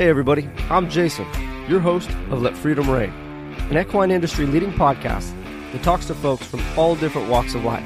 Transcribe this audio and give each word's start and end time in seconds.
Hey, 0.00 0.08
everybody, 0.08 0.48
I'm 0.70 0.88
Jason, 0.88 1.26
your 1.68 1.78
host 1.78 2.08
of 2.30 2.40
Let 2.40 2.56
Freedom 2.56 2.88
Reign, 2.88 3.10
an 3.68 3.76
equine 3.76 4.10
industry 4.10 4.46
leading 4.46 4.72
podcast 4.72 5.30
that 5.72 5.82
talks 5.82 6.06
to 6.06 6.14
folks 6.14 6.46
from 6.46 6.62
all 6.74 6.96
different 6.96 7.28
walks 7.28 7.54
of 7.54 7.66
life 7.66 7.84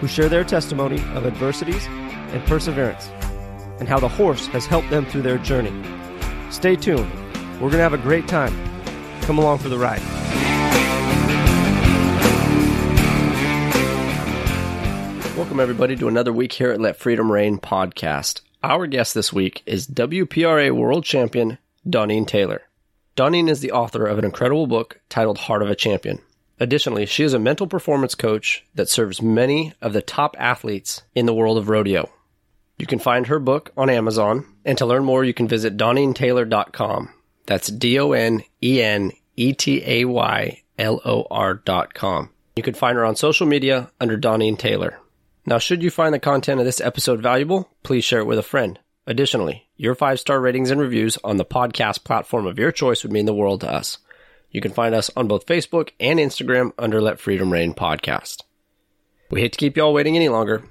who 0.00 0.08
share 0.08 0.28
their 0.28 0.42
testimony 0.42 0.96
of 1.14 1.26
adversities 1.26 1.86
and 1.86 2.44
perseverance 2.46 3.06
and 3.78 3.88
how 3.88 4.00
the 4.00 4.08
horse 4.08 4.48
has 4.48 4.66
helped 4.66 4.90
them 4.90 5.06
through 5.06 5.22
their 5.22 5.38
journey. 5.38 5.70
Stay 6.50 6.74
tuned. 6.74 7.08
We're 7.60 7.70
going 7.70 7.74
to 7.74 7.82
have 7.84 7.94
a 7.94 7.98
great 7.98 8.26
time. 8.26 8.52
Come 9.20 9.38
along 9.38 9.58
for 9.58 9.68
the 9.68 9.78
ride. 9.78 10.02
Welcome, 15.36 15.60
everybody, 15.60 15.94
to 15.94 16.08
another 16.08 16.32
week 16.32 16.54
here 16.54 16.72
at 16.72 16.80
Let 16.80 16.96
Freedom 16.96 17.30
Reign 17.30 17.58
podcast. 17.58 18.40
Our 18.62 18.88
guest 18.88 19.14
this 19.14 19.32
week 19.32 19.62
is 19.66 19.86
WPRA 19.86 20.74
World 20.74 21.04
Champion 21.04 21.58
Doneen 21.88 22.26
Taylor. 22.26 22.62
Doneen 23.16 23.48
is 23.48 23.60
the 23.60 23.70
author 23.70 24.04
of 24.04 24.18
an 24.18 24.24
incredible 24.24 24.66
book 24.66 25.00
titled 25.08 25.38
Heart 25.38 25.62
of 25.62 25.70
a 25.70 25.76
Champion. 25.76 26.18
Additionally, 26.58 27.06
she 27.06 27.22
is 27.22 27.34
a 27.34 27.38
mental 27.38 27.68
performance 27.68 28.16
coach 28.16 28.64
that 28.74 28.88
serves 28.88 29.22
many 29.22 29.74
of 29.80 29.92
the 29.92 30.02
top 30.02 30.34
athletes 30.40 31.02
in 31.14 31.24
the 31.24 31.34
world 31.34 31.56
of 31.56 31.68
rodeo. 31.68 32.10
You 32.78 32.86
can 32.86 32.98
find 32.98 33.28
her 33.28 33.38
book 33.38 33.70
on 33.76 33.90
Amazon, 33.90 34.44
and 34.64 34.76
to 34.78 34.86
learn 34.86 35.04
more, 35.04 35.24
you 35.24 35.34
can 35.34 35.46
visit 35.46 35.76
DoneenTaylor.com. 35.76 37.14
That's 37.46 37.68
D 37.68 38.00
O 38.00 38.10
N 38.10 38.42
E 38.60 38.82
N 38.82 39.12
E 39.36 39.52
T 39.52 39.84
A 39.86 40.04
Y 40.04 40.62
L 40.76 41.00
O 41.04 41.28
R.com. 41.30 42.30
You 42.56 42.64
can 42.64 42.74
find 42.74 42.96
her 42.96 43.04
on 43.04 43.14
social 43.14 43.46
media 43.46 43.92
under 44.00 44.18
Doneen 44.18 44.58
Taylor. 44.58 44.98
Now, 45.48 45.56
should 45.56 45.82
you 45.82 45.90
find 45.90 46.12
the 46.12 46.18
content 46.18 46.60
of 46.60 46.66
this 46.66 46.78
episode 46.78 47.22
valuable, 47.22 47.70
please 47.82 48.04
share 48.04 48.18
it 48.18 48.26
with 48.26 48.38
a 48.38 48.42
friend. 48.42 48.78
Additionally, 49.06 49.66
your 49.76 49.94
five 49.94 50.20
star 50.20 50.42
ratings 50.42 50.70
and 50.70 50.78
reviews 50.78 51.16
on 51.24 51.38
the 51.38 51.44
podcast 51.46 52.04
platform 52.04 52.46
of 52.46 52.58
your 52.58 52.70
choice 52.70 53.02
would 53.02 53.12
mean 53.12 53.24
the 53.24 53.32
world 53.32 53.62
to 53.62 53.72
us. 53.72 53.96
You 54.50 54.60
can 54.60 54.74
find 54.74 54.94
us 54.94 55.10
on 55.16 55.26
both 55.26 55.46
Facebook 55.46 55.92
and 55.98 56.18
Instagram 56.18 56.72
under 56.76 57.00
Let 57.00 57.18
Freedom 57.18 57.50
Reign 57.50 57.72
Podcast. 57.72 58.42
We 59.30 59.40
hate 59.40 59.52
to 59.52 59.58
keep 59.58 59.74
y'all 59.74 59.94
waiting 59.94 60.16
any 60.16 60.28
longer. 60.28 60.64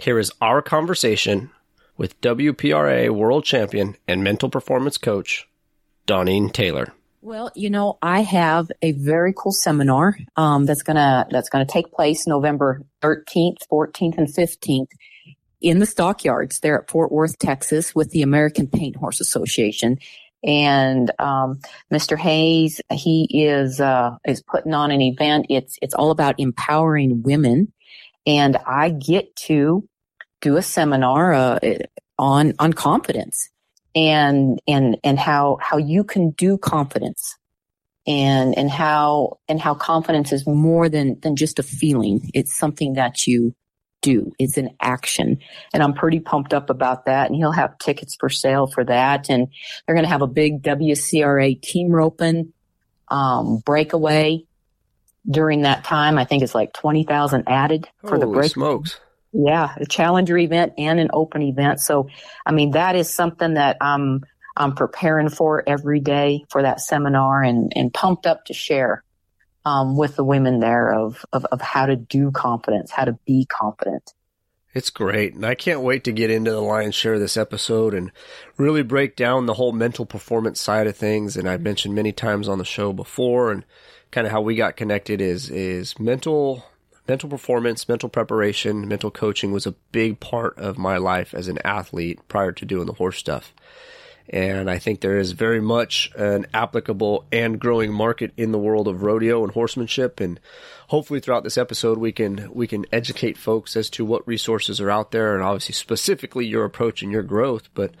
Here 0.00 0.18
is 0.18 0.32
our 0.40 0.60
conversation 0.62 1.52
with 1.96 2.20
WPRA 2.20 3.10
World 3.10 3.44
Champion 3.44 3.96
and 4.08 4.24
Mental 4.24 4.50
Performance 4.50 4.98
Coach, 4.98 5.48
Doneen 6.08 6.52
Taylor. 6.52 6.92
Well, 7.24 7.50
you 7.54 7.70
know, 7.70 7.96
I 8.02 8.20
have 8.20 8.70
a 8.82 8.92
very 8.92 9.32
cool 9.34 9.52
seminar 9.52 10.14
um, 10.36 10.66
that's 10.66 10.82
gonna 10.82 11.26
that's 11.30 11.48
gonna 11.48 11.64
take 11.64 11.90
place 11.90 12.26
November 12.26 12.82
13th, 13.00 13.66
14th, 13.72 14.18
and 14.18 14.28
15th 14.28 14.90
in 15.62 15.78
the 15.78 15.86
stockyards 15.86 16.60
there 16.60 16.78
at 16.78 16.90
Fort 16.90 17.10
Worth, 17.10 17.38
Texas, 17.38 17.94
with 17.94 18.10
the 18.10 18.20
American 18.20 18.66
Paint 18.66 18.96
Horse 18.96 19.22
Association. 19.22 19.96
And 20.46 21.10
um, 21.18 21.60
Mr. 21.90 22.18
Hayes, 22.18 22.82
he 22.92 23.26
is 23.32 23.80
uh, 23.80 24.16
is 24.26 24.42
putting 24.42 24.74
on 24.74 24.90
an 24.90 25.00
event. 25.00 25.46
It's 25.48 25.78
it's 25.80 25.94
all 25.94 26.10
about 26.10 26.38
empowering 26.38 27.22
women, 27.22 27.72
and 28.26 28.58
I 28.66 28.90
get 28.90 29.34
to 29.46 29.88
do 30.42 30.58
a 30.58 30.62
seminar 30.62 31.32
uh, 31.32 31.58
on 32.18 32.52
on 32.58 32.74
confidence 32.74 33.48
and 33.94 34.60
and 34.66 34.98
and 35.04 35.18
how 35.18 35.58
how 35.60 35.78
you 35.78 36.04
can 36.04 36.30
do 36.30 36.58
confidence. 36.58 37.36
And 38.06 38.56
and 38.58 38.70
how 38.70 39.38
and 39.48 39.58
how 39.58 39.74
confidence 39.74 40.30
is 40.30 40.46
more 40.46 40.90
than 40.90 41.18
than 41.20 41.36
just 41.36 41.58
a 41.58 41.62
feeling. 41.62 42.30
It's 42.34 42.54
something 42.54 42.94
that 42.94 43.26
you 43.26 43.54
do. 44.04 44.32
It's 44.38 44.58
an 44.58 44.76
action. 44.80 45.38
And 45.72 45.82
i'm 45.82 45.94
pretty 45.94 46.20
pumped 46.20 46.52
up 46.52 46.68
about 46.70 47.06
that. 47.06 47.28
And 47.28 47.36
he'll 47.36 47.52
have 47.52 47.78
tickets 47.78 48.14
for 48.14 48.28
sale 48.28 48.66
for 48.66 48.84
that. 48.84 49.30
And 49.30 49.48
they're 49.86 49.94
going 49.94 50.04
to 50.04 50.10
have 50.10 50.22
a 50.22 50.26
big 50.26 50.62
wcra 50.62 51.60
team 51.62 51.90
roping 51.90 52.52
um, 53.08 53.62
breakaway 53.64 54.44
during 55.28 55.62
that 55.62 55.84
time. 55.84 56.18
I 56.18 56.24
think 56.24 56.42
it's 56.42 56.54
like 56.54 56.74
20000 56.74 57.44
added 57.46 57.88
for 58.02 58.10
Holy 58.10 58.20
the 58.20 58.26
break 58.26 58.52
smokes. 58.52 59.00
Yeah, 59.34 59.74
a 59.76 59.84
challenger 59.84 60.38
event 60.38 60.74
and 60.78 61.00
an 61.00 61.10
open 61.12 61.42
event. 61.42 61.80
So, 61.80 62.08
I 62.46 62.52
mean, 62.52 62.70
that 62.70 62.94
is 62.94 63.12
something 63.12 63.54
that 63.54 63.78
I'm, 63.80 64.22
I'm 64.56 64.74
preparing 64.76 65.28
for 65.28 65.62
every 65.66 65.98
day 65.98 66.44
for 66.48 66.62
that 66.62 66.80
seminar 66.80 67.42
and, 67.42 67.72
and 67.74 67.92
pumped 67.92 68.26
up 68.26 68.44
to 68.44 68.54
share, 68.54 69.02
um, 69.64 69.96
with 69.96 70.14
the 70.14 70.24
women 70.24 70.60
there 70.60 70.94
of, 70.94 71.24
of, 71.32 71.44
of 71.46 71.60
how 71.60 71.86
to 71.86 71.96
do 71.96 72.30
confidence, 72.30 72.92
how 72.92 73.04
to 73.04 73.18
be 73.26 73.44
confident. 73.44 74.14
It's 74.72 74.90
great. 74.90 75.34
And 75.34 75.44
I 75.44 75.54
can't 75.54 75.80
wait 75.82 76.04
to 76.04 76.12
get 76.12 76.30
into 76.30 76.50
the 76.50 76.60
lion's 76.60 76.94
share 76.94 77.14
of 77.14 77.20
this 77.20 77.36
episode 77.36 77.94
and 77.94 78.12
really 78.56 78.82
break 78.82 79.16
down 79.16 79.46
the 79.46 79.54
whole 79.54 79.72
mental 79.72 80.04
performance 80.06 80.60
side 80.60 80.86
of 80.86 80.96
things. 80.96 81.36
And 81.36 81.48
I've 81.48 81.60
mentioned 81.60 81.94
many 81.94 82.12
times 82.12 82.48
on 82.48 82.58
the 82.58 82.64
show 82.64 82.92
before 82.92 83.50
and 83.50 83.64
kind 84.10 84.26
of 84.26 84.32
how 84.32 84.40
we 84.40 84.54
got 84.54 84.76
connected 84.76 85.20
is, 85.20 85.48
is 85.50 85.98
mental, 85.98 86.64
mental 87.06 87.28
performance, 87.28 87.88
mental 87.88 88.08
preparation, 88.08 88.88
mental 88.88 89.10
coaching 89.10 89.52
was 89.52 89.66
a 89.66 89.74
big 89.92 90.20
part 90.20 90.56
of 90.58 90.78
my 90.78 90.96
life 90.96 91.34
as 91.34 91.48
an 91.48 91.58
athlete 91.64 92.20
prior 92.28 92.52
to 92.52 92.64
doing 92.64 92.86
the 92.86 92.94
horse 92.94 93.18
stuff. 93.18 93.52
And 94.28 94.70
I 94.70 94.78
think 94.78 95.00
there 95.00 95.18
is 95.18 95.32
very 95.32 95.60
much 95.60 96.10
an 96.16 96.46
applicable 96.54 97.26
and 97.30 97.60
growing 97.60 97.92
market 97.92 98.32
in 98.38 98.52
the 98.52 98.58
world 98.58 98.88
of 98.88 99.02
rodeo 99.02 99.44
and 99.44 99.52
horsemanship. 99.52 100.18
And 100.18 100.40
hopefully 100.88 101.20
throughout 101.20 101.44
this 101.44 101.58
episode, 101.58 101.98
we 101.98 102.10
can, 102.10 102.50
we 102.54 102.66
can 102.66 102.86
educate 102.90 103.36
folks 103.36 103.76
as 103.76 103.90
to 103.90 104.04
what 104.04 104.26
resources 104.26 104.80
are 104.80 104.90
out 104.90 105.10
there 105.10 105.34
and 105.34 105.44
obviously 105.44 105.74
specifically 105.74 106.46
your 106.46 106.64
approach 106.64 107.02
and 107.02 107.12
your 107.12 107.22
growth. 107.22 107.68
But 107.74 107.92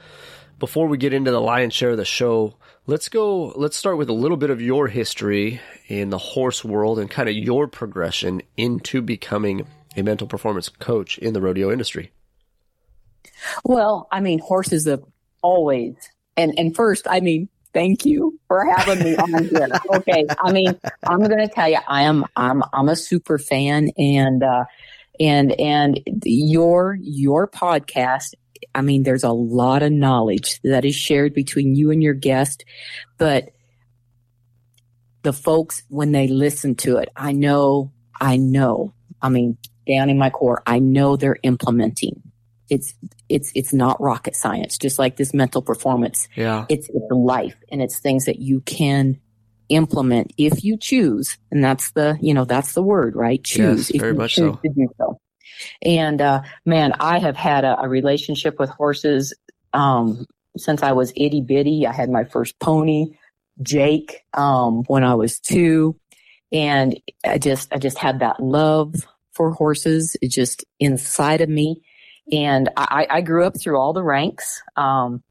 before 0.58 0.86
we 0.86 0.96
get 0.96 1.12
into 1.12 1.30
the 1.30 1.40
lion's 1.40 1.74
share 1.74 1.90
of 1.90 1.98
the 1.98 2.06
show, 2.06 2.54
let's 2.86 3.08
go, 3.08 3.48
let's 3.56 3.76
start 3.76 3.96
with 3.96 4.08
a 4.08 4.14
little 4.14 4.36
bit 4.36 4.50
of 4.50 4.60
your 4.60 4.88
history 4.88 5.60
in 5.88 6.10
the 6.10 6.18
horse 6.18 6.64
world 6.64 6.98
and 6.98 7.10
kind 7.10 7.28
of 7.28 7.34
your 7.34 7.66
progression 7.66 8.42
into 8.56 9.00
becoming 9.00 9.66
a 9.96 10.02
mental 10.02 10.26
performance 10.26 10.68
coach 10.68 11.18
in 11.18 11.32
the 11.32 11.40
rodeo 11.40 11.70
industry. 11.70 12.10
Well, 13.64 14.08
I 14.10 14.20
mean, 14.20 14.38
horses 14.38 14.86
have 14.86 15.02
always, 15.42 15.94
and, 16.36 16.54
and 16.58 16.74
first, 16.74 17.06
I 17.08 17.20
mean, 17.20 17.48
thank 17.72 18.04
you 18.04 18.38
for 18.48 18.64
having 18.64 19.04
me 19.04 19.16
on 19.16 19.44
here. 19.44 19.68
Okay. 19.94 20.24
I 20.42 20.52
mean, 20.52 20.78
I'm 21.06 21.18
going 21.20 21.38
to 21.38 21.48
tell 21.48 21.68
you, 21.68 21.78
I 21.86 22.02
am, 22.02 22.24
I'm, 22.36 22.62
I'm 22.72 22.88
a 22.88 22.96
super 22.96 23.38
fan 23.38 23.90
and, 23.96 24.42
uh, 24.42 24.64
and, 25.20 25.52
and 25.60 26.00
your, 26.24 26.98
your 27.00 27.46
podcast, 27.48 28.34
I 28.74 28.80
mean, 28.82 29.02
there's 29.02 29.24
a 29.24 29.32
lot 29.32 29.82
of 29.82 29.92
knowledge 29.92 30.60
that 30.64 30.84
is 30.84 30.94
shared 30.94 31.34
between 31.34 31.74
you 31.74 31.90
and 31.90 32.02
your 32.02 32.14
guest, 32.14 32.64
but 33.18 33.50
the 35.22 35.32
folks, 35.32 35.82
when 35.88 36.12
they 36.12 36.28
listen 36.28 36.74
to 36.76 36.98
it, 36.98 37.08
I 37.16 37.32
know, 37.32 37.92
I 38.20 38.36
know, 38.36 38.92
I 39.22 39.28
mean, 39.28 39.56
down 39.86 40.10
in 40.10 40.18
my 40.18 40.30
core, 40.30 40.62
I 40.66 40.78
know 40.78 41.16
they're 41.16 41.38
implementing. 41.42 42.22
It's, 42.70 42.94
it's, 43.28 43.52
it's 43.54 43.72
not 43.72 44.00
rocket 44.00 44.36
science, 44.36 44.78
just 44.78 44.98
like 44.98 45.16
this 45.16 45.34
mental 45.34 45.62
performance. 45.62 46.28
Yeah. 46.34 46.66
It's, 46.68 46.88
it's 46.88 47.10
life 47.10 47.56
and 47.70 47.82
it's 47.82 47.98
things 47.98 48.26
that 48.26 48.38
you 48.38 48.60
can 48.62 49.18
implement 49.68 50.32
if 50.36 50.64
you 50.64 50.76
choose. 50.76 51.38
And 51.50 51.62
that's 51.62 51.90
the, 51.92 52.18
you 52.20 52.34
know, 52.34 52.44
that's 52.44 52.72
the 52.72 52.82
word, 52.82 53.16
right? 53.16 53.42
Choose. 53.42 53.88
Yes, 53.88 53.90
if 53.90 54.00
very 54.00 54.12
you 54.12 54.18
much 54.18 54.34
choose 54.34 54.54
so. 54.54 54.60
To 54.60 54.68
do 54.68 54.88
so. 54.98 55.20
And, 55.82 56.20
uh, 56.20 56.42
man, 56.64 56.92
I 57.00 57.18
have 57.18 57.36
had 57.36 57.64
a, 57.64 57.80
a 57.80 57.88
relationship 57.88 58.58
with 58.58 58.70
horses, 58.70 59.34
um, 59.72 60.26
since 60.56 60.82
I 60.82 60.92
was 60.92 61.12
itty 61.16 61.40
bitty. 61.40 61.86
I 61.86 61.92
had 61.92 62.10
my 62.10 62.24
first 62.24 62.58
pony, 62.58 63.16
Jake, 63.62 64.22
um, 64.32 64.84
when 64.86 65.04
I 65.04 65.14
was 65.14 65.40
two. 65.40 65.98
And 66.52 67.00
I 67.24 67.38
just, 67.38 67.72
I 67.72 67.78
just 67.78 67.98
had 67.98 68.20
that 68.20 68.40
love 68.40 68.94
for 69.32 69.50
horses. 69.50 70.16
It 70.22 70.28
just 70.28 70.64
inside 70.78 71.40
of 71.40 71.48
me. 71.48 71.82
And 72.30 72.70
I, 72.76 73.06
I 73.10 73.20
grew 73.20 73.44
up 73.44 73.60
through 73.60 73.78
all 73.78 73.92
the 73.92 74.02
ranks. 74.04 74.62
Um, 74.76 75.22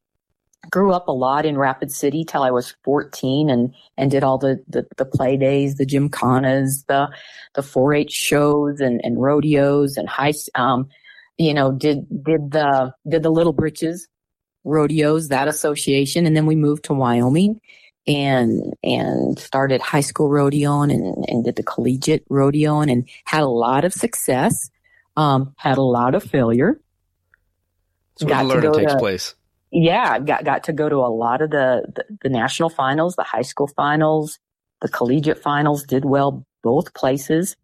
grew 0.70 0.92
up 0.92 1.08
a 1.08 1.12
lot 1.12 1.46
in 1.46 1.58
Rapid 1.58 1.90
City 1.90 2.24
till 2.24 2.42
I 2.42 2.50
was 2.50 2.74
14 2.84 3.50
and, 3.50 3.74
and 3.96 4.10
did 4.10 4.24
all 4.24 4.38
the, 4.38 4.62
the, 4.68 4.86
the 4.96 5.04
play 5.04 5.36
days, 5.36 5.76
the 5.76 5.86
gymkhanas, 5.86 6.86
the, 6.86 7.08
the 7.54 7.62
4-H 7.62 8.12
shows 8.12 8.80
and, 8.80 9.00
and 9.04 9.20
rodeos 9.20 9.96
and 9.96 10.08
high, 10.08 10.32
um, 10.54 10.88
you 11.38 11.54
know, 11.54 11.72
did, 11.72 12.06
did 12.24 12.50
the, 12.50 12.92
did 13.08 13.22
the 13.22 13.30
Little 13.30 13.52
Britches 13.52 14.08
rodeos, 14.64 15.28
that 15.28 15.48
association. 15.48 16.26
And 16.26 16.36
then 16.36 16.46
we 16.46 16.56
moved 16.56 16.84
to 16.84 16.94
Wyoming 16.94 17.60
and, 18.06 18.74
and 18.82 19.38
started 19.38 19.80
high 19.80 20.00
school 20.00 20.28
rodeoing 20.28 20.92
and, 20.92 21.24
and 21.28 21.44
did 21.44 21.56
the 21.56 21.62
collegiate 21.62 22.28
rodeoing 22.28 22.90
and 22.90 23.08
had 23.24 23.42
a 23.42 23.48
lot 23.48 23.84
of 23.84 23.92
success. 23.92 24.70
Um, 25.16 25.54
had 25.56 25.78
a 25.78 25.82
lot 25.82 26.16
of 26.16 26.24
failure. 26.24 26.80
That's 28.18 28.30
where 28.30 28.42
the 28.42 28.48
learning 28.48 28.74
takes 28.74 28.92
to- 28.92 28.98
place. 28.98 29.34
Yeah, 29.74 30.18
got 30.20 30.44
got 30.44 30.64
to 30.64 30.72
go 30.72 30.88
to 30.88 30.96
a 30.96 31.10
lot 31.12 31.42
of 31.42 31.50
the, 31.50 31.84
the 31.94 32.04
the 32.22 32.28
national 32.28 32.70
finals, 32.70 33.16
the 33.16 33.24
high 33.24 33.42
school 33.42 33.66
finals, 33.66 34.38
the 34.80 34.88
collegiate 34.88 35.42
finals. 35.42 35.82
Did 35.84 36.04
well 36.04 36.46
both 36.62 36.94
places. 36.94 37.56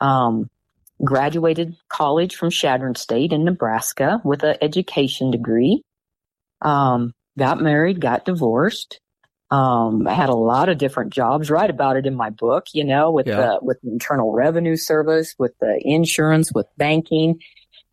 Um, 0.00 0.50
graduated 1.04 1.76
college 1.88 2.34
from 2.36 2.50
Chadron 2.50 2.94
State 2.96 3.32
in 3.32 3.44
Nebraska 3.44 4.20
with 4.24 4.42
an 4.42 4.56
education 4.60 5.30
degree. 5.30 5.82
Um, 6.62 7.12
got 7.38 7.60
married, 7.60 8.00
got 8.00 8.24
divorced. 8.24 9.00
Um, 9.50 10.08
I 10.08 10.14
had 10.14 10.30
a 10.30 10.34
lot 10.34 10.68
of 10.68 10.78
different 10.78 11.12
jobs. 11.12 11.50
Write 11.50 11.70
about 11.70 11.96
it 11.96 12.06
in 12.06 12.14
my 12.16 12.30
book. 12.30 12.66
You 12.72 12.82
know, 12.84 13.12
with 13.12 13.26
Yeah. 13.28 13.36
the 13.36 13.58
with 13.62 13.80
the 13.82 13.90
Internal 13.92 14.32
Revenue 14.32 14.76
Service, 14.76 15.34
with 15.38 15.52
the 15.60 15.80
insurance, 15.84 16.52
with 16.52 16.66
banking, 16.76 17.40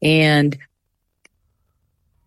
and 0.02 0.58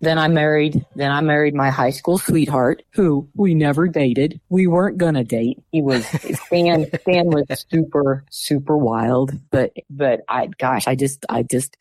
then 0.05 0.19
I 0.19 0.29
married. 0.29 0.85
Then 0.95 1.11
I 1.11 1.21
married 1.21 1.55
my 1.55 1.71
high 1.71 1.91
school 1.91 2.19
sweetheart, 2.19 2.83
who 2.93 3.29
we 3.35 3.55
never 3.55 3.89
dated. 3.89 4.41
We 4.49 4.67
weren't 4.67 4.99
gonna 4.99 5.25
date. 5.25 5.63
He 5.73 5.83
was 5.83 6.07
Stan. 6.07 6.87
Stan 7.01 7.27
was 7.27 7.47
super 7.71 8.25
super 8.31 8.77
wild, 8.77 9.33
but 9.51 9.73
but 9.91 10.21
I 10.29 10.49
gosh, 10.59 10.87
I 10.87 10.95
just 10.95 11.25
I 11.29 11.43
just 11.43 11.77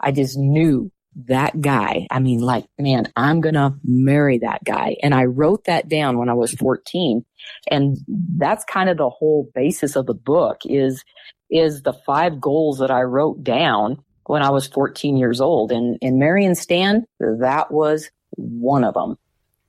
I 0.00 0.12
just 0.12 0.36
knew 0.36 0.90
that 1.26 1.60
guy. 1.60 2.06
I 2.10 2.18
mean, 2.20 2.40
like, 2.40 2.66
man, 2.78 3.12
I'm 3.16 3.40
going 3.40 3.54
to 3.54 3.74
marry 3.84 4.38
that 4.38 4.64
guy. 4.64 4.96
And 5.02 5.14
I 5.14 5.24
wrote 5.24 5.64
that 5.64 5.88
down 5.88 6.18
when 6.18 6.28
I 6.28 6.34
was 6.34 6.52
14. 6.54 7.24
And 7.70 7.98
that's 8.36 8.64
kind 8.64 8.88
of 8.88 8.96
the 8.96 9.10
whole 9.10 9.50
basis 9.54 9.96
of 9.96 10.06
the 10.06 10.14
book 10.14 10.58
is, 10.64 11.04
is 11.50 11.82
the 11.82 11.92
five 11.92 12.40
goals 12.40 12.78
that 12.78 12.90
I 12.90 13.02
wrote 13.02 13.44
down 13.44 14.02
when 14.26 14.42
I 14.42 14.50
was 14.50 14.66
14 14.68 15.16
years 15.16 15.40
old. 15.40 15.72
And, 15.72 15.98
and 16.02 16.18
Marion 16.18 16.54
Stan, 16.54 17.04
that 17.20 17.70
was 17.70 18.10
one 18.36 18.84
of 18.84 18.94
them. 18.94 19.18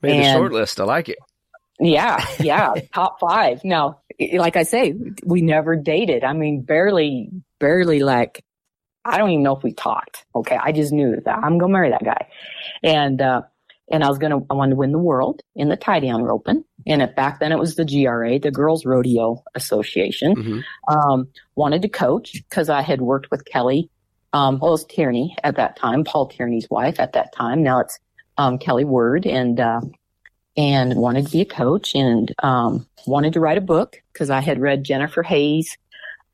Made 0.02 0.22
the 0.22 0.32
short 0.32 0.52
list. 0.52 0.80
I 0.80 0.84
like 0.84 1.08
it. 1.08 1.18
Yeah, 1.80 2.24
yeah, 2.38 2.74
top 2.94 3.18
five. 3.18 3.64
Now, 3.64 4.00
like 4.34 4.56
I 4.56 4.62
say, 4.62 4.94
we 5.24 5.42
never 5.42 5.76
dated. 5.76 6.22
I 6.22 6.32
mean, 6.32 6.62
barely, 6.62 7.30
barely 7.58 8.00
like, 8.00 8.44
I 9.04 9.18
don't 9.18 9.30
even 9.30 9.42
know 9.42 9.56
if 9.56 9.62
we 9.62 9.72
talked. 9.72 10.24
Okay. 10.34 10.56
I 10.56 10.72
just 10.72 10.92
knew 10.92 11.20
that 11.24 11.36
I'm 11.36 11.58
going 11.58 11.70
to 11.70 11.72
marry 11.72 11.90
that 11.90 12.04
guy. 12.04 12.28
And, 12.82 13.20
uh, 13.20 13.42
and 13.90 14.02
I 14.02 14.08
was 14.08 14.18
going 14.18 14.30
to, 14.30 14.46
I 14.48 14.54
wanted 14.54 14.70
to 14.70 14.76
win 14.76 14.92
the 14.92 14.98
world 14.98 15.42
in 15.54 15.68
the 15.68 15.76
tie 15.76 16.00
down 16.00 16.22
roping. 16.22 16.64
And 16.86 17.02
it, 17.02 17.14
back 17.16 17.40
then 17.40 17.52
it 17.52 17.58
was 17.58 17.74
the 17.76 17.84
GRA, 17.84 18.38
the 18.38 18.50
Girls 18.50 18.86
Rodeo 18.86 19.42
Association. 19.54 20.32
hmm 20.34 20.60
Um, 20.88 21.28
wanted 21.54 21.82
to 21.82 21.88
coach 21.88 22.32
because 22.32 22.68
I 22.70 22.80
had 22.82 23.00
worked 23.02 23.30
with 23.30 23.44
Kelly, 23.44 23.90
um, 24.34 24.58
well, 24.58 24.72
it 24.72 24.72
was 24.72 24.84
Tierney 24.84 25.36
at 25.44 25.56
that 25.56 25.76
time, 25.76 26.04
Paul 26.04 26.26
Tierney's 26.26 26.68
wife 26.68 26.98
at 26.98 27.12
that 27.12 27.32
time. 27.32 27.62
Now 27.62 27.78
it's, 27.78 27.98
um, 28.36 28.58
Kelly 28.58 28.84
Word 28.84 29.26
and, 29.26 29.60
uh, 29.60 29.80
and 30.56 30.96
wanted 30.96 31.26
to 31.26 31.32
be 31.32 31.40
a 31.40 31.46
coach 31.46 31.94
and, 31.94 32.34
um, 32.42 32.86
wanted 33.06 33.32
to 33.34 33.40
write 33.40 33.58
a 33.58 33.62
book 33.62 34.02
because 34.12 34.30
I 34.30 34.40
had 34.40 34.60
read 34.60 34.82
Jennifer 34.82 35.22
Hayes, 35.22 35.78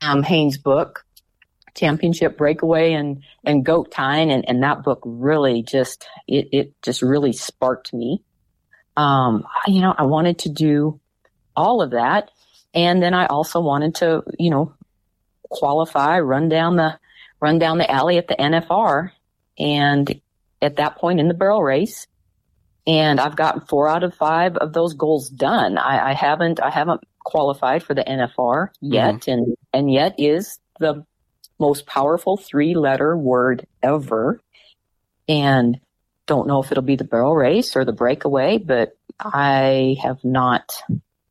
um, 0.01 0.23
Haynes' 0.23 0.57
book, 0.57 1.05
Championship 1.75 2.37
Breakaway 2.37 2.93
and, 2.93 3.21
and 3.45 3.63
Goat 3.63 3.91
Tying. 3.91 4.31
And, 4.31 4.49
and 4.49 4.63
that 4.63 4.83
book 4.83 5.01
really 5.05 5.61
just, 5.61 6.07
it, 6.27 6.49
it 6.51 6.81
just 6.81 7.03
really 7.03 7.33
sparked 7.33 7.93
me. 7.93 8.23
Um, 8.97 9.45
you 9.67 9.81
know, 9.81 9.93
I 9.95 10.03
wanted 10.03 10.39
to 10.39 10.49
do 10.49 10.99
all 11.55 11.83
of 11.83 11.91
that. 11.91 12.31
And 12.73 13.01
then 13.01 13.13
I 13.13 13.27
also 13.27 13.59
wanted 13.59 13.95
to, 13.95 14.23
you 14.39 14.49
know, 14.49 14.73
qualify, 15.49 16.19
run 16.19 16.49
down 16.49 16.77
the, 16.77 16.97
run 17.41 17.59
down 17.59 17.77
the 17.77 17.89
alley 17.89 18.17
at 18.17 18.27
the 18.27 18.35
NFR. 18.35 19.11
And 19.59 20.21
at 20.61 20.77
that 20.77 20.97
point 20.97 21.19
in 21.19 21.27
the 21.27 21.33
barrel 21.33 21.63
race, 21.63 22.07
and 22.87 23.19
I've 23.19 23.35
gotten 23.35 23.61
four 23.61 23.87
out 23.87 24.03
of 24.03 24.15
five 24.15 24.57
of 24.57 24.73
those 24.73 24.93
goals 24.93 25.29
done. 25.29 25.77
I, 25.77 26.11
I 26.11 26.13
haven't, 26.13 26.59
I 26.61 26.69
haven't 26.69 27.01
qualified 27.19 27.83
for 27.83 27.93
the 27.93 28.03
NFR 28.03 28.69
yet, 28.79 29.15
mm-hmm. 29.15 29.31
and 29.31 29.55
and 29.73 29.91
yet 29.91 30.15
is 30.17 30.59
the 30.79 31.05
most 31.59 31.85
powerful 31.85 32.37
three 32.37 32.75
letter 32.75 33.15
word 33.15 33.67
ever. 33.83 34.39
And 35.29 35.79
don't 36.25 36.47
know 36.47 36.61
if 36.61 36.71
it'll 36.71 36.83
be 36.83 36.95
the 36.95 37.03
barrel 37.03 37.35
race 37.35 37.75
or 37.75 37.85
the 37.85 37.93
breakaway, 37.93 38.57
but 38.57 38.97
I 39.19 39.97
have 40.01 40.23
not, 40.23 40.73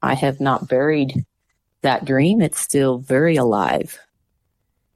I 0.01 0.15
have 0.15 0.41
not 0.41 0.69
buried 0.69 1.27
that 1.83 2.05
dream. 2.05 2.41
It's 2.41 2.61
still 2.61 2.99
very 2.99 3.37
alive. 3.37 3.99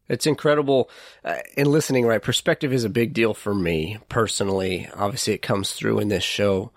It's 0.09 0.27
incredible. 0.27 0.91
Uh, 1.25 1.37
in 1.57 1.67
listening, 1.71 2.07
right? 2.07 2.23
Perspective 2.23 2.73
is 2.73 2.85
a 2.85 2.91
big 2.91 3.15
deal 3.15 3.35
for 3.35 3.55
me 3.55 3.99
personally. 4.09 4.89
Obviously, 4.95 5.33
it 5.33 5.43
comes 5.43 5.73
through 5.73 5.99
in 6.01 6.09
this 6.09 6.25
show. 6.25 6.73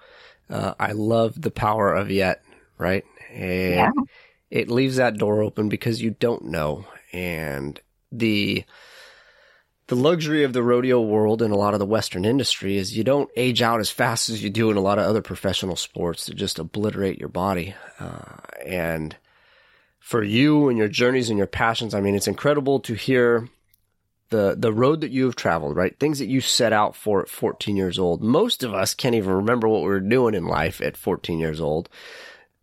Uh, 0.50 0.74
I 0.80 0.94
love 0.94 1.42
the 1.42 1.52
power 1.52 1.94
of 1.94 2.10
yet, 2.10 2.44
right? 2.78 3.04
And 3.34 3.74
Yeah. 3.74 3.90
it 4.50 4.72
leaves 4.72 4.96
that 4.96 5.18
door 5.18 5.44
open 5.44 5.68
because 5.68 6.02
you 6.02 6.12
don't 6.12 6.46
know. 6.46 6.86
And 7.12 7.80
the, 8.14 8.64
the 9.88 9.96
luxury 9.96 10.44
of 10.46 10.54
the 10.54 10.64
rodeo 10.64 11.02
world 11.02 11.42
and 11.42 11.54
a 11.54 11.58
lot 11.58 11.74
of 11.74 11.80
the 11.80 11.86
Western 11.86 12.24
industry 12.24 12.78
is 12.78 12.96
you 12.96 13.04
don't 13.04 13.30
age 13.36 13.62
out 13.62 13.82
as 13.82 13.90
fast 13.90 14.30
as 14.30 14.42
you 14.42 14.50
do 14.50 14.72
in 14.72 14.78
a 14.78 14.82
lot 14.82 15.00
of 15.00 15.06
other 15.06 15.22
professional 15.22 15.76
sports 15.76 16.26
that 16.28 16.36
just 16.36 16.60
obliterate 16.60 17.20
your 17.20 17.30
body. 17.30 17.76
Uh, 18.00 18.38
and 18.66 19.18
for 20.08 20.24
you 20.24 20.70
and 20.70 20.78
your 20.78 20.88
journeys 20.88 21.30
and 21.30 21.38
your 21.38 21.48
passions, 21.48 21.94
I 21.94 22.00
mean, 22.00 22.16
it's 22.16 22.30
incredible 22.30 22.80
to 22.80 22.94
hear 22.94 23.50
the 24.30 24.56
the 24.58 24.72
road 24.72 25.02
that 25.02 25.12
you've 25.12 25.36
traveled, 25.36 25.76
right? 25.76 26.00
Things 26.00 26.20
that 26.20 26.30
you 26.30 26.40
set 26.40 26.72
out 26.72 26.96
for 26.96 27.22
at 27.22 27.28
14 27.28 27.76
years 27.76 28.00
old. 28.00 28.24
Most 28.24 28.64
of 28.64 28.74
us 28.74 28.94
can't 28.94 29.16
even 29.16 29.34
remember 29.34 29.68
what 29.68 29.82
we 29.82 29.90
were 29.90 30.00
doing 30.00 30.34
in 30.34 30.46
life 30.46 30.80
at 30.80 30.96
14 30.96 31.40
years 31.40 31.60
old, 31.60 31.90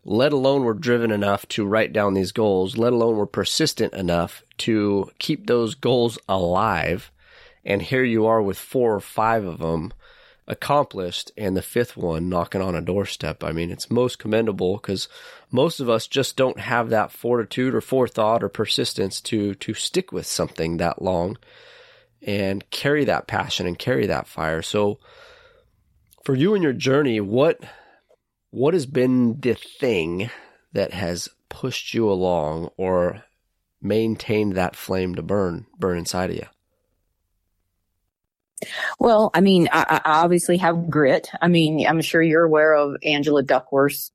let 0.06 0.32
alone 0.32 0.64
we're 0.64 0.72
driven 0.72 1.10
enough 1.10 1.46
to 1.48 1.66
write 1.66 1.92
down 1.92 2.14
these 2.14 2.32
goals, 2.32 2.78
let 2.78 2.94
alone 2.94 3.18
we're 3.18 3.26
persistent 3.26 3.92
enough 3.92 4.42
to 4.56 5.10
keep 5.18 5.46
those 5.46 5.74
goals 5.74 6.18
alive. 6.26 7.10
And 7.62 7.82
here 7.82 8.04
you 8.04 8.24
are 8.24 8.40
with 8.40 8.56
four 8.56 8.94
or 8.94 9.00
five 9.00 9.44
of 9.44 9.58
them 9.58 9.92
accomplished 10.46 11.32
and 11.36 11.56
the 11.56 11.62
fifth 11.62 11.96
one 11.96 12.28
knocking 12.28 12.60
on 12.60 12.74
a 12.74 12.82
doorstep. 12.82 13.42
I 13.42 13.52
mean, 13.52 13.70
it's 13.70 13.90
most 13.90 14.18
commendable 14.18 14.76
because 14.76 15.08
most 15.50 15.80
of 15.80 15.88
us 15.88 16.06
just 16.06 16.36
don't 16.36 16.60
have 16.60 16.90
that 16.90 17.10
fortitude 17.10 17.74
or 17.74 17.80
forethought 17.80 18.42
or 18.42 18.48
persistence 18.48 19.20
to 19.22 19.54
to 19.54 19.74
stick 19.74 20.12
with 20.12 20.26
something 20.26 20.76
that 20.76 21.00
long 21.00 21.38
and 22.22 22.68
carry 22.70 23.04
that 23.04 23.26
passion 23.26 23.66
and 23.66 23.78
carry 23.78 24.06
that 24.06 24.26
fire. 24.26 24.62
So 24.62 24.98
for 26.24 26.34
you 26.34 26.54
and 26.54 26.62
your 26.62 26.72
journey, 26.72 27.20
what 27.20 27.60
what 28.50 28.74
has 28.74 28.86
been 28.86 29.40
the 29.40 29.54
thing 29.54 30.30
that 30.72 30.92
has 30.92 31.28
pushed 31.48 31.94
you 31.94 32.10
along 32.10 32.70
or 32.76 33.24
maintained 33.80 34.54
that 34.54 34.76
flame 34.76 35.14
to 35.14 35.22
burn 35.22 35.66
burn 35.78 35.98
inside 35.98 36.30
of 36.30 36.36
you? 36.36 36.46
Well, 38.98 39.30
I 39.34 39.40
mean, 39.40 39.68
I, 39.72 40.00
I 40.04 40.22
obviously 40.22 40.56
have 40.58 40.88
grit. 40.90 41.30
I 41.40 41.48
mean, 41.48 41.86
I'm 41.86 42.00
sure 42.00 42.22
you're 42.22 42.44
aware 42.44 42.74
of 42.74 42.96
Angela 43.02 43.42
Duckworth's, 43.42 44.10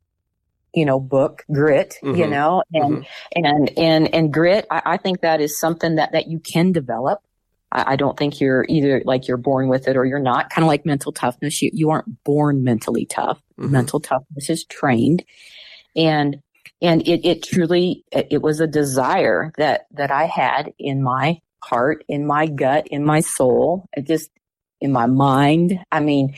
you 0.73 0.85
know, 0.85 0.99
book 0.99 1.43
Grit. 1.51 1.95
You 2.01 2.25
Mhm. 2.25 2.29
know, 2.29 2.63
and 2.73 3.05
and 3.35 3.77
and 3.77 4.13
and 4.13 4.33
grit. 4.33 4.65
I, 4.69 4.81
I 4.85 4.97
think 4.97 5.21
that 5.21 5.41
is 5.41 5.59
something 5.59 5.95
that 5.95 6.11
that 6.11 6.27
you 6.27 6.39
can 6.39 6.71
develop. 6.71 7.19
I, 7.71 7.93
I 7.93 7.95
don't 7.95 8.17
think 8.17 8.39
you're 8.39 8.65
either 8.69 9.01
like 9.05 9.27
you're 9.27 9.37
born 9.37 9.67
with 9.67 9.87
it 9.87 9.97
or 9.97 10.05
you're 10.05 10.19
not. 10.19 10.49
Kind 10.49 10.63
of 10.63 10.67
like 10.67 10.85
mental 10.85 11.11
toughness. 11.11 11.61
You 11.61 11.71
you 11.73 11.89
aren't 11.89 12.23
born 12.23 12.63
mentally 12.63 13.05
tough. 13.05 13.41
Mhm. 13.59 13.71
Mental 13.71 13.99
toughness 13.99 14.49
is 14.49 14.63
trained, 14.65 15.23
and 15.95 16.41
and 16.81 17.07
it 17.07 17.25
it 17.25 17.43
truly 17.43 18.03
it 18.11 18.41
was 18.41 18.59
a 18.59 18.67
desire 18.67 19.51
that 19.57 19.87
that 19.91 20.11
I 20.11 20.25
had 20.25 20.73
in 20.77 21.01
my 21.03 21.41
heart, 21.63 22.03
in 22.07 22.25
my 22.25 22.47
gut, 22.47 22.87
in 22.87 23.03
my 23.03 23.19
soul. 23.21 23.85
Just 24.03 24.29
in 24.81 24.91
my 24.91 25.05
mind. 25.05 25.79
I 25.91 25.99
mean, 25.99 26.35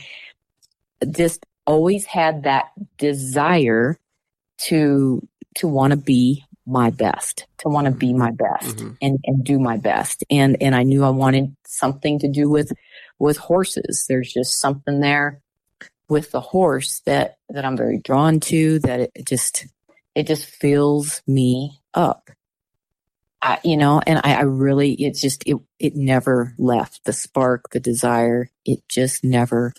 just 1.10 1.44
always 1.66 2.04
had 2.04 2.42
that 2.44 2.66
desire 2.98 3.98
to 4.58 5.26
to 5.56 5.68
want 5.68 5.90
to 5.90 5.96
be 5.96 6.44
my 6.66 6.90
best, 6.90 7.46
to 7.58 7.68
want 7.68 7.86
to 7.86 7.90
be 7.90 8.12
my 8.14 8.30
best 8.30 8.76
Mhm. 8.78 8.96
and 9.02 9.18
and 9.24 9.44
do 9.44 9.58
my 9.58 9.76
best. 9.76 10.24
And 10.30 10.56
and 10.60 10.74
I 10.74 10.82
knew 10.82 11.04
I 11.04 11.10
wanted 11.10 11.54
something 11.66 12.18
to 12.20 12.28
do 12.28 12.48
with 12.48 12.72
with 13.18 13.36
horses. 13.36 14.06
There's 14.08 14.32
just 14.32 14.58
something 14.60 15.00
there 15.00 15.40
with 16.08 16.30
the 16.30 16.40
horse 16.40 17.00
that 17.06 17.36
that 17.48 17.64
I'm 17.64 17.76
very 17.76 17.98
drawn 17.98 18.40
to 18.40 18.78
that 18.80 19.00
it 19.14 19.26
just 19.26 19.66
it 20.14 20.26
just 20.26 20.46
fills 20.46 21.22
me 21.26 21.80
up. 21.94 22.30
I, 23.42 23.58
you 23.64 23.76
know, 23.76 24.00
and 24.06 24.20
I, 24.22 24.34
I 24.34 24.40
really, 24.42 24.92
it's 24.92 25.20
just, 25.20 25.42
it, 25.46 25.56
it 25.80 25.96
never 25.96 26.54
left 26.58 27.04
the 27.04 27.12
spark, 27.12 27.70
the 27.70 27.80
desire. 27.80 28.50
It 28.64 28.88
just 28.88 29.24
never 29.24 29.72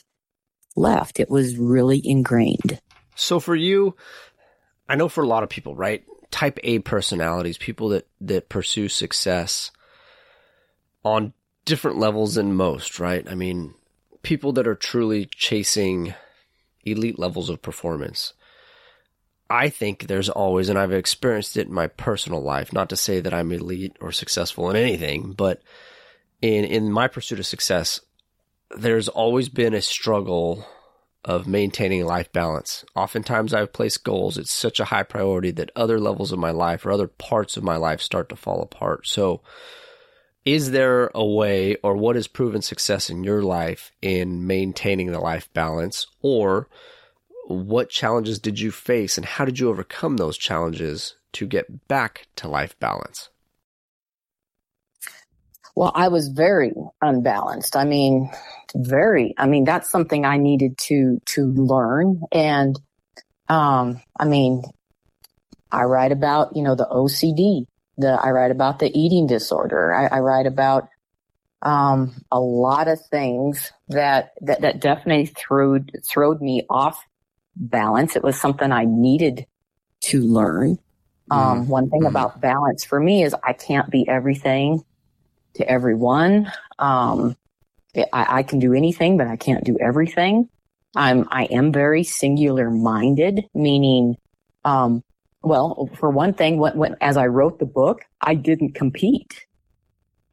left. 0.75 1.19
It 1.21 1.29
was 1.29 1.57
really 1.57 2.01
ingrained. 2.03 2.81
So 3.15 3.39
for 3.39 3.55
you, 3.55 3.95
I 4.89 4.95
know 4.95 5.07
for 5.07 5.23
a 5.23 5.27
lot 5.27 5.43
of 5.43 5.49
people, 5.49 5.75
right? 5.75 6.03
Type 6.29 6.59
A 6.63 6.79
personalities, 6.79 7.57
people 7.57 7.89
that, 7.89 8.05
that 8.19 8.49
pursue 8.49 8.89
success 8.89 9.71
on 11.05 11.31
different 11.63 11.99
levels 11.99 12.35
than 12.35 12.55
most, 12.55 12.99
right? 12.99 13.25
I 13.29 13.35
mean, 13.35 13.75
people 14.23 14.51
that 14.53 14.67
are 14.67 14.75
truly 14.75 15.29
chasing 15.33 16.13
elite 16.83 17.17
levels 17.17 17.49
of 17.49 17.61
performance. 17.61 18.33
I 19.53 19.69
think 19.69 20.07
there's 20.07 20.29
always, 20.29 20.69
and 20.69 20.79
I've 20.79 20.91
experienced 20.91 21.57
it 21.57 21.67
in 21.67 21.73
my 21.73 21.85
personal 21.85 22.41
life, 22.41 22.73
not 22.73 22.89
to 22.89 22.95
say 22.95 23.19
that 23.19 23.35
I'm 23.35 23.51
elite 23.51 23.95
or 24.01 24.11
successful 24.11 24.67
in 24.71 24.75
anything, 24.75 25.33
but 25.33 25.61
in, 26.41 26.65
in 26.65 26.91
my 26.91 27.07
pursuit 27.07 27.37
of 27.37 27.45
success, 27.45 28.01
there's 28.75 29.09
always 29.09 29.49
been 29.49 29.75
a 29.75 29.81
struggle 29.83 30.65
of 31.23 31.45
maintaining 31.45 32.03
life 32.03 32.31
balance. 32.31 32.83
Oftentimes 32.95 33.53
I've 33.53 33.71
placed 33.71 34.03
goals. 34.03 34.39
It's 34.39 34.51
such 34.51 34.79
a 34.79 34.85
high 34.85 35.03
priority 35.03 35.51
that 35.51 35.69
other 35.75 35.99
levels 35.99 36.31
of 36.31 36.39
my 36.39 36.49
life 36.49 36.83
or 36.83 36.91
other 36.91 37.07
parts 37.07 37.55
of 37.55 37.63
my 37.63 37.77
life 37.77 38.01
start 38.01 38.29
to 38.29 38.35
fall 38.35 38.63
apart. 38.63 39.05
So 39.05 39.41
is 40.45 40.71
there 40.71 41.11
a 41.13 41.23
way 41.23 41.75
or 41.83 41.95
what 41.95 42.15
has 42.15 42.27
proven 42.27 42.63
success 42.63 43.07
in 43.07 43.23
your 43.23 43.43
life 43.43 43.91
in 44.01 44.47
maintaining 44.47 45.11
the 45.11 45.19
life 45.19 45.47
balance 45.53 46.07
or 46.23 46.69
what 47.45 47.89
challenges 47.89 48.39
did 48.39 48.59
you 48.59 48.71
face 48.71 49.17
and 49.17 49.25
how 49.25 49.45
did 49.45 49.59
you 49.59 49.69
overcome 49.69 50.17
those 50.17 50.37
challenges 50.37 51.15
to 51.33 51.45
get 51.45 51.87
back 51.87 52.27
to 52.37 52.47
life 52.47 52.77
balance? 52.79 53.29
Well, 55.75 55.91
I 55.95 56.09
was 56.09 56.27
very 56.27 56.71
unbalanced. 57.01 57.75
I 57.75 57.83
mean, 57.83 58.29
very, 58.75 59.33
I 59.37 59.47
mean, 59.47 59.63
that's 59.63 59.89
something 59.89 60.23
I 60.23 60.37
needed 60.37 60.77
to, 60.79 61.19
to 61.25 61.45
learn. 61.45 62.21
And, 62.31 62.79
um, 63.49 64.01
I 64.17 64.25
mean, 64.25 64.63
I 65.71 65.83
write 65.83 66.11
about, 66.11 66.55
you 66.55 66.61
know, 66.61 66.75
the 66.75 66.85
OCD, 66.85 67.65
the, 67.97 68.09
I 68.09 68.29
write 68.29 68.51
about 68.51 68.79
the 68.79 68.91
eating 68.97 69.25
disorder. 69.25 69.93
I, 69.93 70.17
I 70.17 70.19
write 70.19 70.45
about, 70.45 70.89
um, 71.63 72.13
a 72.31 72.39
lot 72.39 72.87
of 72.87 73.03
things 73.07 73.71
that, 73.87 74.33
that, 74.41 74.61
that 74.61 74.79
definitely 74.79 75.25
threw, 75.25 75.83
throwed 76.07 76.39
me 76.39 76.67
off 76.69 77.03
balance. 77.55 78.15
It 78.15 78.23
was 78.23 78.39
something 78.39 78.71
I 78.71 78.85
needed 78.85 79.45
to 80.01 80.21
learn. 80.21 80.79
Um, 81.31 81.65
mm 81.65 81.67
one 81.67 81.89
thing 81.89 82.01
mm 82.01 82.09
about 82.09 82.41
balance 82.41 82.83
for 82.83 82.99
me 82.99 83.23
is 83.23 83.33
I 83.43 83.53
can't 83.53 83.89
be 83.89 84.07
everything 84.07 84.83
to 85.55 85.67
everyone. 85.69 86.51
Um, 86.79 87.37
I, 87.95 88.39
I, 88.39 88.43
can 88.43 88.59
do 88.59 88.73
anything, 88.73 89.17
but 89.17 89.27
I 89.27 89.35
can't 89.35 89.63
do 89.63 89.77
everything. 89.79 90.49
I'm, 90.95 91.27
I 91.31 91.45
am 91.45 91.71
very 91.71 92.03
singular 92.03 92.69
minded, 92.69 93.45
meaning, 93.53 94.17
um, 94.65 95.03
well, 95.41 95.89
for 95.95 96.09
one 96.09 96.33
thing, 96.33 96.57
when, 96.57 96.77
when, 96.77 96.95
as 97.01 97.17
I 97.17 97.27
wrote 97.27 97.59
the 97.59 97.65
book, 97.65 98.01
I 98.21 98.35
didn't 98.35 98.73
compete. 98.75 99.45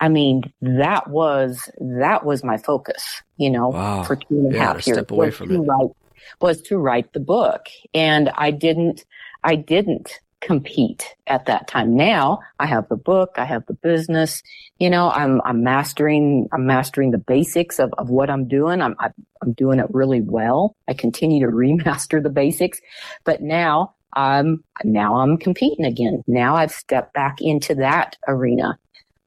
I 0.01 0.09
mean, 0.09 0.53
that 0.63 1.09
was, 1.09 1.71
that 1.79 2.25
was 2.25 2.43
my 2.43 2.57
focus, 2.57 3.23
you 3.37 3.51
know, 3.51 3.69
wow. 3.69 4.03
for 4.05 4.17
two 4.17 4.27
and 4.31 4.55
a 4.55 4.57
yeah, 4.57 4.65
half 4.65 4.87
years. 4.87 4.97
Step 4.97 5.11
away 5.11 5.31
from 5.31 5.51
it. 5.51 5.93
Was 6.41 6.61
to 6.63 6.79
write 6.79 7.13
the 7.13 7.21
book. 7.21 7.67
And 7.95 8.31
I 8.37 8.51
didn't, 8.51 9.05
I 9.43 9.57
didn't 9.57 10.21
compete 10.41 11.15
at 11.27 11.47
that 11.47 11.69
time. 11.69 11.95
Now 11.95 12.41
I 12.59 12.67
have 12.67 12.89
the 12.89 12.97
book, 12.97 13.33
I 13.37 13.45
have 13.45 13.67
the 13.67 13.75
business, 13.75 14.43
you 14.79 14.89
know, 14.89 15.11
I'm, 15.11 15.41
I'm 15.45 15.63
mastering, 15.63 16.49
I'm 16.53 16.67
mastering 16.67 17.11
the 17.11 17.19
basics 17.19 17.79
of, 17.79 17.93
of 17.99 18.09
what 18.09 18.31
I'm 18.31 18.49
doing. 18.49 18.81
I'm, 18.81 18.97
I'm 18.99 19.53
doing 19.53 19.79
it 19.79 19.87
really 19.91 20.23
well. 20.23 20.77
I 20.89 20.95
continue 20.95 21.47
to 21.47 21.53
remaster 21.55 22.23
the 22.23 22.31
basics, 22.31 22.81
but 23.25 23.43
now 23.43 23.95
I'm, 24.15 24.65
now 24.83 25.17
I'm 25.17 25.37
competing 25.37 25.85
again. 25.85 26.25
Now 26.27 26.57
I've 26.57 26.73
stepped 26.73 27.13
back 27.13 27.41
into 27.41 27.75
that 27.77 28.17
arena, 28.27 28.79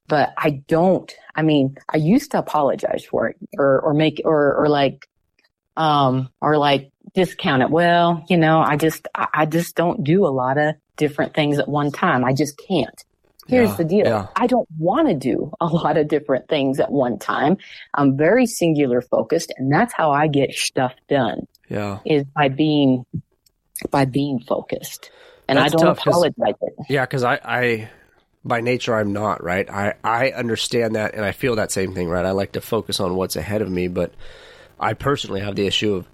but 0.08 0.34
I 0.38 0.64
don't, 0.68 1.14
I 1.36 1.44
mean, 1.44 1.78
I 1.90 1.98
used 1.98 2.32
to 2.32 2.40
apologize 2.40 3.06
for 3.06 3.30
it 3.30 3.38
or, 3.58 3.80
or 3.82 3.94
make, 3.94 4.22
or, 4.26 4.56
or 4.56 4.68
like, 4.68 5.08
um, 5.77 6.30
or 6.42 6.58
like 6.58 6.92
discount 7.13 7.62
it. 7.63 7.70
Well, 7.70 8.25
you 8.30 8.38
know, 8.38 8.60
I 8.60 8.77
just, 8.77 9.08
I 9.15 9.46
just 9.46 9.75
don't 9.75 10.03
do 10.03 10.25
a 10.25 10.30
lot 10.30 10.58
of 10.58 10.75
different 10.98 11.34
things 11.34 11.60
at 11.60 11.68
one 11.68 11.92
time. 11.92 12.24
I 12.24 12.34
just 12.34 12.58
can't. 12.68 13.03
Here's 13.48 13.70
yeah, 13.72 13.75
the 13.75 13.84
deal. 13.84 14.06
Yeah. 14.06 14.27
I 14.36 14.48
don't 14.48 14.70
want 14.77 15.10
to 15.10 15.13
do 15.15 15.51
a 15.60 15.65
lot 15.65 15.98
of 15.98 16.08
different 16.08 16.48
things 16.48 16.80
at 16.80 16.92
one 16.92 17.20
time. 17.20 17.58
I'm 17.94 18.15
very 18.15 18.46
singular 18.46 19.01
focused 19.01 19.53
and 19.58 19.72
that's 19.72 19.94
how 19.94 20.12
I 20.12 20.27
get 20.27 20.53
stuff 20.53 20.94
done. 21.10 21.48
Yeah. 21.70 22.00
Is 22.06 22.24
by 22.24 22.48
being, 22.48 23.06
by 23.92 24.06
being 24.06 24.39
focused. 24.39 25.12
And 25.50 25.58
That's 25.58 25.74
I 25.74 25.77
don't 25.77 25.96
'cause- 25.98 26.08
apologize 26.08 26.56
it. 26.62 26.74
Yeah, 26.88 27.01
because 27.01 27.24
I, 27.24 27.38
I, 27.44 27.89
by 28.46 28.62
nature, 28.62 28.96
I'm 28.96 29.12
not 29.12 29.44
right. 29.44 29.70
I, 29.70 29.96
I 30.03 30.30
understand 30.32 30.96
that, 30.96 31.15
and 31.15 31.25
I 31.25 31.34
feel 31.34 31.58
that 31.58 31.70
same 31.72 31.94
thing. 31.94 32.08
Right. 32.08 32.25
I 32.25 32.32
like 32.32 32.53
to 32.53 32.62
focus 32.62 33.01
on 33.01 33.15
what's 33.15 33.36
ahead 33.36 33.62
of 33.62 33.70
me, 33.70 33.89
but 33.89 34.13
I 34.84 34.94
personally 34.94 35.42
have 35.42 35.56
the 35.56 35.66
issue 35.68 35.96
of 35.96 36.08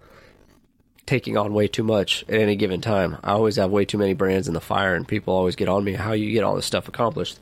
taking 1.06 1.38
on 1.38 1.54
way 1.54 1.68
too 1.68 1.84
much 1.84 2.24
at 2.30 2.36
any 2.36 2.56
given 2.56 2.82
time. 2.82 3.18
I 3.24 3.32
always 3.32 3.56
have 3.56 3.72
way 3.72 3.86
too 3.86 3.98
many 3.98 4.14
brands 4.14 4.48
in 4.48 4.54
the 4.54 4.62
fire, 4.62 4.94
and 4.96 5.08
people 5.08 5.34
always 5.34 5.56
get 5.56 5.68
on 5.68 5.84
me 5.84 5.94
how 5.94 6.14
you 6.14 6.32
get 6.32 6.44
all 6.44 6.56
this 6.56 6.66
stuff 6.66 6.88
accomplished. 6.88 7.40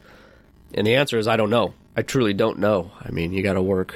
And 0.73 0.87
the 0.87 0.95
answer 0.95 1.17
is 1.17 1.27
I 1.27 1.37
don't 1.37 1.49
know. 1.49 1.73
I 1.95 2.01
truly 2.01 2.33
don't 2.33 2.59
know. 2.59 2.91
I 3.01 3.09
mean, 3.11 3.33
you 3.33 3.43
got 3.43 3.53
to 3.53 3.61
work, 3.61 3.95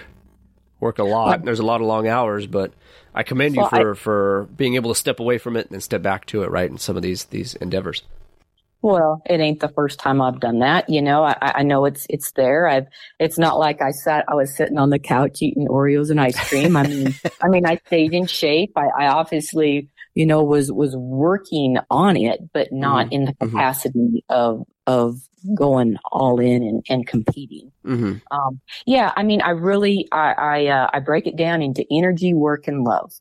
work 0.80 1.00
a 1.00 1.04
lot. 1.04 1.28
Well- 1.40 1.46
There's 1.46 1.60
a 1.60 1.66
lot 1.66 1.82
of 1.82 1.88
long 1.88 2.08
hours, 2.08 2.48
but 2.48 2.74
I 3.14 3.24
commend 3.24 3.56
you 3.56 3.62
Well, 3.62 3.70
for 3.70 3.96
for 3.96 4.48
being 4.56 4.76
able 4.76 4.92
to 4.94 5.00
step 5.00 5.20
away 5.20 5.38
from 5.38 5.56
it 5.58 5.70
and 5.72 5.82
step 5.84 6.02
back 6.02 6.26
to 6.28 6.44
it. 6.44 6.50
Right 6.52 6.70
in 6.70 6.78
some 6.78 6.96
of 6.98 7.02
these 7.04 7.26
these 7.26 7.56
endeavors. 7.56 8.04
Well, 8.82 9.22
it 9.28 9.40
ain't 9.40 9.60
the 9.60 9.70
first 9.70 10.00
time 10.00 10.22
I've 10.22 10.40
done 10.40 10.60
that. 10.60 10.90
You 10.90 11.02
know, 11.02 11.24
I, 11.24 11.36
I 11.42 11.64
know 11.64 11.86
it's 11.86 12.08
it's 12.10 12.32
there. 12.32 12.68
I've 12.68 12.88
it's 13.20 13.38
not 13.38 13.60
like 13.60 13.82
I 13.82 13.92
sat 13.92 14.26
I 14.28 14.36
was 14.36 14.56
sitting 14.56 14.78
on 14.78 14.90
the 14.90 15.00
couch 15.00 15.42
eating 15.42 15.68
Oreos 15.68 16.10
and 16.10 16.20
ice 16.20 16.40
cream. 16.50 16.76
I 16.76 16.88
mean, 16.88 17.14
I 17.44 17.48
mean, 17.48 17.66
I 17.66 17.80
stayed 17.86 18.14
in 18.14 18.26
shape. 18.26 18.72
I, 18.76 18.88
I 18.98 19.08
obviously, 19.08 19.90
you 20.16 20.26
know, 20.26 20.44
was 20.44 20.72
was 20.72 20.96
working 20.96 21.78
on 21.92 22.18
it, 22.18 22.40
but 22.54 22.72
not 22.72 23.14
in 23.14 23.26
the 23.26 23.34
mhm. 23.34 23.52
capacity 23.52 24.26
of 24.30 24.66
of 24.88 25.18
going 25.56 25.98
all 26.12 26.40
in 26.40 26.64
and, 26.64 26.86
and 26.90 27.08
competing. 27.08 27.72
Mm-hmm. 27.86 28.18
Um, 28.32 28.62
yeah, 28.86 29.12
I 29.16 29.24
mean, 29.24 29.42
I 29.42 29.52
really, 29.52 30.08
I, 30.12 30.34
I, 30.34 30.66
uh, 30.68 30.90
I 30.94 31.00
break 31.00 31.28
it 31.28 31.36
down 31.36 31.62
into 31.62 31.86
energy, 31.92 32.34
work, 32.34 32.68
and 32.68 32.84
love. 32.84 33.12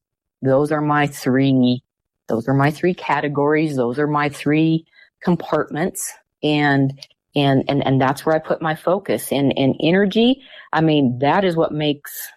Those 0.43 0.73
are 0.73 0.81
my 0.81 1.07
three, 1.07 1.83
those 2.29 2.49
are 2.49 2.55
my 2.55 2.71
three 2.71 2.95
categories. 2.95 3.77
Those 3.77 3.99
are 3.99 4.07
my 4.07 4.29
three 4.29 4.85
compartments. 5.23 6.13
And, 6.43 6.99
and, 7.35 7.65
and, 7.69 7.87
and 7.87 8.01
that's 8.01 8.25
where 8.25 8.35
I 8.35 8.39
put 8.39 8.63
my 8.63 8.75
focus 8.75 9.31
and, 9.31 9.57
and 9.57 9.75
energy. 9.81 10.43
I 10.73 10.81
mean, 10.81 11.19
that 11.21 11.45
is 11.45 11.57
what 11.57 11.73
makes, 11.73 12.29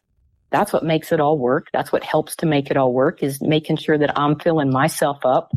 that's 0.52 0.72
what 0.72 0.84
makes 0.84 1.12
it 1.12 1.20
all 1.20 1.38
work. 1.38 1.68
That's 1.74 1.92
what 1.92 2.04
helps 2.04 2.36
to 2.38 2.46
make 2.46 2.70
it 2.70 2.78
all 2.78 2.94
work 2.94 3.24
is 3.24 3.42
making 3.42 3.78
sure 3.78 3.98
that 3.98 4.20
I'm 4.20 4.38
filling 4.40 4.72
myself 4.72 5.26
up 5.26 5.52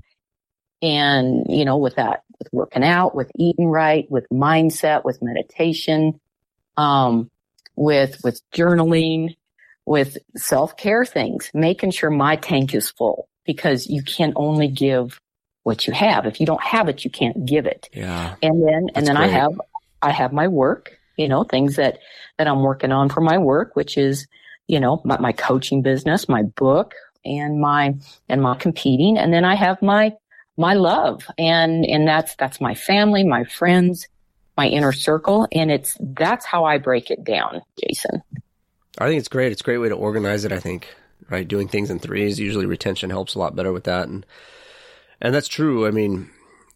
and, 0.81 1.45
you 1.49 1.65
know, 1.65 1.77
with 1.77 1.97
that, 1.97 2.23
with 2.39 2.49
working 2.53 2.85
out, 2.85 3.15
with 3.15 3.31
eating 3.37 3.67
right, 3.67 4.07
with 4.11 4.27
mindset, 4.33 5.05
with 5.05 5.23
meditation, 5.23 6.21
um, 6.77 7.31
with, 7.75 8.21
with 8.25 8.41
journaling, 8.53 9.37
with 9.85 10.19
self-care 10.37 11.05
things, 11.05 11.51
making 11.53 11.91
sure 11.91 12.11
my 12.11 12.37
tank 12.37 12.75
is 12.75 12.91
full 12.91 13.29
because 13.45 13.87
you 13.87 14.03
can 14.03 14.33
only 14.37 14.69
give 14.69 15.21
what 15.67 15.85
you 15.85 15.93
have. 15.93 16.27
If 16.27 16.39
you 16.39 16.47
don't 16.47 16.63
have 16.63 16.89
it, 16.89 17.05
you 17.05 17.11
can't 17.11 17.45
give 17.45 17.67
it. 17.67 17.89
Yeah. 17.93 18.37
And 18.41 18.63
then, 18.63 18.87
That's 18.87 18.99
and 18.99 19.07
then 19.09 19.17
I 19.17 19.27
have, 19.27 19.61
I 20.01 20.13
have 20.13 20.33
my 20.33 20.47
work, 20.47 20.97
you 21.17 21.27
know, 21.27 21.43
things 21.43 21.75
that, 21.75 21.99
that 22.39 22.47
I'm 22.47 22.63
working 22.63 22.93
on 22.93 23.09
for 23.09 23.21
my 23.21 23.37
work, 23.37 23.75
which 23.75 23.99
is, 23.99 24.29
you 24.69 24.79
know, 24.79 25.03
my, 25.05 25.19
my 25.19 25.33
coaching 25.33 25.83
business, 25.83 26.29
my 26.29 26.45
book 26.45 26.95
and 27.25 27.61
my, 27.61 27.97
and 28.29 28.41
my 28.41 28.55
competing. 28.55 29.19
And 29.19 29.33
then 29.33 29.45
I 29.45 29.57
have 29.57 29.83
my, 29.83 30.13
my 30.57 30.75
love 30.75 31.27
and, 31.37 31.85
and 31.85 32.07
that's, 32.07 32.37
that's 32.37 32.61
my 32.61 32.77
family, 32.77 33.25
my 33.25 33.43
friends, 33.43 34.07
my 34.57 34.69
inner 34.69 34.93
circle. 34.93 35.49
And 35.51 35.73
it's, 35.73 35.97
that's 35.99 36.47
how 36.47 36.65
I 36.65 36.79
break 36.79 37.11
it 37.11 37.25
down, 37.25 37.61
Jason. 37.83 38.23
I 38.99 39.09
think 39.09 39.19
it's 39.19 39.29
great. 39.29 39.51
It's 39.51 39.63
a 39.63 39.65
great 39.65 39.79
way 39.79 39.89
to 39.89 39.97
organize 39.97 40.45
it. 40.45 40.53
I 40.53 40.61
think 40.61 40.95
right, 41.29 41.47
doing 41.47 41.67
things 41.67 41.91
in 41.91 41.99
threes 41.99 42.39
usually 42.39 42.67
retention 42.67 43.11
helps 43.11 43.35
a 43.35 43.39
lot 43.41 43.57
better 43.57 43.73
with 43.73 43.85
that, 43.85 44.07
and 44.09 44.25
and 45.21 45.35
that's 45.35 45.49
true. 45.49 45.87
I 45.87 45.91
mean, 45.91 46.31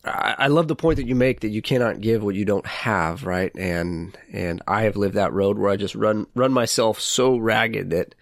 I, 0.04 0.34
I 0.38 0.46
love 0.48 0.68
the 0.68 0.76
point 0.76 0.96
that 0.96 1.06
you 1.06 1.14
make 1.14 1.40
that 1.40 1.48
you 1.48 1.62
cannot 1.62 2.00
give 2.00 2.22
what 2.22 2.34
you 2.34 2.44
don't 2.44 2.66
have, 2.66 3.24
right? 3.24 3.54
And 3.56 4.16
and 4.32 4.62
I 4.66 4.82
have 4.82 4.96
lived 4.96 5.14
that 5.14 5.32
road 5.32 5.58
where 5.58 5.70
I 5.70 5.76
just 5.76 5.94
run 5.94 6.26
run 6.34 6.52
myself 6.52 7.00
so 7.00 7.36
ragged 7.36 7.90
that 7.90 8.14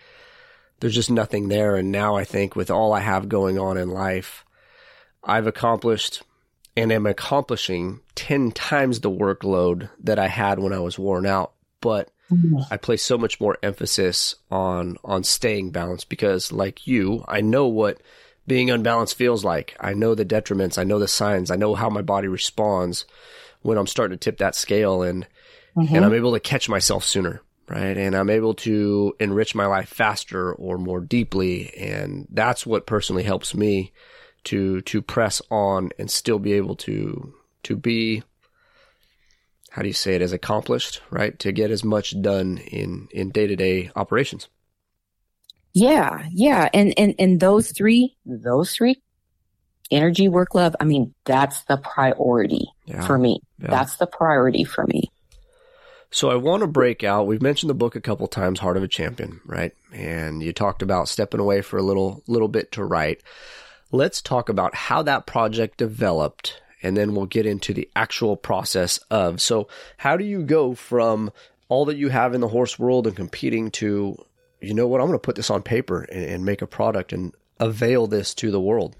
there's 0.80 0.94
just 0.94 1.10
nothing 1.10 1.48
there. 1.48 1.76
And 1.76 1.90
now 1.92 2.16
I 2.16 2.24
think 2.24 2.56
with 2.56 2.70
all 2.70 2.92
I 2.92 3.00
have 3.00 3.28
going 3.28 3.58
on 3.58 3.76
in 3.76 3.90
life, 3.90 4.44
I've 5.22 5.46
accomplished 5.46 6.22
and 6.76 6.92
am 6.92 7.06
accomplishing 7.06 8.00
ten 8.14 8.50
times 8.50 9.00
the 9.00 9.10
workload 9.10 9.90
that 10.00 10.18
I 10.18 10.28
had 10.28 10.58
when 10.58 10.72
I 10.72 10.80
was 10.80 10.98
worn 10.98 11.26
out, 11.26 11.52
but 11.80 12.10
mm-hmm. 12.30 12.58
I 12.70 12.76
place 12.76 13.04
so 13.04 13.18
much 13.18 13.40
more 13.40 13.56
emphasis 13.62 14.34
on 14.50 14.96
on 15.04 15.22
staying 15.22 15.70
balanced 15.70 16.08
because 16.08 16.52
like 16.52 16.88
you, 16.88 17.24
I 17.28 17.40
know 17.40 17.68
what 17.68 18.00
being 18.48 18.70
unbalanced 18.70 19.14
feels 19.16 19.44
like. 19.44 19.76
I 19.78 19.94
know 19.94 20.14
the 20.14 20.24
detriments, 20.24 20.78
I 20.78 20.84
know 20.84 20.98
the 20.98 21.06
signs, 21.06 21.50
I 21.50 21.56
know 21.56 21.74
how 21.74 21.88
my 21.90 22.02
body 22.02 22.26
responds 22.26 23.04
when 23.62 23.78
I'm 23.78 23.86
starting 23.86 24.18
to 24.18 24.24
tip 24.24 24.38
that 24.38 24.54
scale 24.56 25.02
and 25.02 25.26
Mhm. 25.76 25.94
and 25.94 26.04
I'm 26.04 26.14
able 26.14 26.32
to 26.32 26.40
catch 26.40 26.68
myself 26.68 27.04
sooner, 27.04 27.42
right? 27.68 27.96
And 27.96 28.16
I'm 28.16 28.30
able 28.30 28.54
to 28.54 29.14
enrich 29.20 29.54
my 29.54 29.66
life 29.66 29.88
faster 29.88 30.52
or 30.52 30.78
more 30.78 31.00
deeply 31.00 31.72
and 31.76 32.26
that's 32.30 32.66
what 32.66 32.86
personally 32.86 33.22
helps 33.22 33.54
me 33.54 33.92
to 34.44 34.80
to 34.82 35.02
press 35.02 35.42
on 35.50 35.90
and 35.98 36.10
still 36.10 36.38
be 36.38 36.54
able 36.54 36.74
to 36.76 37.34
to 37.64 37.76
be 37.76 38.22
how 39.70 39.82
do 39.82 39.88
you 39.88 39.94
say 39.94 40.14
it 40.14 40.22
as 40.22 40.32
accomplished 40.32 41.02
right 41.10 41.38
to 41.40 41.52
get 41.52 41.70
as 41.70 41.84
much 41.84 42.20
done 42.22 42.58
in 42.58 43.08
in 43.10 43.30
day-to-day 43.30 43.90
operations 43.96 44.48
Yeah, 45.80 46.26
yeah. 46.32 46.68
And, 46.74 46.94
and, 46.98 47.14
and 47.18 47.40
those 47.40 47.70
three, 47.72 48.16
those 48.26 48.72
three, 48.72 49.00
energy, 49.90 50.28
work, 50.28 50.54
love, 50.54 50.74
I 50.80 50.84
mean, 50.84 51.14
that's 51.24 51.62
the 51.64 51.76
priority 51.76 52.68
Yeah. 52.86 53.06
for 53.06 53.18
me. 53.18 53.40
Yeah. 53.60 53.70
That's 53.70 53.96
the 53.96 54.06
priority 54.06 54.64
for 54.64 54.86
me. 54.86 55.10
So 56.10 56.30
I 56.30 56.36
want 56.36 56.62
to 56.62 56.66
break 56.66 57.04
out. 57.04 57.26
We've 57.26 57.42
mentioned 57.42 57.68
the 57.68 57.74
book 57.74 57.94
a 57.94 58.00
couple 58.00 58.26
times, 58.28 58.60
Heart 58.60 58.78
of 58.78 58.82
a 58.82 58.88
Champion, 58.88 59.40
right? 59.44 59.72
And 59.92 60.42
you 60.42 60.52
talked 60.52 60.82
about 60.82 61.08
stepping 61.08 61.40
away 61.40 61.60
for 61.60 61.76
a 61.76 61.82
little 61.82 62.22
little 62.26 62.48
bit 62.48 62.72
to 62.72 62.84
write. 62.84 63.22
Let's 63.92 64.22
talk 64.22 64.48
about 64.48 64.74
how 64.74 65.02
that 65.02 65.26
project 65.26 65.76
developed 65.76 66.60
and 66.82 66.96
then 66.96 67.14
we'll 67.14 67.26
get 67.26 67.44
into 67.46 67.74
the 67.74 67.90
actual 67.96 68.36
process 68.36 68.98
of. 69.10 69.40
So, 69.40 69.68
how 69.96 70.16
do 70.16 70.24
you 70.24 70.42
go 70.42 70.74
from 70.74 71.30
all 71.68 71.84
that 71.86 71.96
you 71.96 72.08
have 72.08 72.34
in 72.34 72.40
the 72.40 72.48
horse 72.48 72.78
world 72.78 73.06
and 73.06 73.16
competing 73.16 73.70
to, 73.72 74.16
you 74.60 74.74
know 74.74 74.86
what, 74.86 75.00
I'm 75.00 75.06
going 75.06 75.18
to 75.18 75.22
put 75.22 75.36
this 75.36 75.50
on 75.50 75.62
paper 75.62 76.02
and, 76.02 76.24
and 76.24 76.44
make 76.44 76.62
a 76.62 76.66
product 76.66 77.12
and 77.12 77.34
avail 77.58 78.06
this 78.06 78.34
to 78.34 78.50
the 78.50 78.60
world? 78.60 78.96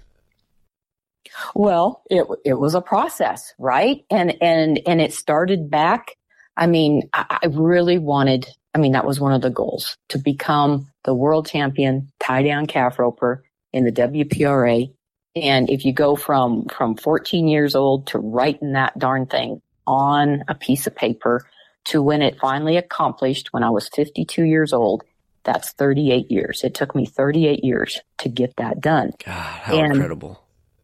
Well, 1.53 2.03
it 2.09 2.25
it 2.45 2.55
was 2.55 2.75
a 2.75 2.81
process, 2.81 3.53
right? 3.59 4.03
And 4.09 4.41
and 4.41 4.79
and 4.85 5.01
it 5.01 5.13
started 5.13 5.69
back. 5.69 6.15
I 6.57 6.67
mean, 6.67 7.09
I, 7.13 7.39
I 7.43 7.47
really 7.47 7.97
wanted. 7.97 8.47
I 8.73 8.77
mean, 8.77 8.93
that 8.93 9.05
was 9.05 9.19
one 9.19 9.33
of 9.33 9.41
the 9.41 9.49
goals 9.49 9.97
to 10.09 10.19
become 10.19 10.87
the 11.03 11.13
world 11.13 11.47
champion 11.47 12.11
tie 12.19 12.43
down 12.43 12.67
calf 12.67 12.99
roper 12.99 13.43
in 13.73 13.83
the 13.83 13.91
WPRA. 13.91 14.93
And 15.35 15.69
if 15.69 15.85
you 15.85 15.93
go 15.93 16.15
from 16.15 16.65
from 16.67 16.95
14 16.95 17.47
years 17.47 17.75
old 17.75 18.07
to 18.07 18.19
writing 18.19 18.73
that 18.73 18.97
darn 18.97 19.25
thing 19.25 19.61
on 19.85 20.43
a 20.47 20.55
piece 20.55 20.87
of 20.87 20.95
paper 20.95 21.45
to 21.85 22.01
when 22.01 22.21
it 22.21 22.39
finally 22.39 22.77
accomplished 22.77 23.51
when 23.51 23.63
I 23.63 23.69
was 23.69 23.89
52 23.89 24.43
years 24.43 24.73
old, 24.73 25.03
that's 25.43 25.71
38 25.73 26.29
years. 26.31 26.63
It 26.63 26.73
took 26.73 26.95
me 26.95 27.05
38 27.05 27.63
years 27.63 27.99
to 28.19 28.29
get 28.29 28.55
that 28.57 28.81
done 28.81 29.11
God, 29.25 29.33
how 29.33 29.75
And- 29.77 29.93
incredible. 29.93 30.43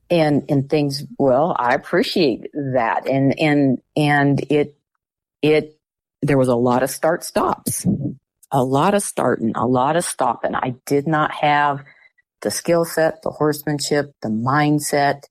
and 0.09 0.43
and 0.49 0.69
things 0.69 1.03
well 1.17 1.55
i 1.57 1.73
appreciate 1.73 2.51
that 2.53 3.07
and 3.09 3.37
and 3.39 3.81
and 3.97 4.39
it 4.51 4.77
it 5.41 5.79
there 6.21 6.37
was 6.37 6.47
a 6.47 6.55
lot 6.55 6.83
of 6.83 6.91
start 6.91 7.23
stops 7.23 7.87
a 8.51 8.63
lot 8.63 8.93
of 8.93 9.01
starting 9.01 9.53
a 9.55 9.65
lot 9.65 9.95
of 9.95 10.05
stopping 10.05 10.53
i 10.53 10.75
did 10.85 11.07
not 11.07 11.31
have 11.31 11.83
the 12.41 12.51
skill 12.51 12.85
set 12.85 13.23
the 13.23 13.31
horsemanship 13.31 14.13
the 14.21 14.29
mindset 14.29 15.23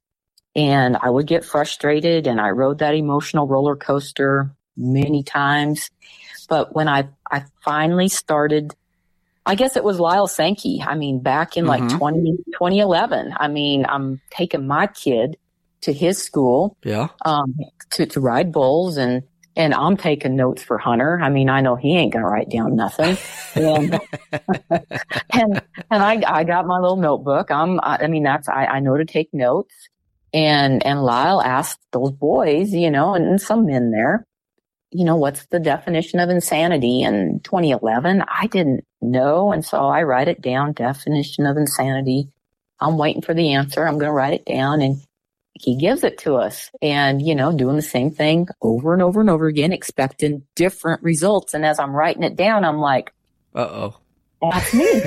and 0.57 0.97
i 0.97 1.09
would 1.09 1.29
get 1.29 1.45
frustrated 1.45 2.27
and 2.27 2.41
i 2.41 2.51
rode 2.51 2.79
that 2.81 2.95
emotional 2.97 3.47
roller 3.47 3.77
coaster 3.77 4.51
many 4.77 5.23
times 5.23 5.89
but 6.49 6.75
when 6.75 6.89
i 6.89 7.07
i 7.31 7.45
finally 7.65 8.09
started 8.09 8.75
I 9.47 9.55
guess 9.57 9.77
it 9.77 9.85
was 9.85 10.01
Lyle 10.01 10.27
Sankey. 10.27 10.83
I 10.87 10.95
mean, 10.95 11.21
back 11.21 11.57
in 11.57 11.67
like 11.67 11.83
Mhm. 11.83 11.99
20, 11.99 12.37
2011. 12.55 13.35
I 13.37 13.49
mean, 13.49 13.85
I'm 13.89 14.21
taking 14.31 14.67
my 14.67 14.87
kid 14.87 15.37
to 15.83 15.93
his 15.93 16.23
school 16.23 16.77
Yeah. 16.83 17.09
um, 17.27 17.55
to, 17.93 18.07
to 18.07 18.21
ride 18.21 18.53
bulls 18.53 18.97
and, 18.97 19.23
and 19.57 19.75
I'm 19.75 19.97
taking 19.99 20.35
notes 20.35 20.63
for 20.63 20.79
Hunter. 20.79 21.21
I 21.23 21.29
mean, 21.29 21.49
I 21.51 21.61
know 21.61 21.77
he 21.77 21.95
ain't 21.97 22.13
going 22.13 22.25
to 22.25 22.29
write 22.29 22.49
down 22.49 22.75
nothing. 22.75 23.17
And, 23.55 24.01
and, 25.33 25.63
and 25.91 26.03
I, 26.03 26.23
I 26.27 26.45
got 26.45 26.67
my 26.67 26.79
little 26.79 26.97
notebook. 26.97 27.51
I'm, 27.51 27.79
I, 27.81 27.99
I 28.03 28.07
mean, 28.07 28.23
that's, 28.23 28.49
I, 28.49 28.65
I 28.67 28.81
know 28.81 28.97
to 28.97 29.05
take 29.05 29.33
notes. 29.35 29.75
And, 30.33 30.85
and 30.85 31.05
Lyle 31.05 31.41
asked 31.41 31.79
those 31.93 32.11
boys, 32.11 32.73
you 32.73 32.91
know, 32.91 33.15
and, 33.15 33.25
and 33.27 33.41
some 33.41 33.67
men 33.67 33.91
there, 33.93 34.27
you 34.95 35.05
know, 35.05 35.17
what's 35.17 35.45
the 35.47 35.59
definition 35.59 36.21
of 36.21 36.31
insanity 36.31 37.03
in 37.03 37.41
2011? 37.43 38.23
I 38.29 38.47
didn't 38.47 38.85
know. 39.03 39.51
And 39.51 39.65
so 39.65 39.79
I 39.79 40.05
write 40.05 40.29
it 40.29 40.41
down, 40.41 40.73
definition 40.73 41.47
of 41.47 41.57
insanity. 41.57 42.29
I'm 42.79 42.97
waiting 42.97 43.21
for 43.21 43.35
the 43.35 43.55
answer. 43.55 43.85
I'm 43.85 43.99
going 43.99 44.11
to 44.11 44.13
write 44.13 44.35
it 44.35 44.47
down 44.47 44.83
and 44.83 45.03
he 45.55 45.77
gives 45.77 46.05
it 46.05 46.19
to 46.19 46.37
us 46.37 46.71
and, 46.81 47.21
you 47.21 47.35
know, 47.35 47.57
doing 47.57 47.75
the 47.75 47.83
same 47.83 48.13
thing 48.13 48.47
over 48.63 48.93
and 48.93 49.03
over 49.03 49.21
and 49.21 49.29
over 49.29 49.49
again, 49.49 49.73
expecting 49.73 50.47
different 50.55 51.03
results. 51.03 51.55
And 51.55 51.67
as 51.67 51.81
I'm 51.81 51.95
writing 51.95 52.23
it 52.23 52.37
down, 52.37 52.65
I'm 52.65 52.79
like, 52.79 53.13
Uh 53.53 53.63
oh. 53.63 53.97
that's 54.43 54.73
me. 54.73 55.03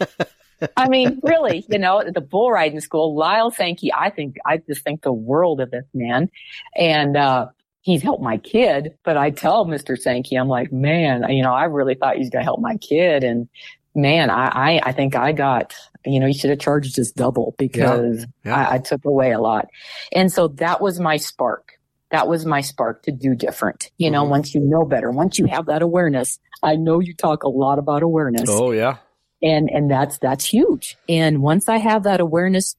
I 0.76 0.88
mean, 0.88 1.20
really, 1.22 1.64
you 1.68 1.78
know, 1.78 2.00
at 2.00 2.12
the 2.12 2.20
bull 2.20 2.50
riding 2.50 2.80
school, 2.80 3.14
Lyle 3.14 3.52
Sankey, 3.52 3.92
I 3.92 4.10
think, 4.10 4.38
I 4.44 4.56
just 4.56 4.82
think 4.82 5.02
the 5.02 5.12
world 5.12 5.60
of 5.60 5.70
this 5.70 5.86
man. 5.94 6.30
And, 6.74 7.16
uh, 7.16 7.48
he's 7.84 8.02
helped 8.02 8.22
my 8.22 8.38
kid, 8.38 8.96
but 9.04 9.16
I 9.16 9.28
tell 9.30 9.66
Mr. 9.66 9.96
Sankey, 9.98 10.36
I'm 10.36 10.48
like, 10.48 10.72
man, 10.72 11.24
you 11.30 11.42
know, 11.42 11.52
I 11.52 11.64
really 11.64 11.94
thought 11.94 12.14
he 12.14 12.20
was 12.20 12.30
going 12.30 12.40
to 12.40 12.44
help 12.44 12.60
my 12.60 12.76
kid. 12.78 13.22
And 13.24 13.46
man, 13.94 14.30
I, 14.30 14.46
I, 14.76 14.80
I 14.84 14.92
think 14.92 15.14
I 15.14 15.32
got, 15.32 15.74
you 16.04 16.18
know, 16.18 16.26
you 16.26 16.32
should 16.32 16.48
have 16.48 16.58
charged 16.60 16.98
us 16.98 17.10
double 17.10 17.54
because 17.58 18.24
Yeah. 18.42 18.56
I, 18.56 18.74
I 18.76 18.78
took 18.78 19.04
away 19.04 19.32
a 19.32 19.38
lot. 19.38 19.68
And 20.12 20.32
so 20.32 20.48
that 20.48 20.80
was 20.80 20.98
my 20.98 21.18
spark. 21.18 21.72
That 22.10 22.26
was 22.26 22.46
my 22.46 22.62
spark 22.62 23.02
to 23.02 23.12
do 23.12 23.34
different. 23.34 23.90
You 23.98 24.10
know, 24.10 24.24
Mhm. 24.24 24.30
once 24.30 24.54
you 24.54 24.60
know 24.62 24.84
better, 24.86 25.10
once 25.10 25.38
you 25.38 25.44
have 25.46 25.66
that 25.66 25.82
awareness, 25.82 26.38
I 26.62 26.76
know 26.76 27.00
you 27.00 27.12
talk 27.14 27.42
a 27.42 27.48
lot 27.50 27.78
about 27.78 28.02
awareness 28.02 28.48
Oh, 28.48 28.70
yeah. 28.72 28.96
and 29.42 29.68
and 29.70 29.90
that's 29.90 30.16
that's 30.18 30.46
huge 30.46 30.96
and 31.06 31.42
once 31.42 31.68
i 31.68 31.76
have 31.76 32.04
that 32.04 32.20
awareness 32.20 32.76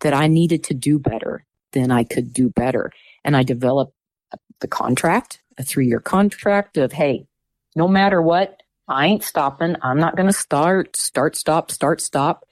that 0.00 0.12
i 0.12 0.26
needed 0.26 0.62
to 0.64 0.74
do 0.74 0.98
better 0.98 1.42
then 1.72 1.90
i 1.90 2.04
could 2.04 2.32
do 2.34 2.50
better 2.50 2.90
and 3.24 3.34
i 3.36 3.42
developed 3.42 3.94
the 4.60 4.68
contract 4.68 5.40
a 5.58 5.62
three 5.62 5.86
year 5.86 6.00
contract 6.00 6.76
of 6.76 6.92
hey 6.92 7.26
no 7.74 7.88
matter 7.88 8.20
what 8.20 8.62
i 8.88 9.06
ain't 9.06 9.24
stopping. 9.24 9.76
I'm 9.82 9.98
not 9.98 10.16
going 10.16 10.28
to 10.28 10.32
start 10.32 10.96
start 10.96 11.36
stop 11.36 11.70
start 11.70 12.00
stop. 12.00 12.44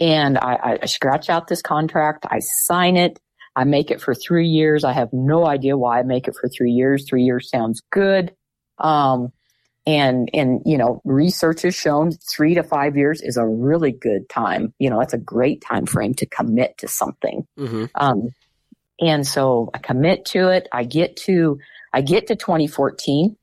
And 0.00 0.38
I, 0.38 0.78
I 0.82 0.86
scratch 0.86 1.28
out 1.30 1.46
this 1.46 1.62
contract. 1.62 2.26
I 2.28 2.40
sign 2.40 2.96
it. 2.96 3.20
I 3.54 3.62
make 3.62 3.92
it 3.92 4.00
for 4.00 4.14
three 4.14 4.48
years. 4.48 4.82
I 4.82 4.92
have 4.92 5.10
no 5.12 5.46
idea 5.46 5.76
why 5.76 6.00
i 6.00 6.02
make 6.02 6.26
it 6.26 6.34
for 6.40 6.48
three 6.48 6.72
years. 6.72 7.08
Three 7.08 7.22
years 7.22 7.48
sounds 7.48 7.82
good. 7.92 8.34
Um, 8.78 9.32
and 9.86 10.30
and 10.32 10.62
you 10.64 10.78
know 10.78 11.02
research 11.04 11.62
has 11.62 11.74
shown 11.74 12.12
three 12.12 12.54
to 12.54 12.62
five 12.62 12.96
years 12.96 13.20
is 13.20 13.36
a 13.36 13.46
really 13.46 13.92
good 13.92 14.28
time. 14.28 14.72
You 14.78 14.90
know 14.90 14.98
that's 14.98 15.12
a 15.12 15.18
great 15.18 15.60
time 15.60 15.86
frame 15.86 16.14
to 16.14 16.26
commit 16.26 16.78
to 16.78 16.88
something. 16.88 17.46
Mm-hmm. 17.58 17.84
um 17.94 18.30
and 19.00 19.26
so 19.26 19.70
i 19.74 19.78
commit 19.78 20.24
to 20.24 20.48
it 20.48 20.68
i 20.72 20.84
get 20.84 21.16
to 21.16 21.58
i 21.92 22.00
get 22.00 22.26
to 22.26 22.36
2014 22.36 23.36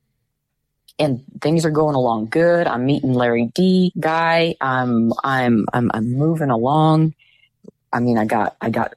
and 0.98 1.22
things 1.40 1.64
are 1.64 1.70
going 1.70 1.94
along 1.94 2.26
good 2.26 2.66
i'm 2.66 2.86
meeting 2.86 3.14
Lari 3.14 3.50
Dee 3.54 3.92
Guy 3.98 4.54
i'm 4.60 5.12
i'm 5.24 5.66
i'm, 5.72 5.90
I'm 5.92 6.12
moving 6.12 6.50
along 6.50 7.14
i 7.92 8.00
mean 8.00 8.18
i 8.18 8.24
got 8.24 8.56
i 8.60 8.70
got 8.70 8.94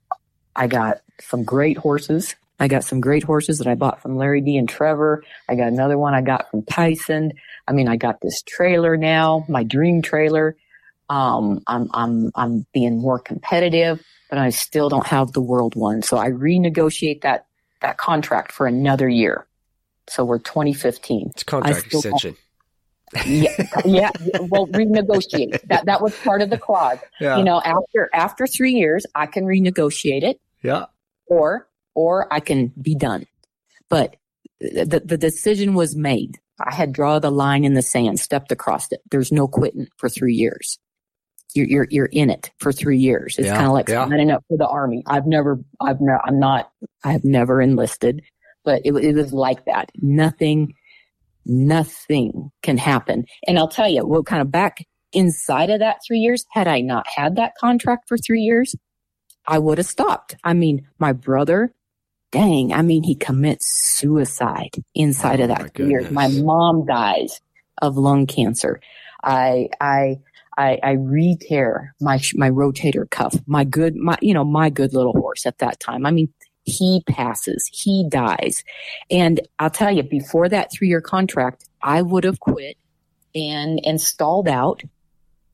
i 0.56 0.68
got 0.68 1.02
some 1.22 1.44
great 1.44 1.78
horses 1.78 2.36
I 2.60 2.68
got 2.68 2.84
some 2.84 3.02
great 3.02 3.24
horses 3.24 3.58
that 3.58 3.68
I 3.68 3.76
bought 3.76 4.02
from 4.02 4.15
Lari 4.15 4.41
Dee 4.41 4.58
and 4.58 4.70
Trevor. 4.70 5.24
I 5.50 5.56
got 5.56 5.68
another 5.68 5.98
one 5.98 6.13
I 6.13 6.22
got 6.22 6.50
from 6.50 6.63
Tyson. 6.63 7.34
I 7.68 7.74
mean, 7.74 7.88
I 7.88 7.98
got 7.98 8.22
this 8.22 8.41
trailer 8.44 8.96
now, 8.96 9.46
my 9.50 9.63
dream 9.63 10.02
trailer. 10.02 10.56
Um, 11.10 11.62
I'm, 11.68 11.89
I'm, 11.94 12.32
I'm 12.34 12.65
being 12.74 13.00
more 13.00 13.20
competitive, 13.20 14.04
but 14.30 14.40
I 14.40 14.50
still 14.50 14.90
don't 14.90 15.08
have 15.08 15.32
the 15.34 15.42
world 15.42 15.76
one. 15.76 16.02
So 16.02 16.18
I 16.18 16.30
renegotiate 16.30 17.22
that, 17.22 17.48
that 17.82 17.98
contract 17.98 18.52
for 18.52 18.68
another 18.68 19.08
year. 19.08 19.46
So 20.08 20.24
we're 20.24 20.40
2015. 20.40 21.32
It's 21.32 21.44
contract 21.44 21.86
extension. 21.86 22.36
Yeah. 23.26 23.56
yeah. 23.86 24.10
Well, 24.42 24.68
renegotiate. 24.68 25.62
That, 25.68 25.86
that 25.86 26.02
was 26.02 26.16
part 26.18 26.42
of 26.42 26.50
the 26.50 26.58
clause. 26.58 26.98
Yeah. 27.20 27.38
You 27.38 27.44
know, 27.44 27.62
after, 27.62 28.10
after 28.14 28.48
three 28.48 28.74
years, 28.74 29.06
I 29.16 29.26
can 29.26 29.46
renegotiate 29.46 30.24
it 30.24 30.40
yeah. 30.62 30.86
or 31.28 31.68
or 31.94 32.32
I 32.32 32.42
can 32.42 32.74
be 32.80 32.96
done. 32.96 33.26
But 33.90 34.18
the 34.60 35.02
the 35.04 35.18
decision 35.18 35.74
was 35.74 35.96
made. 35.96 36.40
I 36.60 36.74
had 36.74 36.94
draw 36.94 37.20
the 37.20 37.32
line 37.32 37.66
in 37.66 37.74
the 37.74 37.82
sand, 37.82 38.20
stepped 38.20 38.52
across 38.52 38.92
it. 38.92 39.02
There's 39.12 39.32
no 39.32 39.48
quitting 39.48 39.88
for 39.98 40.10
three 40.10 40.34
years. 40.34 40.80
You're 41.56 41.68
you're 41.68 41.88
you're 41.89 42.06
in 42.08 42.30
it 42.30 42.52
for 42.60 42.72
three 42.72 43.00
years. 43.00 43.39
It's 43.39 43.48
Yeah, 43.48 43.56
kind 43.56 43.68
of 43.68 43.74
like 43.74 43.89
yeah. 43.89 44.08
signing 44.08 44.32
up 44.32 44.44
for 44.50 44.58
the 44.58 44.68
army. 44.68 45.04
I've 45.08 45.26
never 45.26 45.60
I've 45.82 46.02
no 46.02 46.20
I'm 46.26 46.39
not 46.39 46.72
I 47.04 47.13
have 47.13 47.26
never 47.26 47.62
enlisted, 47.62 48.22
but 48.65 48.82
it, 48.86 48.94
it 48.94 49.15
was 49.15 49.34
like 49.34 49.65
that. 49.65 49.91
Nothing 50.02 50.74
nothing 51.46 52.52
can 52.63 52.78
happen. 52.78 53.26
And 53.48 53.58
I'll 53.58 53.68
tell 53.68 53.89
you, 53.89 54.06
what 54.06 54.26
kind 54.26 54.41
of 54.41 54.52
back 54.52 54.86
inside 55.13 55.70
of 55.70 55.80
that 55.80 55.98
three 56.06 56.20
years, 56.20 56.46
had 56.52 56.68
I 56.68 56.82
not 56.82 57.08
had 57.08 57.38
that 57.38 57.54
contract 57.60 58.08
for 58.08 58.18
three 58.18 58.41
years, 58.41 58.76
I 59.48 59.60
would 59.60 59.78
have 59.78 59.88
stopped. 59.88 60.36
I 60.44 60.54
mean, 60.54 60.88
my 61.00 61.13
brother, 61.13 61.74
dang, 62.32 62.74
I 62.74 62.82
mean, 62.82 63.04
he 63.04 63.15
commits 63.15 63.68
suicide 63.68 64.72
inside 64.96 65.39
Oh, 65.39 65.44
of 65.44 65.50
that 65.50 65.76
three 65.76 65.88
years. 65.88 66.12
My 66.12 66.28
mom 66.28 66.86
dies 66.86 67.39
of 67.82 67.98
lung 67.98 68.26
cancer. 68.28 68.82
I, 69.24 69.70
I, 69.80 70.20
I, 70.58 70.80
I 70.84 70.91
re-tear 70.91 71.94
my, 72.00 72.20
my 72.36 72.50
rotator 72.50 73.10
cuff, 73.10 73.36
my 73.46 73.63
good, 73.63 73.96
my, 73.96 74.18
you 74.22 74.34
know, 74.34 74.44
my 74.46 74.70
good 74.70 74.94
little 74.94 75.13
horse 75.13 75.46
at 75.46 75.58
that 75.60 75.80
time. 75.80 76.06
I 76.06 76.12
mean, 76.12 76.34
he 76.63 77.04
passes, 77.08 77.70
he 77.72 78.08
dies. 78.10 78.63
And 79.12 79.41
I'll 79.60 79.70
tell 79.70 79.91
you, 79.91 80.04
before 80.04 80.50
that 80.50 80.72
three 80.72 80.88
year 80.88 81.02
contract, 81.02 81.65
I 81.82 82.02
would 82.02 82.24
have 82.24 82.39
quit 82.39 82.78
and, 83.34 83.80
and 83.86 84.02
stalled 84.02 84.48
out 84.48 84.82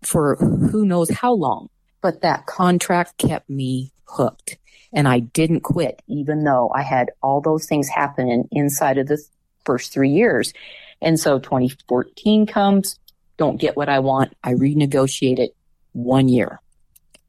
for 0.04 0.36
who 0.36 0.86
knows 0.86 1.10
how 1.10 1.34
long. 1.34 1.70
But 2.02 2.22
that 2.22 2.46
contract 2.46 3.18
kept 3.18 3.50
me 3.50 3.92
hooked 4.06 4.58
and 4.94 5.08
I 5.08 5.20
didn't 5.20 5.62
quit, 5.62 6.02
even 6.08 6.44
though 6.44 6.72
I 6.74 6.82
had 6.82 7.12
all 7.22 7.42
those 7.42 7.66
things 7.66 7.88
happening 7.88 8.48
inside 8.52 8.98
of 8.98 9.08
the 9.08 9.22
first 9.66 9.94
three 9.94 10.10
years. 10.10 10.54
And 11.02 11.20
so 11.20 11.40
2014 11.40 12.46
comes, 12.46 13.00
don't 13.38 13.60
get 13.60 13.76
what 13.76 13.90
I 13.90 14.00
want. 14.00 14.36
I 14.44 14.54
renegotiate 14.54 15.40
it 15.40 15.56
one 15.94 16.28
year. 16.28 16.60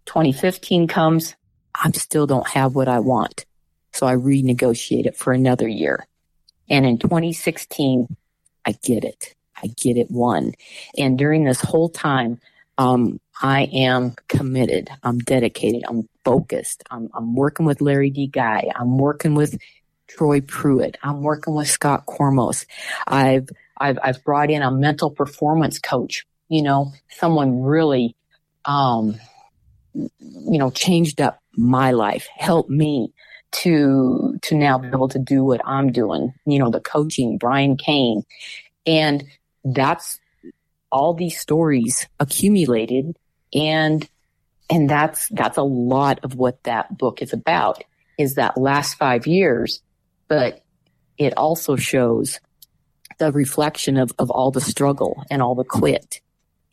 2015 0.06 0.88
comes, 0.88 1.34
I 1.74 1.90
still 1.92 2.26
don't 2.26 2.48
have 2.48 2.74
what 2.74 2.88
I 2.88 2.98
want. 2.98 3.44
So 3.92 4.06
I 4.06 4.14
renegotiate 4.14 5.06
it 5.06 5.16
for 5.16 5.32
another 5.32 5.68
year. 5.68 6.06
And 6.68 6.86
in 6.86 6.98
2016, 6.98 8.16
I 8.64 8.72
get 8.82 9.04
it. 9.04 9.34
I 9.62 9.68
get 9.68 9.96
it 9.96 10.10
one. 10.10 10.52
And 10.96 11.18
during 11.18 11.44
this 11.44 11.60
whole 11.60 11.88
time, 11.88 12.40
um, 12.78 13.20
I 13.40 13.64
am 13.64 14.14
committed. 14.28 14.88
I'm 15.02 15.18
dedicated. 15.18 15.84
I'm 15.88 16.08
focused. 16.24 16.82
I'm, 16.90 17.10
I'm 17.14 17.34
working 17.34 17.66
with 17.66 17.80
Lari 17.80 18.10
Dee 18.10 18.26
Guy. 18.26 18.70
I'm 18.74 18.98
working 18.98 19.34
with 19.34 19.58
Troy 20.08 20.40
Pruitt. 20.40 20.96
I'm 21.02 21.22
working 21.22 21.54
with 21.54 21.68
Scott 21.68 22.06
Cormos. 22.06 22.66
I've, 23.06 23.48
I've, 23.82 23.98
I've 24.02 24.24
brought 24.24 24.50
in 24.50 24.62
a 24.62 24.70
mental 24.70 25.10
performance 25.10 25.78
coach, 25.78 26.24
you 26.48 26.62
know, 26.62 26.92
someone 27.10 27.62
really, 27.62 28.14
um, 28.64 29.16
you 29.94 30.58
know, 30.58 30.70
changed 30.70 31.20
up 31.20 31.40
my 31.56 31.90
life, 31.90 32.28
helped 32.36 32.70
me 32.70 33.12
to, 33.52 34.38
to 34.42 34.54
now 34.54 34.78
be 34.78 34.88
able 34.88 35.08
to 35.08 35.18
do 35.18 35.44
what 35.44 35.60
I'm 35.64 35.92
doing, 35.92 36.32
you 36.46 36.58
know, 36.58 36.70
the 36.70 36.80
coaching, 36.80 37.36
Brian 37.38 37.76
Cain. 37.76 38.22
And 38.86 39.24
that's 39.64 40.18
all 40.90 41.14
these 41.14 41.40
stories 41.40 42.06
accumulated 42.20 43.16
and 43.54 44.08
and 44.70 44.88
that's 44.88 45.28
that's 45.30 45.56
a 45.56 45.62
lot 45.62 46.20
of 46.22 46.34
what 46.34 46.62
that 46.64 46.96
book 46.96 47.22
is 47.22 47.32
about 47.32 47.82
is 48.18 48.34
that 48.34 48.58
last 48.58 48.94
5 48.94 49.26
years 49.26 49.82
but 50.28 50.62
it 51.18 51.36
also 51.36 51.76
shows 51.76 52.40
the 53.18 53.32
reflection 53.32 53.96
of, 53.96 54.12
of 54.18 54.30
all 54.30 54.50
the 54.50 54.60
struggle 54.60 55.24
and 55.30 55.42
all 55.42 55.54
the 55.54 55.64
quit 55.64 56.20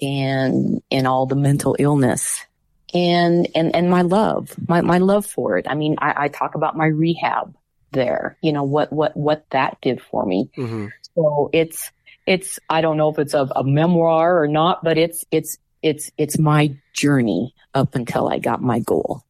and 0.02 0.82
and 0.92 1.08
all 1.08 1.26
the 1.26 1.36
mental 1.36 1.76
illness 1.80 2.46
and 2.94 3.48
and 3.56 3.76
and 3.76 3.90
my 3.90 4.02
love 4.02 4.56
my 4.68 4.82
my 4.82 4.98
love 4.98 5.26
for 5.26 5.58
it 5.58 5.66
i 5.70 5.76
mean 5.76 5.96
i, 6.00 6.26
I 6.26 6.28
talk 6.30 6.56
about 6.56 6.78
my 6.78 6.88
rehab 6.88 7.56
there 7.92 8.38
you 8.42 8.54
know 8.54 8.64
what 8.64 8.94
what 8.94 9.16
what 9.18 9.46
that 9.50 9.78
did 9.82 10.02
for 10.02 10.26
me 10.26 10.50
mm-hmm. 10.56 10.88
so 11.16 11.50
it's 11.54 11.92
it's 12.30 12.60
I 12.70 12.82
don't 12.82 12.98
know 12.98 13.10
if 13.10 13.18
it's 13.18 13.34
a, 13.34 13.50
a 13.56 13.64
memoir 13.64 14.40
or 14.40 14.48
not, 14.48 14.84
but 14.84 15.00
it's 15.00 15.26
it's 15.32 15.58
it's 15.82 16.12
it's 16.16 16.38
my 16.38 16.76
journey 16.94 17.56
up 17.74 17.96
until 17.96 18.30
I 18.30 18.38
got 18.38 18.62
my 18.62 18.80
goal. 18.80 19.24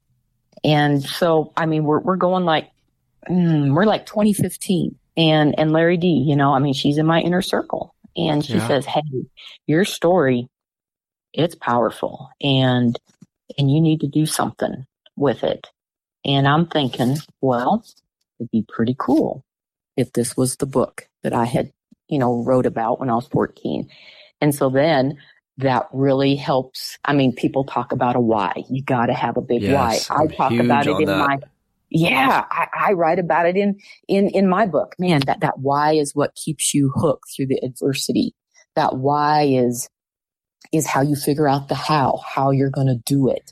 And 0.66 1.02
so, 1.02 1.54
I 1.56 1.66
mean, 1.66 1.86
we're 1.86 2.02
we're 2.02 2.18
going 2.18 2.44
like 2.44 2.70
mm, 3.30 3.74
we're 3.74 3.86
like 3.86 4.06
2015, 4.06 4.99
and 5.20 5.54
and 5.60 5.72
Lari 5.74 5.98
Dee. 5.98 6.26
You 6.28 6.36
know, 6.36 6.54
I 6.54 6.60
mean, 6.60 6.74
she's 6.74 6.98
in 6.98 7.06
my 7.06 7.20
inner 7.22 7.42
circle, 7.42 7.94
and 8.16 8.44
she 8.44 8.54
yeah. 8.54 8.68
says, 8.68 8.86
"Hey, 8.86 9.04
your 9.68 9.86
story, 9.86 10.48
it's 11.34 11.56
powerful, 11.56 12.30
and 12.42 12.98
and 13.58 13.72
you 13.72 13.82
need 13.82 14.02
to 14.02 14.08
do 14.08 14.26
something 14.26 14.86
with 15.16 15.44
it." 15.44 15.68
And 16.26 16.48
I'm 16.48 16.66
thinking, 16.66 17.18
well, 17.42 17.86
it'd 18.40 18.52
be 18.52 18.66
pretty 18.68 18.96
cool 18.98 19.44
if 19.96 20.12
this 20.14 20.36
was 20.36 20.56
the 20.58 20.66
book 20.66 21.08
that 21.24 21.34
I 21.34 21.46
had 21.46 21.72
you 22.10 22.20
know, 22.20 22.44
wrote 22.44 22.66
about 22.66 23.00
when 23.00 23.10
I 23.10 23.16
was 23.16 23.28
14. 23.28 23.88
And 24.42 24.54
so 24.54 24.70
then 24.70 25.18
that 25.58 25.88
really 25.94 26.36
helps. 26.36 26.98
I 27.06 27.14
mean, 27.14 27.34
people 27.34 27.64
talk 27.64 27.92
about 27.92 28.16
a 28.16 28.20
why. 28.20 28.64
You 28.70 28.84
got 28.84 29.08
to 29.08 29.14
have 29.14 29.38
a 29.38 29.42
big 29.42 29.62
yes, 29.62 30.10
why. 30.10 30.24
I 30.24 30.28
talk 30.28 30.52
about 30.54 30.88
it 30.88 31.00
in 31.00 31.06
that. 31.06 31.28
my, 31.28 31.40
yeah, 31.90 32.46
I, 32.50 32.68
I, 32.90 32.94
write 32.94 33.20
about 33.20 33.48
it 33.48 33.58
in, 33.58 33.80
in, 34.08 34.30
in 34.30 34.48
my 34.48 34.66
book. 34.66 34.96
Man, 35.00 35.22
that, 35.26 35.40
that 35.42 35.60
why 35.60 35.94
is 35.94 36.14
what 36.14 36.36
keeps 36.36 36.74
you 36.74 36.92
hooked 36.94 37.34
through 37.36 37.48
the 37.48 37.60
adversity. 37.64 38.36
That 38.76 38.98
why 38.98 39.44
is, 39.44 39.90
is 40.72 40.86
how 40.86 41.02
you 41.02 41.16
figure 41.16 41.48
out 41.48 41.68
the 41.68 41.76
how, 41.76 42.22
how 42.26 42.52
you're 42.52 42.70
going 42.70 42.88
to 42.88 43.02
do 43.06 43.30
it. 43.30 43.52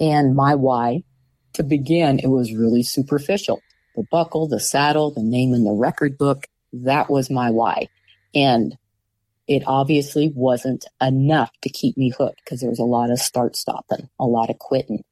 And 0.00 0.34
my 0.34 0.54
why 0.54 1.04
to 1.54 1.62
begin, 1.62 2.18
it 2.18 2.28
was 2.28 2.52
really 2.52 2.82
superficial. 2.82 3.60
The 3.94 4.04
buckle, 4.10 4.48
the 4.48 4.60
saddle, 4.60 5.12
the 5.12 5.22
name 5.22 5.54
in 5.54 5.64
the 5.64 5.72
record 5.72 6.18
book. 6.18 6.46
That 6.72 7.08
was 7.08 7.30
my 7.30 7.50
why. 7.50 7.88
And 8.34 8.76
it 9.46 9.62
obviously 9.66 10.32
wasn't 10.34 10.84
enough 11.00 11.52
to 11.62 11.68
keep 11.68 11.96
me 11.96 12.10
hooked 12.10 12.40
because 12.44 12.60
there 12.60 12.70
was 12.70 12.80
a 12.80 12.84
lot 12.84 13.10
of 13.10 13.18
start 13.18 13.56
stopping, 13.56 14.08
a 14.18 14.26
lot 14.26 14.50
of 14.50 14.58
quitting. 14.58 15.04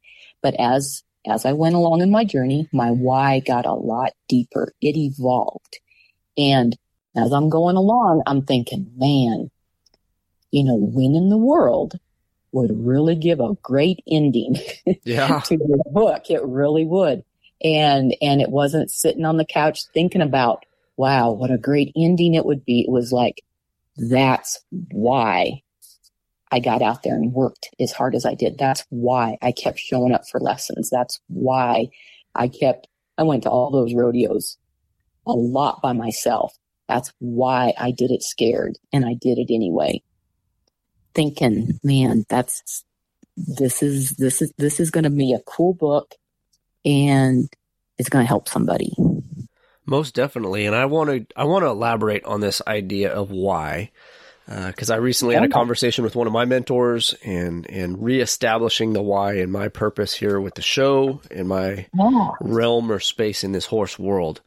But 0.43 0.55
as, 0.59 1.05
as 1.27 1.45
I 1.45 1.53
went 1.53 1.75
along 1.75 2.01
in 2.01 2.11
my 2.11 2.25
journey, 2.25 2.69
my 2.73 2.91
why 2.91 3.41
got 3.41 3.67
a 3.67 3.73
lot 3.73 4.13
deeper. 4.29 4.73
It 4.81 4.97
evolved. 4.97 5.79
And 6.37 6.77
as 7.17 7.33
I'm 7.33 7.49
going 7.49 7.77
along, 7.77 8.23
I'm 8.27 8.43
thinking, 8.43 8.91
man, 8.97 9.51
you 10.51 10.65
know, 10.65 10.77
winning 10.77 11.31
the 11.31 11.39
world 11.39 11.99
would 12.53 12.71
really 12.87 13.17
give 13.17 13.41
a 13.41 13.57
great 13.63 14.03
ending 14.09 14.57
yeah. 15.05 15.41
to 15.41 15.57
your 15.57 15.79
book. 15.87 16.31
It 16.31 16.45
really 16.45 16.85
would. 16.85 17.25
And, 17.63 18.15
and 18.21 18.41
it 18.41 18.51
wasn't 18.51 18.91
sitting 18.91 19.25
on 19.25 19.37
the 19.37 19.45
couch 19.45 19.85
thinking 19.93 20.23
about 20.23 20.65
wow, 20.97 21.33
what 21.33 21.51
a 21.51 21.59
great 21.59 21.93
ending 21.97 22.35
it 22.35 22.45
would 22.45 22.65
be. 22.65 22.83
It 22.83 22.91
was 22.91 23.13
like, 23.13 23.43
that's 23.97 24.63
why 24.91 25.64
I 26.55 26.61
got 26.61 26.83
out 26.83 27.03
there 27.03 27.17
and 27.17 27.33
worked 27.33 27.71
as 27.81 27.91
hard 27.91 28.15
as 28.15 28.25
I 28.25 28.35
did. 28.35 28.59
That's 28.59 28.85
why 28.89 29.39
I 29.43 29.51
kept 29.51 29.81
showing 29.81 30.13
up 30.13 30.23
for 30.31 30.39
lessons. 30.39 30.89
That's 30.89 31.19
why 31.27 31.89
I 32.33 32.47
kept, 32.47 32.87
I 33.19 33.25
went 33.25 33.43
to 33.43 33.51
all 33.51 33.73
those 33.73 33.93
rodeos 33.93 34.57
a 35.27 35.33
lot 35.33 35.83
by 35.83 35.95
myself. 35.95 36.57
That's 36.89 37.13
why 37.19 37.75
I 37.77 37.91
did 37.91 38.13
it 38.13 38.23
scared 38.23 38.79
and 38.93 39.05
I 39.05 39.15
did 39.21 39.39
it 39.39 39.53
anyway. 39.53 40.05
Thinking, 41.13 41.81
man, 41.83 42.25
that's, 42.29 42.85
this 43.37 43.83
is, 43.83 44.11
this 44.11 44.41
is, 44.41 44.53
this 44.57 44.79
is 44.79 44.93
going 44.93 45.03
to 45.03 45.11
be 45.11 45.33
a 45.33 45.43
cool 45.45 45.75
book 45.75 46.15
and 46.85 47.49
it's 47.99 48.09
going 48.09 48.23
to 48.23 48.29
help 48.29 48.49
somebody. 48.49 48.95
Most 49.87 50.15
definitely, 50.15 50.67
and 50.67 50.77
I 50.77 50.85
want 50.87 51.11
to 51.11 51.27
I 51.37 51.45
want 51.45 51.65
to 51.65 51.69
elaborate 51.69 52.25
on 52.25 52.41
this 52.41 52.63
idea 52.67 53.13
of 53.13 53.31
why, 53.31 53.91
because 54.47 54.91
uh, 54.91 54.95
I 54.95 54.97
recently 54.99 55.35
had 55.35 55.45
a 55.45 55.49
conversation 55.49 56.05
with 56.05 56.15
one 56.15 56.27
of 56.27 56.33
my 56.33 56.45
mentors 56.45 57.15
and 57.25 57.69
and 57.71 58.03
reestablishing 58.03 58.93
the 58.93 59.03
why 59.03 59.35
and 59.35 59.51
my 59.51 59.69
purpose 59.69 60.15
here 60.15 60.39
with 60.39 60.55
the 60.55 60.63
show 60.63 61.21
and 61.31 61.49
my 61.49 61.87
yeah. 61.95 62.31
realm 62.41 62.93
or 62.93 63.01
space 63.01 63.43
in 63.43 63.53
this 63.53 63.67
horse 63.67 63.99
world. 63.99 64.43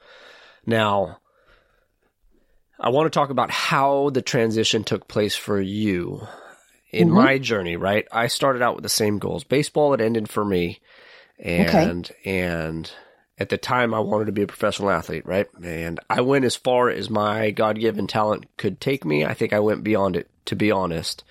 Now, 0.66 1.18
I 2.80 2.90
want 2.90 3.12
to 3.12 3.18
talk 3.18 3.32
about 3.32 3.50
how 3.50 4.12
the 4.12 4.22
transition 4.22 4.84
took 4.84 5.08
place 5.08 5.36
for 5.36 5.60
you 5.60 6.28
in 6.92 7.08
mm-hmm. 7.08 7.18
my 7.18 7.38
journey. 7.40 7.76
Right, 7.76 8.08
I 8.12 8.28
started 8.28 8.62
out 8.62 8.76
with 8.76 8.84
the 8.84 8.90
same 8.90 9.18
goals. 9.18 9.44
Baseball 9.44 9.92
had 9.92 10.02
ended 10.02 10.30
for 10.30 10.46
me, 10.46 10.80
and 11.40 12.06
okay. 12.24 12.40
and 12.40 12.92
at 13.40 13.50
the 13.50 13.58
time 13.58 13.94
I 13.94 14.00
wanted 14.00 14.26
to 14.26 14.32
be 14.32 14.42
a 14.42 14.48
professional 14.48 14.90
athlete, 14.90 15.26
right? 15.26 15.48
And 15.64 16.00
I 16.10 16.22
went 16.22 16.46
as 16.46 16.56
far 16.56 16.90
as 16.90 17.10
my 17.10 17.52
God 17.52 17.80
given 17.80 18.08
talent 18.08 18.46
could 18.58 18.82
take 18.82 19.06
me. 19.06 19.26
I 19.26 19.34
think 19.34 19.54
I 19.54 19.60
went 19.60 19.84
beyond 19.84 20.16
it, 20.16 20.30
to 20.46 20.56
be 20.56 20.72
honest. 20.72 21.24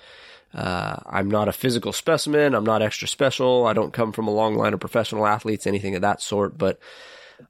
Uh, 0.54 0.96
I'm 1.04 1.30
not 1.30 1.48
a 1.48 1.52
physical 1.52 1.92
specimen. 1.92 2.54
I'm 2.54 2.64
not 2.64 2.80
extra 2.80 3.08
special. 3.08 3.66
I 3.66 3.72
don't 3.72 3.92
come 3.92 4.12
from 4.12 4.28
a 4.28 4.34
long 4.34 4.56
line 4.56 4.72
of 4.72 4.80
professional 4.80 5.26
athletes, 5.26 5.66
anything 5.66 5.96
of 5.96 6.02
that 6.02 6.22
sort, 6.22 6.56
but 6.56 6.78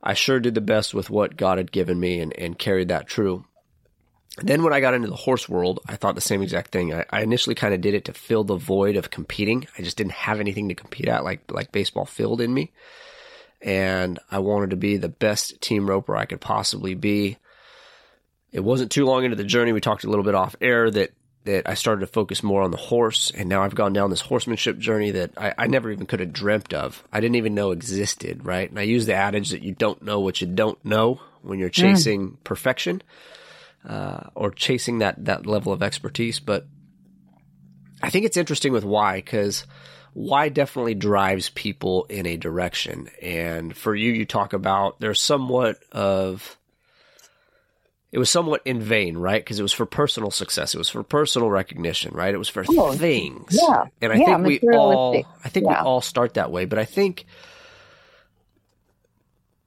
I 0.03 0.15
sure 0.15 0.41
did 0.41 0.55
the 0.55 0.61
best 0.63 0.95
with 0.95 1.11
what 1.11 1.37
God 1.37 1.59
had 1.59 1.71
given 1.71 2.01
me 2.01 2.21
and, 2.21 2.37
and 2.37 2.59
carried 2.59 2.89
that 2.89 3.07
true. 3.07 3.45
then 4.39 4.63
when 4.63 4.73
I 4.73 4.81
got 4.81 4.95
into 4.95 5.09
the 5.09 5.15
horse 5.15 5.49
world, 5.49 5.81
I 5.87 5.97
thought 5.97 6.15
the 6.15 6.21
same 6.21 6.43
exact 6.43 6.73
thing. 6.73 6.93
I, 6.93 7.05
I 7.11 7.23
initially 7.23 7.55
kind 7.55 7.75
of 7.75 7.81
did 7.81 7.95
it 7.95 8.07
to 8.07 8.13
fill 8.13 8.43
the 8.43 8.57
void 8.57 8.97
of 8.97 9.11
competing. 9.11 9.67
I 9.79 9.83
just 9.83 9.97
didn't 9.97 10.13
have 10.13 10.41
anything 10.41 10.69
to 10.71 10.75
compete 10.75 11.09
at 11.09 11.25
like, 11.25 11.51
like 11.51 11.73
baseball 11.73 12.07
filled 12.07 12.41
in 12.41 12.53
me 12.53 12.73
and 13.61 14.19
I 14.31 14.39
wanted 14.41 14.71
to 14.71 14.77
be 14.77 14.97
the 14.97 15.09
best 15.09 15.61
team 15.61 15.89
roper 15.89 16.17
I 16.17 16.27
could 16.27 16.41
possibly 16.41 16.95
be. 16.95 17.39
It 18.53 18.61
wasn't 18.61 18.91
too 18.91 19.05
long 19.05 19.25
into 19.25 19.37
the 19.37 19.45
journey. 19.45 19.73
We 19.73 19.81
talked 19.81 20.05
a 20.05 20.09
little 20.09 20.25
bit 20.25 20.35
off 20.35 20.57
air 20.61 20.91
that 20.91 21.13
that 21.45 21.69
I 21.69 21.75
started 21.75 22.01
to 22.01 22.09
focus 22.09 22.43
more 22.43 22.63
on 22.63 22.73
the 22.73 22.77
horse, 22.77 23.31
and 23.31 23.49
now 23.49 23.63
I've 23.63 23.75
gone 23.75 23.93
down 23.93 24.11
this 24.11 24.21
horsemanship 24.21 24.79
journey 24.79 25.13
that 25.13 25.31
I, 25.37 25.55
I 25.57 25.67
never 25.69 25.93
even 25.93 26.07
could 26.07 26.19
have 26.19 26.33
dreamt 26.33 26.75
of. 26.75 27.05
I 27.13 27.21
didn't 27.21 27.37
even 27.37 27.55
know 27.55 27.71
existed, 27.71 28.45
right? 28.45 28.69
And 28.69 28.79
I 28.79 28.83
use 28.83 29.07
the 29.07 29.15
adage 29.15 29.51
that 29.51 29.63
you 29.63 29.73
don't 29.73 30.03
know 30.03 30.21
what 30.21 30.41
you 30.41 30.49
don't 30.49 30.85
know 30.85 31.21
when 31.43 31.61
you're 31.61 31.69
chasing 31.69 32.31
mm. 32.31 32.45
perfection 32.45 33.01
uh, 33.89 34.25
or 34.35 34.51
chasing 34.51 34.99
that 34.99 35.25
that 35.25 35.47
level 35.47 35.73
of 35.73 35.83
expertise. 35.83 36.41
But 36.41 36.67
I 38.03 38.11
think 38.11 38.27
it's 38.27 38.37
interesting 38.37 38.73
with 38.73 38.85
why 38.85 39.17
because 39.17 39.67
why 40.17 40.49
definitely 40.49 40.95
drives 40.95 41.51
people 41.51 42.07
in 42.09 42.25
a 42.25 42.39
direction. 42.39 43.11
And 43.21 43.77
for 43.77 43.95
you, 43.95 44.13
you 44.13 44.25
talk 44.25 44.55
about 44.55 44.99
there's 44.99 45.21
somewhat 45.21 45.79
of 45.93 46.57
it 48.13 48.19
was 48.19 48.31
somewhat 48.31 48.63
in 48.65 48.81
vain, 48.81 49.19
right? 49.19 49.45
Because 49.45 49.59
it 49.59 49.63
was 49.63 49.75
for 49.75 49.85
personal 49.85 50.31
success. 50.31 50.75
It 50.75 50.79
was 50.79 50.89
for 50.89 51.03
personal 51.03 51.51
recognition, 51.51 52.15
right? 52.15 52.33
It 52.33 52.39
was 52.39 52.49
for 52.49 52.65
Oh, 52.65 52.95
things. 52.95 53.59
yeah. 53.61 53.85
And 54.01 54.11
I 54.11 54.17
Yeah, 54.17 54.39
think 54.39 54.47
we 54.47 54.61
all. 54.61 55.27
I 55.45 55.51
think 55.51 55.67
Yeah. 55.67 55.83
we 55.83 55.87
all 55.87 56.01
start 56.01 56.33
that 56.35 56.51
way, 56.51 56.65
but 56.65 56.79
I 56.79 56.87
think, 56.87 57.27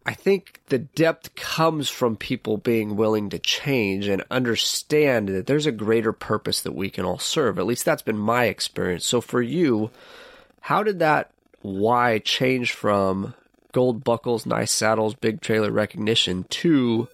I 0.07 0.15
think 0.15 0.61
the 0.69 0.79
depth 0.79 1.35
comes 1.35 1.91
from 1.91 2.15
people 2.15 2.57
being 2.57 2.95
willing 2.95 3.29
to 3.29 3.37
change 3.37 4.07
and 4.07 4.23
understand 4.31 5.29
that 5.29 5.45
there's 5.45 5.67
a 5.67 5.71
greater 5.71 6.11
purpose 6.11 6.61
that 6.61 6.73
we 6.73 6.89
can 6.89 7.05
all 7.05 7.19
serve. 7.19 7.59
At 7.59 7.67
least 7.67 7.85
that's 7.85 8.01
been 8.01 8.17
my 8.17 8.45
experience. 8.45 9.05
So 9.05 9.21
for 9.21 9.43
you, 9.43 9.91
how 10.61 10.83
did 10.83 10.99
that 10.99 11.31
why 11.61 12.19
change 12.19 12.71
from 12.71 13.33
gold 13.71 14.03
buckles, 14.03 14.45
nice 14.45 14.71
saddles, 14.71 15.15
big 15.15 15.41
trailer 15.41 15.71
recognition 15.71 16.45
to 16.49 17.07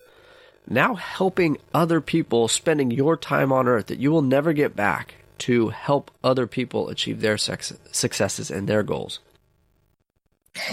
now 0.67 0.95
helping 0.95 1.57
other 1.73 2.01
people, 2.01 2.47
spending 2.47 2.91
your 2.91 3.17
time 3.17 3.51
on 3.51 3.67
earth 3.67 3.87
that 3.87 3.99
you 3.99 4.11
will 4.11 4.21
never 4.21 4.53
get 4.53 4.75
back 4.75 5.15
to 5.37 5.69
help 5.69 6.11
other 6.23 6.47
people 6.47 6.89
achieve 6.89 7.21
their 7.21 7.37
successes 7.37 8.49
and 8.49 8.67
their 8.67 8.83
goals? 8.83 9.19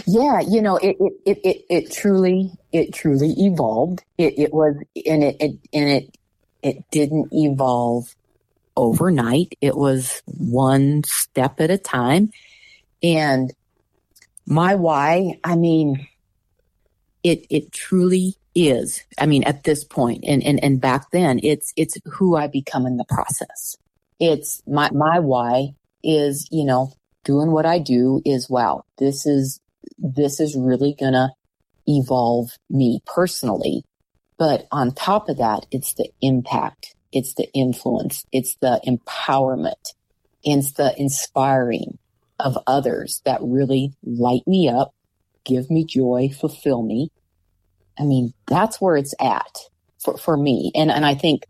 Yeah, 0.06 0.40
you 0.48 0.62
know, 0.62 0.76
it 0.76 0.96
it, 1.00 1.12
it, 1.26 1.38
it, 1.44 1.64
it 1.68 1.92
truly 1.92 2.52
it 2.72 2.94
truly 2.94 3.34
evolved. 3.36 4.04
It 4.16 4.38
it 4.38 4.54
was 4.54 4.76
and 5.06 5.24
it, 5.24 5.36
it 5.40 5.58
and 5.72 5.90
it 5.90 6.18
it 6.62 6.90
didn't 6.90 7.32
evolve 7.32 8.14
overnight. 8.76 9.56
It 9.60 9.76
was 9.76 10.22
one 10.26 11.02
step 11.04 11.60
at 11.60 11.70
a 11.70 11.78
time. 11.78 12.30
And 13.02 13.52
my 14.46 14.74
why, 14.74 15.38
I 15.44 15.56
mean, 15.56 16.06
it 17.22 17.46
it 17.50 17.72
truly 17.72 18.36
is. 18.54 19.02
I 19.18 19.26
mean, 19.26 19.44
at 19.44 19.64
this 19.64 19.84
point 19.84 20.24
and, 20.26 20.42
and, 20.42 20.62
and 20.62 20.80
back 20.80 21.10
then 21.10 21.40
it's 21.42 21.72
it's 21.76 21.96
who 22.04 22.36
I 22.36 22.46
become 22.48 22.86
in 22.86 22.96
the 22.96 23.04
process. 23.04 23.76
It's 24.20 24.62
my 24.66 24.90
my 24.92 25.18
why 25.18 25.74
is, 26.02 26.48
you 26.50 26.64
know, 26.64 26.92
doing 27.24 27.50
what 27.50 27.66
I 27.66 27.78
do 27.78 28.20
is 28.24 28.50
wow, 28.50 28.84
this 28.98 29.26
is 29.26 29.60
this 29.98 30.40
is 30.40 30.56
really 30.56 30.94
gonna 30.98 31.30
evolve 31.86 32.50
me 32.68 33.00
personally. 33.06 33.84
But 34.38 34.66
on 34.72 34.92
top 34.92 35.28
of 35.28 35.38
that, 35.38 35.66
it's 35.70 35.94
the 35.94 36.10
impact, 36.20 36.94
it's 37.12 37.34
the 37.34 37.48
influence, 37.54 38.24
it's 38.32 38.56
the 38.56 38.80
empowerment, 38.86 39.94
it's 40.42 40.72
the 40.72 40.94
inspiring 41.00 41.98
of 42.42 42.58
others 42.66 43.22
that 43.24 43.40
really 43.42 43.92
light 44.02 44.42
me 44.46 44.68
up, 44.68 44.94
give 45.44 45.70
me 45.70 45.84
joy, 45.84 46.30
fulfill 46.38 46.82
me. 46.82 47.10
I 47.98 48.04
mean, 48.04 48.32
that's 48.46 48.80
where 48.80 48.96
it's 48.96 49.14
at 49.20 49.58
for, 49.98 50.16
for 50.16 50.36
me. 50.36 50.72
And, 50.74 50.90
and 50.90 51.04
I 51.04 51.14
think 51.14 51.46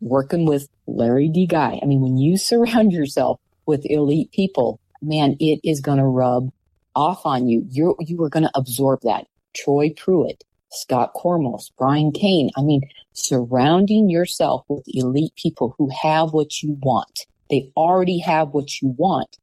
working 0.00 0.46
with 0.46 0.68
Lari 0.86 1.28
Dee 1.28 1.46
Guy, 1.46 1.78
I 1.82 1.86
mean, 1.86 2.00
when 2.00 2.16
you 2.16 2.36
surround 2.36 2.92
yourself 2.92 3.40
with 3.66 3.82
elite 3.84 4.30
people, 4.32 4.80
man, 5.02 5.36
it 5.40 5.60
is 5.64 5.80
going 5.80 5.98
to 5.98 6.04
rub 6.04 6.50
off 6.94 7.26
on 7.26 7.46
you. 7.46 7.66
You're, 7.70 7.96
you 8.00 8.22
are 8.22 8.30
going 8.30 8.44
to 8.44 8.50
absorb 8.54 9.00
that. 9.02 9.26
Troy 9.54 9.90
Pruitt, 9.96 10.44
Scott 10.70 11.12
Cormos, 11.14 11.70
Brian 11.78 12.12
Cain. 12.12 12.50
I 12.56 12.62
mean, 12.62 12.82
surrounding 13.12 14.10
yourself 14.10 14.64
with 14.68 14.84
elite 14.86 15.34
people 15.36 15.74
who 15.78 15.90
have 16.02 16.32
what 16.32 16.62
you 16.62 16.78
want. 16.82 17.26
They 17.50 17.72
already 17.76 18.18
have 18.18 18.50
what 18.50 18.80
you 18.80 18.94
want. 18.96 19.38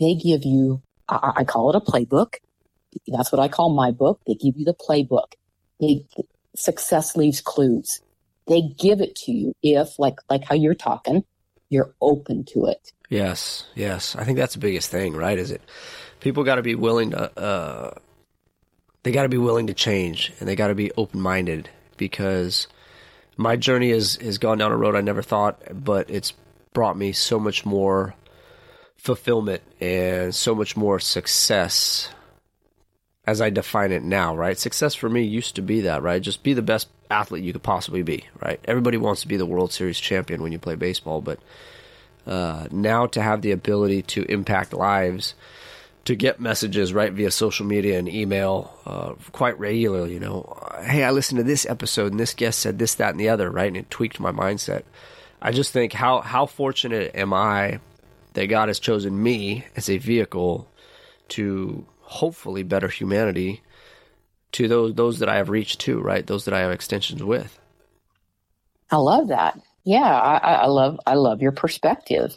They 0.00 0.14
give 0.14 0.44
you, 0.44 0.82
I, 1.08 1.32
I 1.36 1.44
call 1.44 1.70
it 1.70 1.76
a 1.76 1.80
playbook. 1.80 2.36
That's 3.06 3.30
what 3.30 3.40
I 3.40 3.48
call 3.48 3.70
my 3.70 3.90
book. 3.92 4.20
They 4.26 4.34
give 4.34 4.56
you 4.56 4.64
the 4.64 4.74
playbook. 4.74 5.34
They, 5.78 6.06
success 6.56 7.16
leaves 7.16 7.40
clues. 7.40 8.00
They 8.48 8.62
give 8.62 9.00
it 9.00 9.14
to 9.16 9.32
you 9.32 9.54
if, 9.62 9.98
like, 9.98 10.16
like 10.28 10.42
how 10.44 10.56
you're 10.56 10.74
talking, 10.74 11.24
you're 11.68 11.94
open 12.00 12.44
to 12.46 12.66
it. 12.66 12.92
Yes, 13.08 13.66
yes. 13.74 14.16
I 14.16 14.24
think 14.24 14.38
that's 14.38 14.54
the 14.54 14.60
biggest 14.60 14.90
thing, 14.90 15.14
right? 15.14 15.38
Is 15.38 15.50
it 15.50 15.62
people 16.20 16.44
got 16.44 16.56
to 16.56 16.62
be 16.62 16.74
willing 16.74 17.10
to 17.10 17.38
uh, 17.38 17.94
they 19.02 19.12
got 19.12 19.24
to 19.24 19.28
be 19.28 19.38
willing 19.38 19.66
to 19.66 19.74
change 19.74 20.32
and 20.38 20.48
they 20.48 20.56
got 20.56 20.68
to 20.68 20.74
be 20.74 20.92
open 20.92 21.20
minded 21.20 21.70
because 21.96 22.68
my 23.36 23.56
journey 23.56 23.90
has 23.90 24.14
has 24.16 24.38
gone 24.38 24.58
down 24.58 24.72
a 24.72 24.76
road 24.76 24.94
I 24.94 25.00
never 25.00 25.22
thought, 25.22 25.60
but 25.72 26.08
it's 26.08 26.32
brought 26.72 26.96
me 26.96 27.12
so 27.12 27.40
much 27.40 27.66
more 27.66 28.14
fulfillment 29.00 29.62
and 29.80 30.34
so 30.34 30.54
much 30.54 30.76
more 30.76 31.00
success 31.00 32.10
as 33.26 33.40
I 33.40 33.48
define 33.48 33.92
it 33.92 34.02
now, 34.02 34.36
right? 34.36 34.58
Success 34.58 34.94
for 34.94 35.08
me 35.08 35.22
used 35.22 35.56
to 35.56 35.62
be 35.62 35.82
that, 35.82 36.02
right? 36.02 36.20
Just 36.20 36.42
be 36.42 36.52
the 36.52 36.62
best 36.62 36.88
athlete 37.10 37.42
you 37.42 37.52
could 37.52 37.62
possibly 37.62 38.02
be, 38.02 38.24
right? 38.42 38.60
Everybody 38.64 38.98
wants 38.98 39.22
to 39.22 39.28
be 39.28 39.38
the 39.38 39.46
World 39.46 39.72
Series 39.72 39.98
champion 39.98 40.42
when 40.42 40.52
you 40.52 40.58
play 40.58 40.74
baseball, 40.74 41.22
but 41.22 41.38
uh, 42.26 42.66
now 42.70 43.06
to 43.06 43.22
have 43.22 43.40
the 43.40 43.52
ability 43.52 44.02
to 44.02 44.30
impact 44.30 44.74
lives, 44.74 45.34
to 46.04 46.14
get 46.14 46.38
messages 46.38 46.92
right 46.92 47.12
via 47.12 47.30
social 47.30 47.64
media 47.64 47.98
and 47.98 48.08
email 48.08 48.70
uh, 48.84 49.14
quite 49.32 49.58
regularly, 49.58 50.12
you 50.12 50.20
know, 50.20 50.58
hey, 50.82 51.04
I 51.04 51.10
listened 51.10 51.38
to 51.38 51.44
this 51.44 51.64
episode 51.64 52.10
and 52.10 52.20
this 52.20 52.34
guest 52.34 52.58
said 52.58 52.78
this, 52.78 52.96
that, 52.96 53.10
and 53.10 53.20
the 53.20 53.30
other, 53.30 53.50
right? 53.50 53.68
And 53.68 53.78
it 53.78 53.90
tweaked 53.90 54.20
my 54.20 54.32
mindset. 54.32 54.82
I 55.40 55.52
just 55.52 55.72
think 55.72 55.94
how 55.94 56.20
how 56.20 56.44
fortunate 56.44 57.12
am 57.14 57.32
I 57.32 57.80
that 58.34 58.46
God 58.46 58.68
has 58.68 58.78
chosen 58.78 59.22
me 59.22 59.64
as 59.76 59.88
a 59.88 59.98
vehicle 59.98 60.68
to 61.30 61.86
hopefully 62.00 62.62
better 62.62 62.88
humanity 62.88 63.62
to 64.52 64.68
those 64.68 64.94
those 64.94 65.18
that 65.20 65.28
I 65.28 65.36
have 65.36 65.48
reached 65.48 65.80
to, 65.82 66.00
right? 66.00 66.26
Those 66.26 66.44
that 66.44 66.54
I 66.54 66.60
have 66.60 66.72
extensions 66.72 67.22
with. 67.22 67.58
I 68.90 68.96
love 68.96 69.28
that. 69.28 69.60
Yeah, 69.84 70.04
I, 70.04 70.54
I 70.54 70.66
love 70.66 70.98
I 71.06 71.14
love 71.14 71.40
your 71.40 71.52
perspective. 71.52 72.36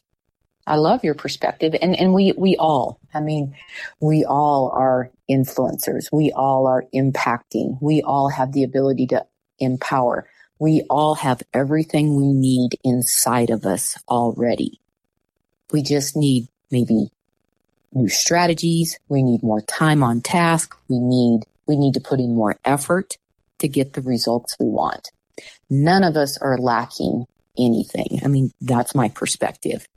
I 0.65 0.75
love 0.75 1.03
your 1.03 1.15
perspective, 1.15 1.75
and 1.81 1.95
and 1.99 2.13
we 2.13 2.33
we 2.37 2.55
all. 2.55 2.99
I 3.13 3.19
mean, 3.19 3.55
we 3.99 4.23
all 4.23 4.71
are 4.73 5.11
influencers. 5.29 6.09
We 6.11 6.31
all 6.31 6.67
are 6.67 6.85
impacting. 6.93 7.77
We 7.81 8.01
all 8.01 8.29
have 8.29 8.53
the 8.53 8.63
ability 8.63 9.07
to 9.07 9.25
empower. 9.59 10.29
We 10.59 10.83
all 10.89 11.15
have 11.15 11.41
everything 11.53 12.15
we 12.15 12.31
need 12.31 12.77
inside 12.83 13.49
of 13.49 13.65
us 13.65 13.97
already. 14.07 14.79
We 15.73 15.81
just 15.81 16.15
need 16.15 16.47
maybe 16.71 17.09
new 17.93 18.07
strategies. 18.07 18.97
We 19.09 19.23
need 19.23 19.43
more 19.43 19.61
time 19.61 20.03
on 20.03 20.21
task. 20.21 20.75
We 20.87 20.99
need 20.99 21.41
we 21.65 21.75
need 21.75 21.95
to 21.95 21.99
put 21.99 22.19
in 22.19 22.35
more 22.35 22.57
effort 22.63 23.17
to 23.59 23.67
get 23.67 23.93
the 23.93 24.01
results 24.01 24.55
we 24.59 24.67
want. 24.67 25.11
None 25.69 26.03
of 26.03 26.15
us 26.15 26.37
are 26.37 26.57
lacking 26.57 27.25
anything. 27.57 28.19
I 28.23 28.27
mean, 28.27 28.51
that's 28.61 28.93
my 28.93 29.09
perspective. 29.09 29.87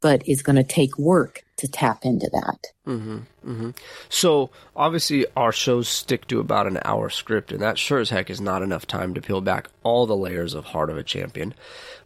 But 0.00 0.22
it's 0.26 0.42
going 0.42 0.56
to 0.56 0.64
take 0.64 0.98
work 0.98 1.42
to 1.56 1.66
tap 1.66 2.04
into 2.04 2.30
that. 2.32 2.66
Mm-hmm, 2.86 3.18
mm-hmm. 3.44 3.70
So 4.08 4.50
obviously, 4.76 5.26
our 5.36 5.50
shows 5.50 5.88
stick 5.88 6.26
to 6.28 6.38
about 6.38 6.68
an 6.68 6.78
hour 6.84 7.10
script, 7.10 7.50
and 7.50 7.60
that 7.60 7.78
sure 7.78 7.98
as 7.98 8.10
heck 8.10 8.30
is 8.30 8.40
not 8.40 8.62
enough 8.62 8.86
time 8.86 9.12
to 9.14 9.20
peel 9.20 9.40
back 9.40 9.68
all 9.82 10.06
the 10.06 10.16
layers 10.16 10.54
of 10.54 10.66
Heart 10.66 10.90
of 10.90 10.98
a 10.98 11.02
Champion. 11.02 11.54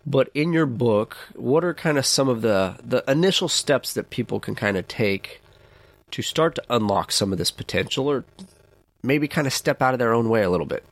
But 0.07 0.31
in 0.35 0.53
your 0.53 0.67
book, 0.67 1.17
what 1.35 1.65
are 1.65 1.75
kind 1.75 1.99
of 1.99 2.07
some 2.07 2.29
of 2.29 2.43
the 2.43 2.77
the 2.83 3.05
initial 3.07 3.49
steps 3.49 3.93
that 3.93 4.11
people 4.11 4.41
can 4.41 4.55
kind 4.55 4.77
of 4.77 4.89
take 4.89 5.43
to 6.13 6.23
start 6.23 6.55
to 6.55 6.65
unlock 6.71 7.13
some 7.13 7.33
of 7.33 7.39
this 7.39 7.51
potential, 7.51 8.09
or 8.09 8.25
maybe 9.03 9.29
kind 9.29 9.47
of 9.47 9.53
step 9.53 9.83
out 9.83 9.95
of 9.95 9.99
their 9.99 10.15
own 10.15 10.29
way 10.29 10.43
a 10.43 10.51
little 10.51 10.67
bit? 10.67 10.85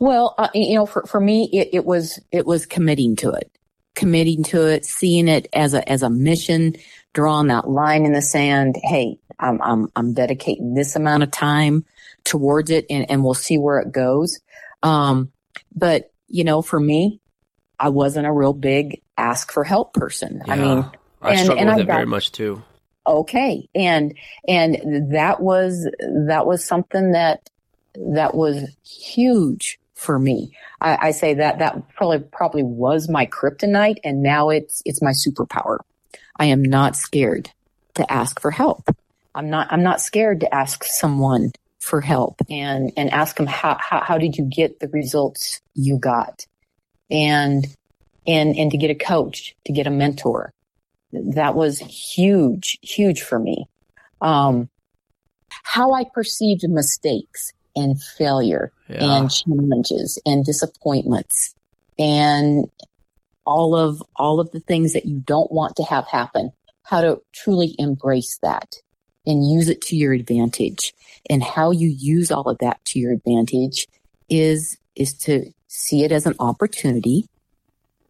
Well, 0.00 0.34
uh, 0.38 0.48
you 0.54 0.76
know, 0.76 0.86
for, 0.86 1.02
for 1.06 1.20
me, 1.20 1.48
it, 1.52 1.68
it 1.72 1.84
was, 1.84 2.18
it 2.32 2.46
was 2.46 2.64
committing 2.64 3.16
to 3.16 3.32
it, 3.32 3.50
committing 3.94 4.42
to 4.44 4.66
it, 4.66 4.84
seeing 4.84 5.28
it 5.28 5.48
as 5.52 5.74
a, 5.74 5.88
as 5.88 6.02
a 6.02 6.10
mission, 6.10 6.74
drawing 7.12 7.48
that 7.48 7.68
line 7.68 8.04
in 8.04 8.12
the 8.12 8.22
sand. 8.22 8.76
Hey, 8.82 9.18
I'm, 9.38 9.60
I'm, 9.62 9.88
I'm 9.96 10.14
dedicating 10.14 10.74
this 10.74 10.96
amount 10.96 11.22
of 11.22 11.30
time 11.30 11.84
towards 12.24 12.70
it 12.70 12.86
and, 12.90 13.10
and 13.10 13.22
we'll 13.22 13.34
see 13.34 13.58
where 13.58 13.78
it 13.78 13.92
goes. 13.92 14.40
Um, 14.82 15.30
but 15.74 16.12
you 16.28 16.44
know, 16.44 16.62
for 16.62 16.80
me, 16.80 17.20
I 17.78 17.90
wasn't 17.90 18.26
a 18.26 18.32
real 18.32 18.52
big 18.52 19.02
ask 19.16 19.52
for 19.52 19.64
help 19.64 19.94
person. 19.94 20.42
I 20.46 20.56
mean, 20.56 20.84
I 21.22 21.30
and- 21.30 21.40
struggle 21.40 21.60
and 21.60 21.70
with 21.70 21.78
it 21.80 21.86
very 21.86 22.06
much 22.06 22.32
too. 22.32 22.62
okay 23.06 23.68
and 23.74 24.14
and 24.46 25.12
that 25.12 25.40
was 25.40 25.88
that 26.00 26.46
was 26.46 26.64
something 26.64 27.12
that 27.12 27.50
that 27.94 28.34
was 28.34 28.68
huge 28.84 29.78
for 30.04 30.18
me. 30.18 30.52
I, 30.80 31.08
I 31.08 31.10
say 31.10 31.34
that 31.34 31.58
that 31.58 31.88
probably 31.94 32.20
probably 32.20 32.62
was 32.62 33.08
my 33.08 33.26
kryptonite 33.26 33.98
and 34.04 34.22
now 34.22 34.50
it's 34.50 34.82
it's 34.84 35.02
my 35.02 35.12
superpower. 35.12 35.78
I 36.36 36.46
am 36.46 36.62
not 36.62 36.96
scared 36.96 37.50
to 37.94 38.12
ask 38.12 38.40
for 38.40 38.50
help. 38.50 38.88
I'm 39.34 39.50
not 39.50 39.66
i'm 39.72 39.82
not 39.82 40.00
scared 40.00 40.40
to 40.40 40.54
ask 40.54 40.84
someone 40.84 41.50
for 41.80 42.00
help 42.00 42.40
and 42.48 42.92
and 42.96 43.10
ask 43.10 43.36
them 43.36 43.46
how 43.46 43.76
how, 43.80 44.00
how 44.00 44.18
did 44.18 44.36
you 44.36 44.44
get 44.44 44.80
the 44.80 44.88
results 44.88 45.60
you 45.74 45.98
got? 45.98 46.46
And 47.10 47.66
and 48.26 48.56
and 48.56 48.70
to 48.70 48.76
get 48.76 48.90
a 48.90 48.94
coach 48.94 49.54
to 49.64 49.72
get 49.72 49.86
a 49.86 49.90
mentor. 49.90 50.52
That 51.12 51.54
was 51.54 51.78
huge, 51.78 52.78
huge 52.82 53.22
for 53.22 53.38
me. 53.38 53.68
Um, 54.20 54.68
how 55.62 55.92
I 55.92 56.04
perceived 56.12 56.68
mistakes 56.68 57.52
and 57.76 58.00
failure 58.02 58.72
Yeah. 58.88 59.16
and 59.18 59.30
challenges 59.30 60.18
and 60.26 60.44
disappointments 60.44 61.54
and 61.98 62.66
all 63.46 63.76
of 63.76 64.02
all 64.16 64.40
of 64.40 64.50
the 64.52 64.60
things 64.60 64.92
that 64.92 65.04
you 65.06 65.20
don't 65.20 65.52
want 65.52 65.76
to 65.76 65.84
have 65.84 66.06
happen 66.06 66.50
how 66.82 67.00
to 67.00 67.20
truly 67.32 67.74
embrace 67.78 68.38
that 68.42 68.76
and 69.26 69.48
use 69.48 69.68
it 69.68 69.80
to 69.80 69.96
your 69.96 70.12
advantage 70.12 70.92
and 71.30 71.42
how 71.42 71.70
you 71.70 71.88
use 71.88 72.30
all 72.30 72.48
of 72.48 72.58
that 72.58 72.84
to 72.84 72.98
your 72.98 73.12
advantage 73.12 73.86
is 74.28 74.76
is 74.96 75.14
to 75.14 75.52
see 75.68 76.04
it 76.04 76.12
as 76.12 76.26
an 76.26 76.34
opportunity 76.38 77.26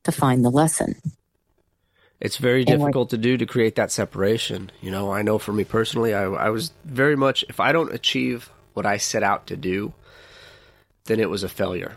to 0.03 0.13
find 0.13 0.45
the 0.45 0.51
lesson 0.51 0.95
It's 2.21 2.37
very 2.39 2.65
difficult 2.65 3.11
to 3.11 3.19
do 3.19 3.37
to 3.37 3.45
create 3.45 3.75
that 3.75 3.91
separation. 3.93 4.71
You 4.81 4.91
know, 4.91 5.13
I 5.13 5.21
know 5.23 5.37
for 5.39 5.53
me 5.53 5.65
personally, 5.65 6.15
I, 6.15 6.25
I 6.25 6.49
was 6.49 6.73
very 6.85 7.17
much, 7.17 7.45
if 7.49 7.61
I 7.61 7.71
don't 7.73 7.93
achieve 7.93 8.49
what 8.75 8.87
I 8.87 8.99
set 8.99 9.23
out 9.23 9.47
to 9.47 9.57
do, 9.57 9.93
then 11.07 11.21
it 11.21 11.31
was 11.31 11.43
a 11.43 11.49
failure. 11.49 11.97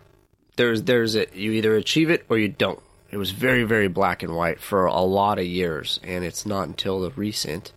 There's, 0.56 0.84
there's 0.84 1.16
a, 1.16 1.28
you 1.34 1.52
either 1.52 1.76
achieve 1.76 2.10
it 2.10 2.26
or 2.30 2.38
you 2.38 2.48
don't. 2.48 2.82
It 3.12 3.18
was 3.18 3.32
very, 3.32 3.64
very 3.64 3.88
black 3.88 4.24
and 4.24 4.36
white 4.36 4.60
for 4.60 4.86
a 4.86 5.02
lot 5.02 5.40
of 5.40 5.46
years. 5.46 6.00
And 6.04 6.24
it's 6.24 6.46
not 6.46 6.68
until 6.68 7.00
the 7.00 7.12
recent 7.12 7.72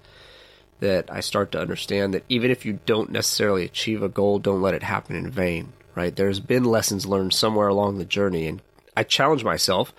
that 0.80 1.10
I 1.10 1.20
start 1.20 1.52
to 1.52 1.60
understand 1.60 2.14
that 2.14 2.24
even 2.28 2.50
if 2.50 2.64
you 2.64 2.80
don't 2.86 3.10
necessarily 3.10 3.64
achieve 3.64 4.02
a 4.02 4.08
goal, 4.08 4.38
don't 4.38 4.62
let 4.62 4.74
it 4.74 4.82
happen 4.82 5.14
in 5.14 5.30
vain, 5.30 5.72
right? 5.94 6.14
There's 6.14 6.40
been 6.40 6.64
lessons 6.64 7.06
learned 7.06 7.34
somewhere 7.34 7.68
along 7.68 7.98
the 7.98 8.04
journey. 8.04 8.46
And 8.46 8.62
I 8.96 9.02
challenge 9.02 9.44
myself 9.44 9.92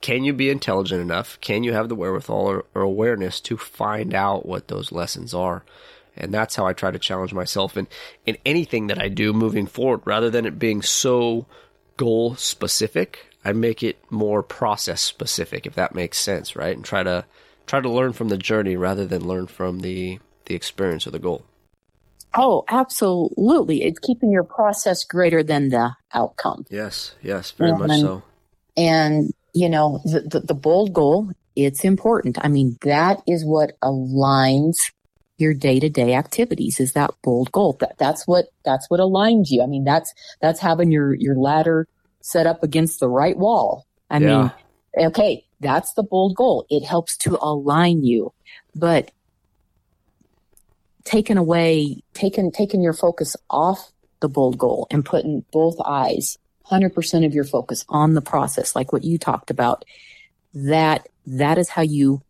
can 0.00 0.24
you 0.24 0.32
be 0.32 0.50
intelligent 0.50 1.00
enough? 1.00 1.38
Can 1.40 1.64
you 1.64 1.72
have 1.72 1.88
the 1.88 1.94
wherewithal 1.94 2.46
or, 2.46 2.64
or 2.74 2.82
awareness 2.82 3.40
to 3.40 3.56
find 3.56 4.14
out 4.14 4.46
what 4.46 4.68
those 4.68 4.92
lessons 4.92 5.34
are? 5.34 5.64
And 6.16 6.32
that's 6.32 6.56
how 6.56 6.66
I 6.66 6.72
try 6.72 6.90
to 6.90 6.98
challenge 6.98 7.32
myself 7.34 7.76
in, 7.76 7.86
in 8.24 8.36
anything 8.46 8.86
that 8.88 9.00
I 9.00 9.08
do 9.08 9.32
moving 9.32 9.66
forward, 9.66 10.02
rather 10.04 10.30
than 10.30 10.46
it 10.46 10.58
being 10.58 10.82
so 10.82 11.46
goal 11.96 12.36
specific. 12.36 13.30
I 13.44 13.52
make 13.52 13.82
it 13.82 13.98
more 14.10 14.42
process 14.42 15.00
specific, 15.02 15.66
if 15.66 15.74
that 15.74 15.94
makes 15.94 16.18
sense, 16.18 16.56
right? 16.56 16.74
And 16.76 16.84
try 16.84 17.02
to 17.02 17.24
try 17.66 17.80
to 17.80 17.88
learn 17.88 18.12
from 18.12 18.28
the 18.28 18.38
journey 18.38 18.76
rather 18.76 19.06
than 19.06 19.26
learn 19.26 19.46
from 19.46 19.80
the 19.80 20.18
the 20.46 20.54
experience 20.54 21.06
or 21.06 21.10
the 21.10 21.18
goal. 21.18 21.44
oh 22.34 22.64
absolutely 22.68 23.82
it's 23.84 23.98
keeping 23.98 24.30
your 24.30 24.44
process 24.44 25.04
greater 25.04 25.42
than 25.42 25.68
the 25.70 25.92
outcome 26.14 26.64
Yes, 26.68 27.14
yes, 27.22 27.50
very 27.52 27.72
Yeah, 27.72 27.78
much 27.78 28.00
so. 28.00 28.22
And, 28.76 29.32
you 29.54 29.68
know, 29.68 30.00
the, 30.04 30.20
the, 30.20 30.40
the 30.40 30.54
bold 30.54 30.92
goal, 30.92 31.30
it's 31.54 31.84
important. 31.84 32.36
I 32.42 32.48
mean, 32.48 32.76
that 32.82 33.22
is 33.26 33.44
what 33.44 33.72
aligns 33.82 34.76
your 35.38 35.54
day 35.54 35.78
to 35.80 35.88
day 35.88 36.14
activities 36.14 36.80
is 36.80 36.92
that 36.92 37.10
bold 37.22 37.52
goal. 37.52 37.76
That, 37.80 37.98
that's 37.98 38.26
what, 38.26 38.46
that's 38.64 38.88
what 38.88 39.00
aligns 39.00 39.50
you. 39.50 39.62
I 39.62 39.66
mean, 39.66 39.84
that's, 39.84 40.12
that's 40.40 40.60
having 40.60 40.90
your, 40.90 41.14
your 41.14 41.36
ladder 41.36 41.86
set 42.22 42.46
up 42.46 42.62
against 42.62 43.00
the 43.00 43.08
right 43.08 43.36
wall. 43.36 43.86
I 44.10 44.18
Yeah. 44.18 44.50
mean, 44.96 45.06
okay, 45.08 45.44
that's 45.60 45.92
the 45.94 46.02
bold 46.02 46.36
goal. 46.36 46.66
It 46.70 46.84
helps 46.84 47.16
to 47.18 47.38
align 47.40 48.02
you, 48.02 48.32
but 48.74 49.10
taking 51.04 51.36
away, 51.36 52.02
taking, 52.14 52.50
taking 52.50 52.82
your 52.82 52.92
focus 52.94 53.36
off 53.50 53.92
the 54.20 54.28
bold 54.28 54.58
goal 54.58 54.86
and 54.90 55.04
putting 55.04 55.44
both 55.52 55.76
eyes 55.84 56.38
100% 56.70 57.26
of 57.26 57.34
your 57.34 57.44
focus 57.44 57.84
on 57.88 58.14
the 58.14 58.22
process, 58.22 58.74
like 58.74 58.92
what 58.92 59.04
you 59.04 59.18
talked 59.18 59.50
about, 59.50 59.84
that, 60.54 61.08
that 61.26 61.58
is 61.58 61.68
how 61.68 61.82
you 61.82 62.22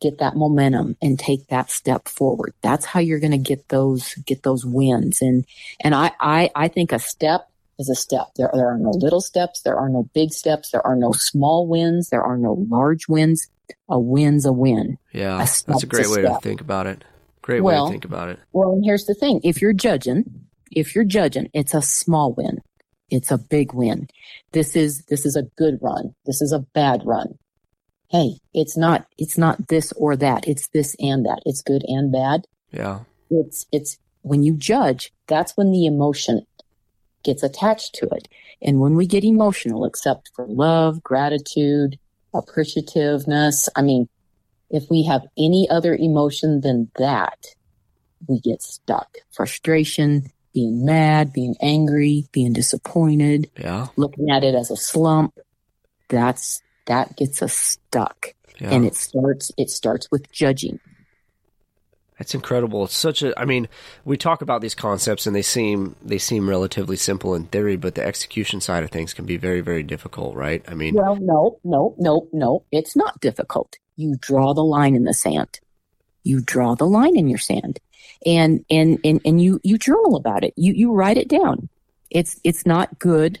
get 0.00 0.18
that 0.18 0.36
momentum 0.36 0.96
and 1.02 1.18
take 1.18 1.46
that 1.48 1.70
step 1.70 2.08
forward. 2.08 2.54
That's 2.62 2.84
how 2.84 3.00
you're 3.00 3.20
going 3.20 3.32
to 3.32 3.38
get 3.38 3.68
those, 3.68 4.14
get 4.26 4.42
those 4.42 4.64
wins. 4.64 5.20
And, 5.20 5.44
and 5.80 5.94
I, 5.94 6.12
I, 6.20 6.50
I 6.54 6.68
think 6.68 6.92
a 6.92 6.98
step 6.98 7.48
is 7.78 7.88
a 7.88 7.94
step. 7.94 8.28
There, 8.36 8.50
there 8.52 8.68
are 8.68 8.78
no 8.78 8.90
little 8.90 9.20
steps. 9.20 9.62
There 9.62 9.76
are 9.76 9.88
no 9.88 10.08
big 10.14 10.32
steps. 10.32 10.70
There 10.70 10.86
are 10.86 10.96
no 10.96 11.12
small 11.12 11.66
wins. 11.66 12.08
There 12.10 12.22
are 12.22 12.36
no 12.36 12.66
large 12.68 13.08
wins. 13.08 13.46
A 13.88 13.98
win's 13.98 14.46
a 14.46 14.52
win. 14.52 14.98
Yeah, 15.12 15.36
A 15.36 15.38
that's 15.38 15.82
a 15.82 15.86
great 15.86 16.06
a 16.06 16.10
way 16.10 16.22
to 16.22 16.38
think 16.42 16.60
about 16.60 16.86
it. 16.86 17.04
Great 17.42 17.60
way 17.60 17.74
to 17.74 17.88
think 17.88 18.04
about 18.04 18.28
it. 18.28 18.38
Well, 18.52 18.72
and 18.72 18.84
here's 18.84 19.04
the 19.04 19.14
thing. 19.14 19.40
If 19.44 19.62
you're 19.62 19.72
judging, 19.72 20.24
if 20.70 20.94
you're 20.94 21.04
judging, 21.04 21.50
it's 21.54 21.74
a 21.74 21.82
small 21.82 22.34
win. 22.34 22.60
It's 23.10 23.30
a 23.30 23.38
big 23.38 23.72
win. 23.72 24.08
This 24.52 24.76
is, 24.76 25.04
this 25.06 25.24
is 25.24 25.36
a 25.36 25.44
good 25.56 25.78
run. 25.80 26.14
This 26.26 26.42
is 26.42 26.52
a 26.52 26.58
bad 26.58 27.02
run. 27.04 27.38
Hey, 28.10 28.38
it's 28.54 28.76
not, 28.76 29.06
it's 29.18 29.36
not 29.36 29.68
this 29.68 29.92
or 29.92 30.16
that. 30.16 30.48
It's 30.48 30.68
this 30.68 30.96
and 30.98 31.26
that. 31.26 31.40
It's 31.44 31.62
good 31.62 31.84
and 31.86 32.10
bad. 32.10 32.46
Yeah, 32.70 33.00
It's, 33.30 33.66
it's 33.72 33.98
when 34.22 34.42
you 34.42 34.56
judge, 34.56 35.12
that's 35.26 35.56
when 35.56 35.70
the 35.72 35.86
emotion 35.86 36.46
gets 37.22 37.42
attached 37.42 37.94
to 37.94 38.06
it. 38.12 38.28
And 38.62 38.80
when 38.80 38.96
we 38.96 39.06
get 39.06 39.24
emotional, 39.24 39.84
except 39.84 40.30
for 40.34 40.46
love, 40.46 41.02
gratitude, 41.02 41.98
appreciativeness, 42.34 43.68
I 43.76 43.82
mean, 43.82 44.08
if 44.70 44.90
we 44.90 45.04
have 45.04 45.22
any 45.38 45.68
other 45.70 45.94
emotion 45.94 46.60
than 46.60 46.90
that, 46.98 47.46
we 48.26 48.40
get 48.40 48.62
stuck. 48.62 49.18
Frustration, 49.30 50.30
being 50.52 50.84
mad, 50.84 51.32
being 51.32 51.54
angry, 51.60 52.26
being 52.32 52.52
disappointed, 52.52 53.50
yeah, 53.58 53.88
looking 53.96 54.30
at 54.30 54.44
it 54.44 54.54
as 54.54 54.70
a 54.70 54.76
slump. 54.76 55.38
That's, 56.08 56.60
that 56.88 57.16
gets 57.16 57.40
us 57.42 57.54
stuck. 57.54 58.34
yeah. 58.58 58.70
And 58.70 58.84
it 58.84 58.94
starts, 58.94 59.52
it 59.56 59.70
starts 59.70 60.10
with 60.10 60.30
judging. 60.32 60.80
That's 62.18 62.34
incredible. 62.34 62.84
It's 62.84 62.96
such 62.96 63.22
a. 63.22 63.38
I 63.38 63.44
mean, 63.44 63.68
we 64.04 64.16
talk 64.16 64.42
about 64.42 64.60
these 64.60 64.74
concepts 64.74 65.28
and 65.28 65.36
they 65.36 65.42
seem 65.42 65.94
they 66.02 66.18
seem 66.18 66.48
relatively 66.48 66.96
simple 66.96 67.36
in 67.36 67.44
theory, 67.44 67.76
but 67.76 67.94
the 67.94 68.04
execution 68.04 68.60
side 68.60 68.82
of 68.82 68.90
things 68.90 69.14
can 69.14 69.24
be 69.24 69.36
very 69.36 69.60
very 69.60 69.84
difficult, 69.84 70.34
right? 70.34 70.64
I 70.66 70.74
mean, 70.74 70.96
Well, 70.96 71.14
no, 71.14 71.60
no, 71.62 71.94
no, 71.96 72.26
no. 72.32 72.64
It's 72.72 72.96
not 72.96 73.20
difficult. 73.20 73.76
You 73.94 74.16
draw 74.20 74.52
the 74.52 74.64
line 74.64 74.96
in 74.96 75.04
the 75.04 75.14
sand. 75.14 75.60
You 76.24 76.40
draw 76.40 76.74
the 76.74 76.88
line 76.88 77.16
in 77.16 77.28
your 77.28 77.38
sand. 77.38 77.78
And 78.26 78.64
and 78.68 78.98
and, 79.04 79.20
and 79.24 79.40
you, 79.40 79.60
you 79.62 79.78
journal 79.78 80.16
about 80.16 80.42
it. 80.42 80.54
You 80.56 80.72
you 80.72 80.92
write 80.92 81.18
it 81.18 81.28
down. 81.28 81.68
It's 82.10 82.40
it's 82.42 82.66
not 82.66 82.98
good 82.98 83.38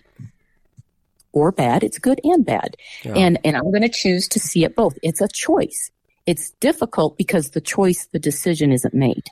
or 1.32 1.52
bad. 1.52 1.82
It's 1.84 1.98
good 1.98 2.20
and 2.24 2.44
bad. 2.44 2.76
yeah, 3.04 3.14
And 3.14 3.38
and 3.44 3.56
I'm 3.56 3.70
gonna 3.72 3.88
choose 3.88 4.28
to 4.28 4.40
see 4.40 4.64
it 4.64 4.74
both. 4.76 4.98
It's 5.02 5.20
a 5.20 5.28
choice. 5.28 5.90
It's 6.26 6.50
difficult 6.60 7.16
because 7.16 7.50
the 7.50 7.60
choice, 7.60 8.06
the 8.12 8.18
decision 8.18 8.72
isn't 8.72 8.92
made. 8.94 9.24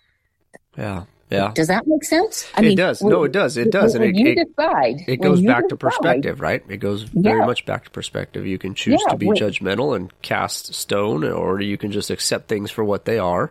yeah, 0.78 1.04
yeah. 1.30 1.52
Does 1.54 1.68
that 1.68 1.84
make 1.86 2.04
sense? 2.04 2.46
I 2.54 2.64
It 2.64 2.76
does. 2.76 3.02
No, 3.02 3.24
it 3.24 3.32
does. 3.32 3.56
It 3.56 3.70
does. 3.70 3.94
And 3.94 4.02
When 4.04 4.14
it- 4.14 4.18
you 4.18 4.28
it- 4.28 4.48
decide, 4.48 4.96
It 5.08 5.16
goes 5.20 5.40
back 5.42 5.68
to 5.68 5.76
perspective, 5.76 6.40
right? 6.40 6.62
It 6.68 6.78
goes 6.78 7.02
very 7.02 7.40
Yeah. 7.40 7.46
much 7.46 7.64
back 7.66 7.84
to 7.84 7.90
perspective. 7.90 8.46
You 8.46 8.58
can 8.58 8.74
choose 8.74 9.00
Yeah, 9.06 9.12
to 9.12 9.16
be 9.18 9.26
when- 9.26 9.36
judgmental 9.36 9.96
and 9.96 10.10
cast 10.22 10.74
stone, 10.74 11.24
or 11.24 11.60
you 11.60 11.76
can 11.76 11.90
just 11.92 12.10
accept 12.10 12.48
things 12.48 12.70
for 12.70 12.84
what 12.84 13.04
they 13.06 13.18
are 13.18 13.50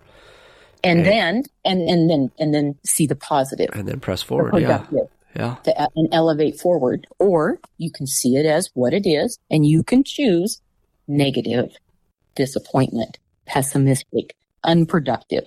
and 0.84 0.99
and- 0.99 1.05
then 1.08 1.43
and 1.65 1.81
and 1.89 2.10
then 2.10 2.31
and 2.39 2.53
then 2.53 2.75
see 2.86 3.05
the 3.08 3.15
positive. 3.15 3.69
and 3.73 3.88
then 3.88 3.99
press 3.99 4.21
the 4.21 4.27
forward. 4.27 4.53
Yeah, 4.60 4.77
productive. 4.79 5.10
Yeah, 5.35 5.55
to 5.63 5.71
e- 5.71 5.87
and 5.95 6.09
elevate 6.11 6.59
forward, 6.59 7.07
or 7.19 7.59
you 7.77 7.91
can 7.91 8.07
see 8.07 8.35
it 8.35 8.45
as 8.45 8.69
what 8.73 8.93
it 8.93 9.07
is, 9.07 9.37
and 9.49 9.65
you 9.65 9.83
can 9.83 10.03
choose 10.03 10.61
negative, 11.07 11.75
disappointment, 12.35 13.17
pessimistic, 13.45 14.35
unproductive. 14.63 15.45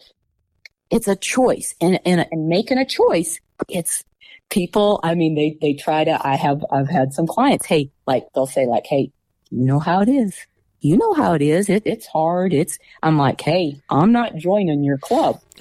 It's 0.90 1.08
a 1.08 1.16
choice, 1.16 1.74
and 1.80 1.98
and, 2.04 2.26
and 2.30 2.48
making 2.48 2.78
a 2.78 2.86
choice, 2.86 3.40
it's 3.68 4.04
people. 4.50 5.00
I 5.02 5.14
mean, 5.14 5.34
they 5.34 5.56
they 5.60 5.74
try 5.74 6.04
to. 6.04 6.18
I 6.26 6.36
have 6.36 6.64
I've 6.70 6.88
had 6.88 7.12
some 7.12 7.26
clients. 7.26 7.66
Hey, 7.66 7.90
like 8.06 8.24
they'll 8.34 8.46
say 8.46 8.66
like, 8.66 8.86
hey, 8.86 9.10
you 9.50 9.64
know 9.64 9.78
how 9.78 10.00
it 10.00 10.08
is. 10.08 10.34
You 10.80 10.96
know 10.96 11.12
how 11.12 11.34
it 11.34 11.42
is. 11.42 11.68
It, 11.68 11.82
it's 11.86 12.06
hard. 12.06 12.52
It's. 12.54 12.78
I'm 13.02 13.18
like, 13.18 13.40
hey, 13.40 13.80
I'm 13.90 14.12
not 14.12 14.36
joining 14.36 14.84
your 14.84 14.98
club. 14.98 15.40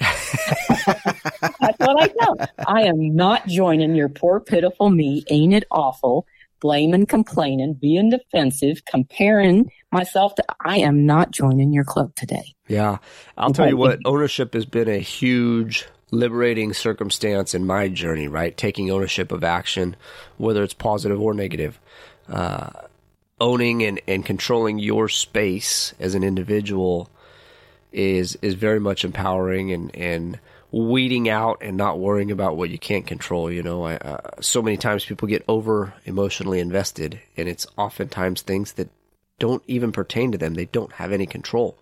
That's 1.40 1.78
what 1.78 2.02
I 2.02 2.12
know. 2.20 2.36
I 2.66 2.82
am 2.82 3.14
not 3.14 3.46
joining 3.46 3.94
your 3.94 4.08
poor, 4.08 4.40
pitiful 4.40 4.90
me. 4.90 5.24
Ain't 5.28 5.54
it 5.54 5.64
awful? 5.70 6.26
Blaming, 6.60 7.06
complaining, 7.06 7.74
being 7.74 8.10
defensive, 8.10 8.84
comparing 8.84 9.70
myself 9.92 10.34
to. 10.36 10.44
I 10.64 10.78
am 10.78 11.06
not 11.06 11.30
joining 11.30 11.72
your 11.72 11.84
club 11.84 12.14
today. 12.16 12.54
yeah. 12.66 12.98
I'll 13.36 13.52
tell 13.52 13.68
you 13.68 13.76
what. 13.76 14.00
Ownership 14.04 14.54
has 14.54 14.64
been 14.64 14.88
a 14.88 14.98
huge 14.98 15.86
liberating 16.10 16.72
circumstance 16.72 17.54
in 17.54 17.64
my 17.66 17.88
journey. 17.88 18.26
Right, 18.26 18.56
taking 18.56 18.90
ownership 18.90 19.30
of 19.30 19.44
action, 19.44 19.94
whether 20.36 20.62
it's 20.62 20.74
positive 20.74 21.20
or 21.20 21.34
negative. 21.34 21.78
Uh, 22.28 22.70
owning 23.40 23.82
and, 23.84 24.00
and 24.06 24.24
controlling 24.24 24.78
your 24.78 25.08
space 25.08 25.94
as 26.00 26.14
an 26.14 26.24
individual 26.24 27.08
is 27.92 28.36
is 28.42 28.54
very 28.54 28.80
much 28.80 29.04
empowering 29.04 29.72
and 29.72 29.94
and 29.94 30.38
weeding 30.70 31.28
out 31.28 31.58
and 31.62 31.76
not 31.76 31.98
worrying 31.98 32.30
about 32.30 32.56
what 32.56 32.70
you 32.70 32.78
can't 32.78 33.06
control. 33.06 33.50
You 33.50 33.62
know, 33.62 33.84
I, 33.84 33.96
uh, 33.96 34.30
so 34.40 34.62
many 34.62 34.76
times 34.76 35.04
people 35.04 35.28
get 35.28 35.44
over 35.48 35.94
emotionally 36.04 36.60
invested, 36.60 37.20
and 37.36 37.48
it's 37.48 37.66
oftentimes 37.76 38.42
things 38.42 38.72
that 38.72 38.90
don't 39.38 39.62
even 39.66 39.92
pertain 39.92 40.32
to 40.32 40.38
them. 40.38 40.54
They 40.54 40.66
don't 40.66 40.92
have 40.92 41.12
any 41.12 41.26
control. 41.26 41.78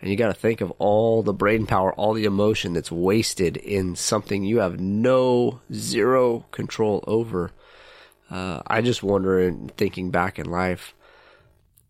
And 0.00 0.10
you 0.10 0.16
got 0.16 0.28
to 0.28 0.34
think 0.34 0.60
of 0.60 0.70
all 0.72 1.22
the 1.22 1.32
brain 1.32 1.66
power, 1.66 1.94
all 1.94 2.12
the 2.12 2.26
emotion 2.26 2.74
that's 2.74 2.92
wasted 2.92 3.56
in 3.56 3.96
something 3.96 4.44
you 4.44 4.58
have 4.58 4.78
no 4.78 5.60
zero 5.72 6.44
control 6.50 7.02
over. 7.06 7.52
Uh, 8.30 8.60
I 8.66 8.82
just 8.82 9.02
wonder, 9.02 9.40
in 9.40 9.68
thinking 9.76 10.10
back 10.10 10.38
in 10.38 10.50
life, 10.50 10.94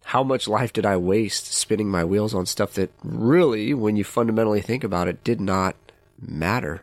how 0.05 0.22
much 0.22 0.47
life 0.47 0.72
did 0.72 0.87
I 0.87 0.97
waste 0.97 1.53
spinning 1.53 1.91
my 1.91 2.05
wheels 2.05 2.35
on 2.35 2.47
stuff 2.47 2.75
that 2.75 2.93
really, 3.03 3.75
when 3.75 3.97
you 3.97 4.05
fundamentally 4.05 4.61
think 4.61 4.85
about 4.85 5.09
it, 5.09 5.25
did 5.25 5.41
not 5.41 5.75
matter. 6.29 6.83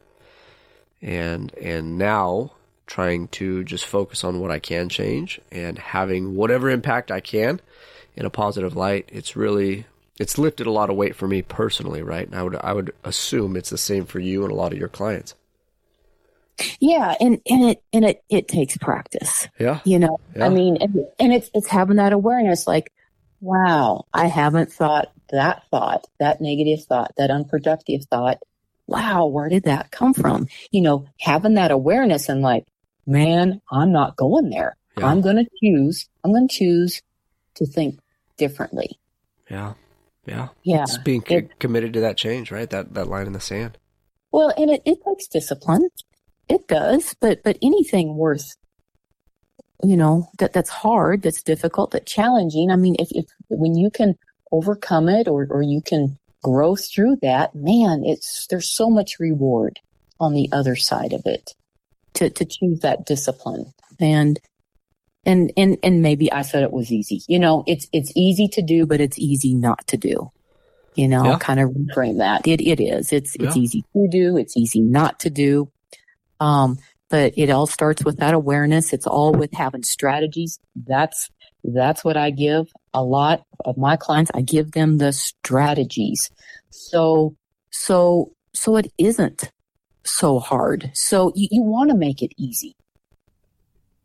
And 1.01 1.53
and 1.55 1.97
now 1.97 2.51
trying 2.85 3.27
to 3.29 3.63
just 3.63 3.85
focus 3.85 4.23
on 4.23 4.39
what 4.39 4.51
I 4.51 4.59
can 4.59 4.89
change 4.89 5.39
and 5.51 5.79
having 5.79 6.35
whatever 6.35 6.69
impact 6.69 7.09
I 7.09 7.21
can 7.21 7.61
in 8.15 8.25
a 8.25 8.29
positive 8.29 8.75
light. 8.75 9.09
It's 9.11 9.35
really 9.35 9.85
it's 10.19 10.37
lifted 10.37 10.67
a 10.67 10.71
lot 10.71 10.89
of 10.89 10.95
weight 10.95 11.15
for 11.15 11.27
me 11.27 11.41
personally, 11.41 12.03
right? 12.03 12.27
And 12.27 12.35
I 12.35 12.43
would 12.43 12.55
I 12.55 12.73
would 12.73 12.93
assume 13.03 13.55
it's 13.55 13.69
the 13.69 13.77
same 13.77 14.05
for 14.05 14.19
you 14.19 14.43
and 14.43 14.51
a 14.51 14.55
lot 14.55 14.73
of 14.73 14.77
your 14.77 14.89
clients. 14.89 15.35
Yeah, 16.79 17.15
and 17.19 17.41
and 17.49 17.63
it 17.69 17.83
and 17.93 18.05
it 18.05 18.23
it 18.29 18.47
takes 18.47 18.77
practice. 18.77 19.47
Yeah, 19.57 19.79
you 19.83 19.99
know, 19.99 20.19
yeah. 20.35 20.45
I 20.45 20.49
mean, 20.49 20.77
and, 20.77 21.05
and 21.19 21.33
it's 21.33 21.49
it's 21.53 21.67
having 21.67 21.97
that 21.97 22.13
awareness, 22.13 22.67
like, 22.67 22.91
wow, 23.39 24.05
I 24.13 24.27
haven't 24.27 24.71
thought 24.71 25.11
that 25.31 25.63
thought, 25.71 26.05
that 26.19 26.41
negative 26.41 26.83
thought, 26.85 27.13
that 27.17 27.31
unproductive 27.31 28.05
thought. 28.05 28.39
Wow, 28.91 29.27
where 29.27 29.47
did 29.47 29.63
that 29.63 29.89
come 29.89 30.13
from? 30.13 30.47
You 30.69 30.81
know, 30.81 31.05
having 31.17 31.53
that 31.53 31.71
awareness 31.71 32.27
and 32.27 32.41
like, 32.41 32.65
man, 33.07 33.61
I'm 33.71 33.93
not 33.93 34.17
going 34.17 34.49
there. 34.49 34.75
Yeah. 34.97 35.05
I'm 35.05 35.21
going 35.21 35.37
to 35.37 35.49
choose. 35.63 36.09
I'm 36.25 36.33
going 36.33 36.49
to 36.49 36.53
choose 36.53 37.01
to 37.55 37.65
think 37.65 37.99
differently. 38.37 38.99
Yeah. 39.49 39.75
Yeah. 40.25 40.49
Yeah. 40.63 40.83
It's 40.83 40.97
being 40.97 41.23
It- 41.29 41.57
committed 41.59 41.93
to 41.93 42.01
that 42.01 42.17
change, 42.17 42.51
right? 42.51 42.69
That 42.69 42.93
that 42.95 43.07
line 43.07 43.27
in 43.27 43.33
the 43.33 43.39
sand. 43.39 43.77
Well, 44.33 44.53
and 44.57 44.69
it, 44.69 44.81
it 44.85 44.99
takes 45.07 45.27
discipline. 45.27 45.87
It 46.49 46.67
does, 46.67 47.15
but 47.21 47.43
but 47.43 47.57
anything 47.61 48.17
worth 48.17 48.55
you 49.83 49.97
know, 49.97 50.27
that 50.37 50.53
that's 50.53 50.69
hard, 50.69 51.21
that's 51.23 51.41
difficult, 51.41 51.91
that's 51.91 52.11
challenging. 52.11 52.69
I 52.69 52.75
mean, 52.75 52.95
if, 52.99 53.07
if 53.11 53.25
when 53.49 53.75
you 53.75 53.89
can 53.89 54.15
overcome 54.51 55.09
it 55.09 55.27
or 55.27 55.47
or 55.49 55.61
you 55.61 55.81
can 55.81 56.19
grow 56.43 56.75
through 56.75 57.17
that, 57.21 57.53
man, 57.55 58.03
it's 58.05 58.47
there's 58.49 58.69
so 58.71 58.89
much 58.89 59.19
reward 59.19 59.79
on 60.19 60.33
the 60.33 60.49
other 60.51 60.75
side 60.75 61.13
of 61.13 61.21
it 61.25 61.51
to 62.15 62.29
to 62.29 62.45
choose 62.45 62.79
that 62.81 63.05
discipline. 63.05 63.73
And 63.99 64.39
and 65.25 65.51
and 65.55 65.77
and 65.83 66.01
maybe 66.01 66.31
I 66.31 66.41
said 66.41 66.63
it 66.63 66.71
was 66.71 66.91
easy. 66.91 67.21
You 67.27 67.39
know, 67.39 67.63
it's 67.67 67.87
it's 67.93 68.11
easy 68.15 68.47
to 68.49 68.61
do, 68.61 68.85
but 68.85 69.01
it's 69.01 69.19
easy 69.19 69.53
not 69.53 69.85
to 69.87 69.97
do. 69.97 70.31
You 70.95 71.07
know, 71.07 71.23
Yeah. 71.23 71.37
kind 71.39 71.59
of 71.59 71.69
reframe 71.69 72.17
that. 72.17 72.47
It 72.47 72.61
it 72.61 72.81
is. 72.81 73.13
It's 73.13 73.35
it's 73.39 73.55
easy 73.55 73.83
to 73.95 74.07
do. 74.09 74.37
It's 74.37 74.57
easy 74.57 74.81
not 74.81 75.19
to 75.21 75.29
do. 75.29 75.71
Um, 76.39 76.79
but 77.09 77.33
it 77.37 77.49
all 77.49 77.67
starts 77.67 78.03
with 78.03 78.17
that 78.17 78.33
awareness. 78.33 78.93
It's 78.93 79.05
all 79.05 79.31
with 79.33 79.51
having 79.53 79.83
strategies. 79.83 80.59
That's 80.75 81.29
that's 81.63 82.03
what 82.03 82.17
I 82.17 82.31
give 82.31 82.67
a 82.93 83.03
lot 83.03 83.43
of 83.65 83.77
my 83.77 83.95
clients. 83.95 84.31
I 84.33 84.41
give 84.41 84.71
them 84.71 84.97
the 84.97 85.13
strategies. 85.13 86.29
So 86.69 87.35
so 87.71 88.33
so 88.53 88.75
it 88.77 88.91
isn't 88.97 89.51
so 90.03 90.39
hard. 90.39 90.91
So 90.93 91.31
you, 91.35 91.47
you 91.51 91.61
want 91.61 91.89
to 91.89 91.95
make 91.95 92.21
it 92.21 92.31
easy. 92.37 92.75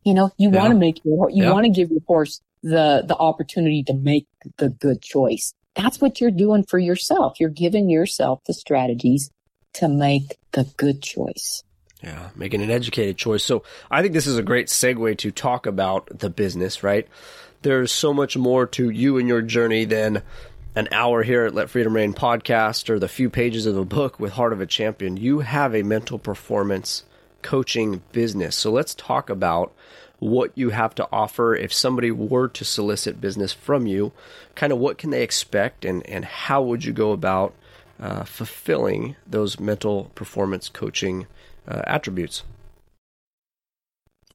You 0.05 0.15
know, 0.15 0.31
you 0.39 0.51
Yeah. 0.51 0.59
want 0.61 0.73
to 0.73 0.79
make 0.79 1.05
your 1.05 1.31
you 1.31 1.45
Yeah. 1.45 1.53
want 1.53 1.65
to 1.65 1.71
give 1.71 1.91
your 1.91 2.03
horse 2.07 2.41
the 2.63 3.05
the 3.07 3.17
opportunity 3.17 3.83
to 3.85 3.95
make 3.95 4.27
the 4.59 4.69
good 4.69 5.03
choice. 5.03 5.53
That's 5.75 6.01
what 6.01 6.21
you're 6.21 6.31
doing 6.31 6.65
for 6.65 6.79
yourself. 6.79 7.39
You're 7.39 7.51
giving 7.51 7.91
yourself 7.91 8.41
the 8.47 8.55
strategies 8.55 9.31
to 9.75 9.89
make 9.89 10.39
the 10.53 10.65
good 10.77 11.03
choice. 11.03 11.63
Yeah, 12.03 12.29
making 12.37 12.63
an 12.63 12.71
educated 12.71 13.17
choice. 13.17 13.43
So 13.43 13.63
I 13.91 14.01
think 14.03 14.15
this 14.15 14.27
is 14.27 14.39
a 14.39 14.43
great 14.43 14.69
segue 14.69 15.19
to 15.19 15.31
talk 15.31 15.67
about 15.67 16.09
the 16.19 16.31
business, 16.31 16.83
right? 16.83 17.09
There's 17.63 17.91
so 17.91 18.13
much 18.13 18.37
more 18.37 18.67
to 18.67 18.91
you 18.91 19.19
and 19.19 19.27
your 19.29 19.43
journey 19.43 19.85
than 19.85 20.23
an 20.75 20.89
hour 20.93 21.23
here 21.23 21.47
at 21.47 21.55
Let 21.55 21.71
Freedom 21.71 21.95
Rein 21.95 22.13
podcast 22.13 22.91
or 22.91 22.99
the 22.99 23.09
few 23.09 23.31
pages 23.31 23.65
of 23.67 23.77
a 23.77 23.85
book 23.85 24.21
with 24.21 24.33
Heart 24.33 24.53
of 24.53 24.61
a 24.61 24.67
Champion. 24.67 25.17
You 25.17 25.41
have 25.41 25.75
a 25.75 25.83
mental 25.83 26.19
performance 26.19 27.03
coaching 27.43 28.03
business. 28.13 28.57
So 28.57 28.71
let's 28.71 28.95
talk 28.95 29.31
about 29.31 29.73
what 30.19 30.53
you 30.55 30.71
have 30.71 30.95
to 30.97 31.09
offer 31.11 31.55
if 31.55 31.73
somebody 31.73 32.11
were 32.11 32.49
to 32.49 32.65
solicit 32.65 33.21
business 33.21 33.53
from 33.53 33.87
you. 33.87 34.13
Kind 34.55 34.73
of 34.73 34.79
what 34.79 34.99
can 34.99 35.11
they 35.11 35.23
expect 35.23 35.85
and, 35.85 36.07
and 36.07 36.25
how 36.25 36.63
would 36.63 36.85
you 36.85 36.93
go 36.93 37.13
about 37.13 37.55
uh, 37.99 38.25
fulfilling 38.25 39.17
those 39.27 39.59
mental 39.59 40.11
performance 40.15 40.69
coaching 40.69 41.27
uh, 41.67 41.83
attributes? 41.87 42.43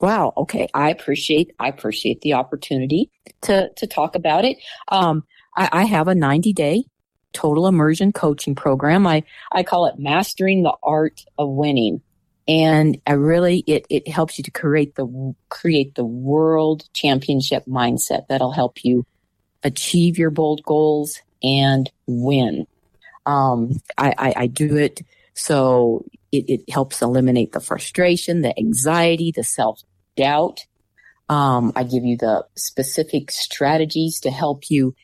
Wow. 0.01 0.33
Okay. 0.35 0.67
I 0.73 0.89
appreciate, 0.89 1.53
I 1.59 1.67
appreciate 1.67 2.21
the 2.21 2.33
opportunity 2.33 3.11
to, 3.41 3.69
to 3.77 3.87
talk 3.87 4.15
about 4.15 4.45
it. 4.45 4.57
Um, 4.87 5.23
I, 5.55 5.69
I 5.71 5.83
have 5.83 6.07
a 6.07 6.15
90 6.15 6.53
day 6.53 6.85
total 7.33 7.67
immersion 7.67 8.11
coaching 8.11 8.55
program. 8.55 9.05
I, 9.05 9.23
I 9.51 9.61
call 9.63 9.85
it 9.85 9.99
mastering 9.99 10.63
the 10.63 10.73
art 10.81 11.23
of 11.37 11.49
winning. 11.49 12.01
And 12.47 12.99
I 13.05 13.13
really, 13.13 13.63
it, 13.67 13.85
it 13.89 14.07
helps 14.07 14.39
you 14.39 14.43
to 14.43 14.51
create 14.51 14.95
the, 14.95 15.35
create 15.49 15.93
the 15.93 16.03
world 16.03 16.89
championship 16.93 17.65
mindset 17.65 18.27
that'll 18.27 18.51
help 18.51 18.83
you 18.83 19.05
achieve 19.63 20.17
your 20.17 20.31
bold 20.31 20.63
goals 20.63 21.19
and 21.43 21.89
win. 22.07 22.65
Um, 23.27 23.79
I, 23.99 24.15
I, 24.17 24.33
I 24.35 24.47
do 24.47 24.77
it 24.77 25.01
so 25.35 26.05
it, 26.31 26.49
it 26.49 26.69
helps 26.69 27.01
eliminate 27.03 27.51
the 27.51 27.59
frustration, 27.59 28.41
the 28.41 28.57
anxiety, 28.57 29.31
the 29.31 29.43
self 29.43 29.83
doubt. 30.15 30.61
Um, 31.29 31.71
I 31.75 31.83
give 31.83 32.03
you 32.03 32.17
the 32.17 32.45
specific 32.55 33.31
strategies 33.31 34.19
to 34.21 34.31
help 34.31 34.69
you 34.69 34.95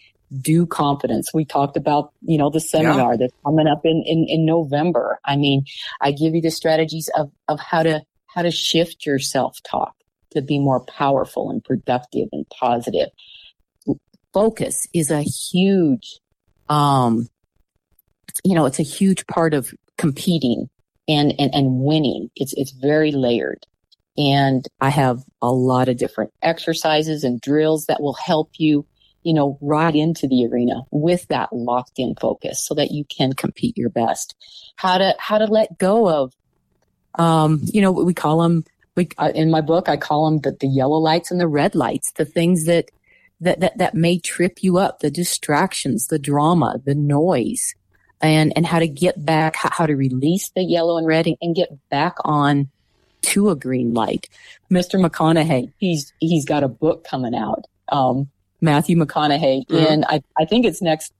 do 0.41 0.65
confidence. 0.65 1.33
We 1.33 1.45
talked 1.45 1.77
about, 1.77 2.11
you 2.21 2.37
know, 2.37 2.49
the 2.49 2.59
seminar 2.59 3.17
that's 3.17 3.33
coming 3.45 3.67
up 3.67 3.85
in, 3.85 4.03
in, 4.05 4.25
in 4.27 4.45
November. 4.45 5.19
I 5.23 5.37
mean, 5.37 5.65
I 6.01 6.11
give 6.11 6.35
you 6.35 6.41
the 6.41 6.51
strategies 6.51 7.09
of, 7.15 7.31
of 7.47 7.59
how 7.59 7.83
to, 7.83 8.01
how 8.25 8.41
to 8.41 8.51
shift 8.51 9.05
your 9.05 9.19
self 9.19 9.57
talk 9.63 9.95
to 10.31 10.41
be 10.41 10.59
more 10.59 10.81
powerful 10.81 11.49
and 11.49 11.63
productive 11.63 12.27
and 12.31 12.45
positive. 12.49 13.09
Focus 14.33 14.87
is 14.93 15.09
a 15.11 15.21
huge, 15.21 16.19
um, 16.67 17.27
you 18.43 18.53
know, 18.53 18.65
it's 18.65 18.79
a 18.79 18.83
huge 18.83 19.25
part 19.27 19.53
of 19.53 19.73
competing 19.97 20.69
and, 21.07 21.33
and, 21.39 21.55
and 21.55 21.79
winning. 21.79 22.29
It's, 22.35 22.53
it's 22.53 22.71
very 22.71 23.11
layered. 23.11 23.65
And 24.17 24.65
I 24.81 24.89
have 24.89 25.23
a 25.41 25.51
lot 25.51 25.89
of 25.89 25.97
different 25.97 26.33
exercises 26.41 27.23
and 27.23 27.39
drills 27.39 27.85
that 27.85 28.01
will 28.01 28.13
help 28.13 28.51
you, 28.57 28.85
you 29.23 29.33
know, 29.33 29.57
right 29.61 29.95
into 29.95 30.27
the 30.27 30.47
arena 30.47 30.81
with 30.91 31.27
that 31.27 31.53
locked 31.53 31.99
in 31.99 32.15
focus 32.19 32.65
so 32.65 32.73
that 32.75 32.91
you 32.91 33.05
can 33.05 33.33
compete 33.33 33.77
your 33.77 33.89
best. 33.89 34.35
How 34.75 34.97
to, 34.97 35.15
how 35.19 35.37
to 35.37 35.45
let 35.45 35.77
go 35.77 36.09
of, 36.09 36.33
um, 37.15 37.61
you 37.63 37.81
know, 37.81 37.91
we 37.91 38.13
call 38.13 38.41
them, 38.41 38.63
we, 38.95 39.09
uh, 39.17 39.31
in 39.35 39.51
my 39.51 39.61
book, 39.61 39.87
I 39.87 39.97
call 39.97 40.29
them 40.29 40.39
the, 40.41 40.57
the 40.59 40.67
yellow 40.67 40.97
lights 40.97 41.29
and 41.29 41.39
the 41.39 41.47
red 41.47 41.75
lights, 41.75 42.11
the 42.13 42.25
things 42.25 42.65
that, 42.65 42.89
that, 43.41 43.59
that, 43.59 43.77
that 43.77 43.93
may 43.93 44.17
trip 44.17 44.63
you 44.63 44.79
up, 44.79 44.99
the 44.99 45.11
distractions, 45.11 46.07
the 46.07 46.19
drama, 46.19 46.81
the 46.83 46.95
noise 46.95 47.75
and 48.19 48.51
and 48.55 48.65
how 48.65 48.79
to 48.79 48.87
get 48.87 49.23
back 49.23 49.55
how, 49.55 49.69
how 49.71 49.85
to 49.85 49.95
release 49.95 50.49
the 50.55 50.63
yellow 50.63 50.97
and 50.97 51.05
red 51.05 51.27
and, 51.27 51.37
and 51.39 51.55
get 51.55 51.69
back 51.89 52.15
on 52.25 52.69
to 53.31 53.49
a 53.49 53.55
green 53.55 53.93
light 53.93 54.27
mr 54.71 54.95
mcconaughey 55.03 55.71
he's 55.77 56.13
he's 56.19 56.45
got 56.45 56.63
a 56.63 56.67
book 56.67 57.03
coming 57.03 57.35
out 57.35 57.65
um 57.89 58.29
matthew 58.61 58.95
mcconaughey 58.97 59.65
Mhm. 59.67 59.91
and 59.91 60.05
i 60.05 60.21
i 60.37 60.45
think 60.45 60.65
it's 60.65 60.81
next 60.81 61.11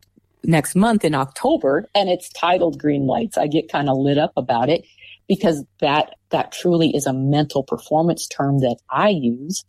next 0.43 0.75
month 0.75 1.03
in 1.03 1.13
october 1.15 1.73
and 1.95 2.09
it's 2.09 2.29
titled 2.29 2.77
green 2.79 3.05
lights 3.07 3.37
i 3.37 3.47
get 3.47 3.71
kind 3.71 3.89
of 3.89 3.97
lit 3.97 4.17
up 4.17 4.31
about 4.37 4.69
it 4.69 4.81
because 5.27 5.63
that 5.79 6.15
that 6.29 6.51
truly 6.51 6.89
is 6.95 7.05
a 7.05 7.13
mental 7.13 7.63
performance 7.63 8.27
term 8.27 8.59
that 8.59 8.77
i 8.89 9.09
use 9.09 9.65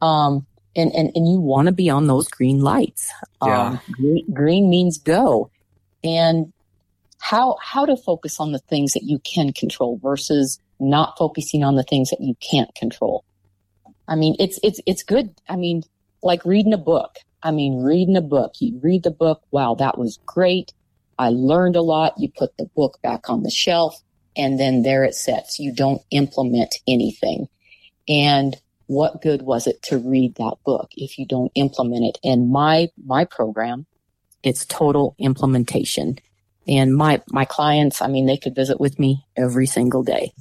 um 0.00 0.46
and 0.74 0.90
and, 0.94 1.10
and 1.14 1.28
you 1.30 1.38
want 1.38 1.66
to 1.66 1.72
be 1.72 1.90
on 1.90 2.06
those 2.06 2.28
green 2.28 2.60
lights 2.60 3.10
Yeah. 3.44 3.62
um 3.62 3.80
green, 3.92 4.24
green 4.32 4.70
means 4.70 4.96
go 4.98 5.50
and 6.02 6.52
how 7.18 7.56
how 7.62 7.84
to 7.86 7.96
focus 7.96 8.40
on 8.40 8.52
the 8.52 8.58
things 8.58 8.94
that 8.94 9.04
you 9.04 9.18
can 9.20 9.52
control 9.52 9.98
versus 10.02 10.58
not 10.82 11.16
focusing 11.18 11.64
on 11.64 11.76
the 11.76 11.84
things 11.84 12.10
that 12.10 12.20
you 12.20 12.34
can't 12.50 12.74
control. 12.74 13.24
I 14.08 14.16
mean, 14.16 14.36
it's 14.38 14.58
it's 14.62 14.80
it's 14.86 15.02
good. 15.02 15.34
I 15.48 15.56
mean, 15.56 15.82
like 16.22 16.44
reading 16.44 16.74
a 16.74 16.78
book. 16.78 17.16
I 17.42 17.50
mean, 17.50 17.82
reading 17.82 18.16
a 18.16 18.22
book. 18.22 18.54
You 18.60 18.78
read 18.82 19.04
the 19.04 19.10
book. 19.10 19.42
Wow, 19.50 19.74
that 19.76 19.98
was 19.98 20.18
great. 20.26 20.72
I 21.18 21.30
learned 21.30 21.76
a 21.76 21.82
lot. 21.82 22.14
You 22.18 22.30
put 22.30 22.56
the 22.56 22.66
book 22.76 22.98
back 23.02 23.30
on 23.30 23.42
the 23.42 23.50
shelf, 23.50 24.00
and 24.36 24.58
then 24.58 24.82
there 24.82 25.04
it 25.04 25.14
sits. 25.14 25.58
You 25.58 25.72
don't 25.74 26.02
implement 26.10 26.74
anything. 26.86 27.48
And 28.08 28.56
what 28.86 29.22
good 29.22 29.42
was 29.42 29.66
it 29.66 29.82
to 29.84 29.98
read 29.98 30.34
that 30.36 30.56
book 30.64 30.90
if 30.96 31.18
you 31.18 31.26
don't 31.26 31.52
implement 31.54 32.04
it? 32.04 32.18
And 32.24 32.50
my 32.50 32.90
my 33.04 33.24
program, 33.24 33.86
it's 34.42 34.66
total 34.66 35.14
implementation 35.18 36.18
And 36.66 36.94
my, 36.94 37.22
my 37.30 37.44
clients, 37.44 38.02
I 38.02 38.08
mean, 38.08 38.26
they 38.26 38.36
could 38.36 38.54
visit 38.54 38.80
with 38.80 38.98
me 38.98 39.24
every 39.36 39.66
single 39.66 40.02
day 40.02 40.32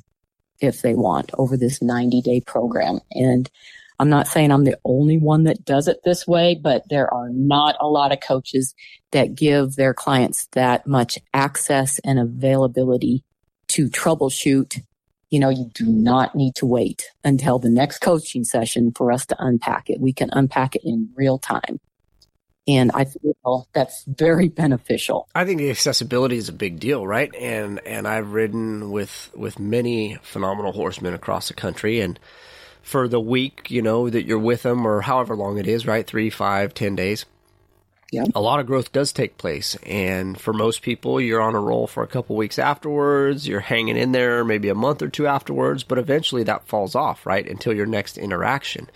if 0.61 0.81
they 0.81 0.93
want 0.93 1.31
over 1.37 1.57
this 1.57 1.81
90 1.81 2.21
day 2.21 2.41
program. 2.41 2.99
And 3.11 3.49
I'm 3.99 4.09
not 4.09 4.27
saying 4.27 4.51
I'm 4.51 4.63
the 4.63 4.79
only 4.83 5.17
one 5.17 5.43
that 5.43 5.65
does 5.65 5.87
it 5.87 6.01
this 6.03 6.25
way, 6.25 6.59
but 6.61 6.83
there 6.89 7.13
are 7.13 7.29
not 7.29 7.75
a 7.79 7.87
lot 7.87 8.11
of 8.11 8.19
coaches 8.19 8.73
that 9.11 9.35
give 9.35 9.75
their 9.75 9.93
clients 9.93 10.47
that 10.53 10.87
much 10.87 11.19
access 11.33 11.99
and 11.99 12.17
availability 12.17 13.23
to 13.69 13.89
troubleshoot. 13.89 14.81
You 15.29 15.39
know, 15.39 15.49
you 15.49 15.69
do 15.73 15.85
not 15.85 16.35
need 16.35 16.55
to 16.55 16.65
wait 16.65 17.05
until 17.23 17.59
the 17.59 17.69
next 17.69 17.99
coaching 17.99 18.43
session 18.43 18.91
for 18.95 19.11
us 19.11 19.25
to 19.27 19.35
unpack 19.37 19.89
it. 19.89 20.01
We 20.01 20.13
can 20.13 20.29
unpack 20.31 20.75
it 20.75 20.81
in 20.83 21.09
real 21.15 21.37
time. 21.37 21.79
And 22.67 22.91
I 22.93 23.05
feel 23.05 23.67
that's 23.73 24.03
very 24.05 24.47
beneficial. 24.47 25.27
I 25.33 25.45
think 25.45 25.59
the 25.59 25.71
accessibility 25.71 26.37
is 26.37 26.47
a 26.47 26.53
big 26.53 26.79
deal, 26.79 27.05
right? 27.07 27.33
And 27.35 27.79
and 27.87 28.07
I've 28.07 28.33
ridden 28.33 28.91
with 28.91 29.31
with 29.35 29.57
many 29.59 30.19
phenomenal 30.21 30.71
horsemen 30.71 31.13
across 31.15 31.47
the 31.47 31.55
country, 31.55 32.01
and 32.01 32.19
for 32.83 33.07
the 33.07 33.19
week, 33.19 33.71
you 33.71 33.81
know, 33.81 34.09
that 34.09 34.25
you're 34.25 34.37
with 34.39 34.63
them, 34.63 34.85
or 34.85 35.01
however 35.01 35.35
long 35.35 35.57
it 35.57 35.67
is, 35.67 35.87
right? 35.87 36.05
Three, 36.05 36.29
five, 36.29 36.73
ten 36.73 36.95
days. 36.95 37.25
Yeah. 38.11 38.25
A 38.35 38.41
lot 38.41 38.59
of 38.59 38.67
growth 38.67 38.91
does 38.91 39.13
take 39.13 39.37
place, 39.37 39.75
and 39.83 40.39
for 40.39 40.53
most 40.53 40.81
people, 40.81 41.21
you're 41.21 41.41
on 41.41 41.55
a 41.55 41.59
roll 41.61 41.87
for 41.87 42.03
a 42.03 42.07
couple 42.07 42.35
weeks 42.35 42.59
afterwards. 42.59 43.47
You're 43.47 43.61
hanging 43.61 43.95
in 43.95 44.11
there, 44.11 44.43
maybe 44.43 44.67
a 44.67 44.75
month 44.75 45.01
or 45.01 45.07
two 45.07 45.27
afterwards, 45.27 45.83
but 45.83 45.97
eventually 45.97 46.43
that 46.43 46.67
falls 46.67 46.93
off, 46.93 47.25
right? 47.25 47.47
Until 47.49 47.73
your 47.73 47.85
next 47.85 48.17
interaction. 48.17 48.89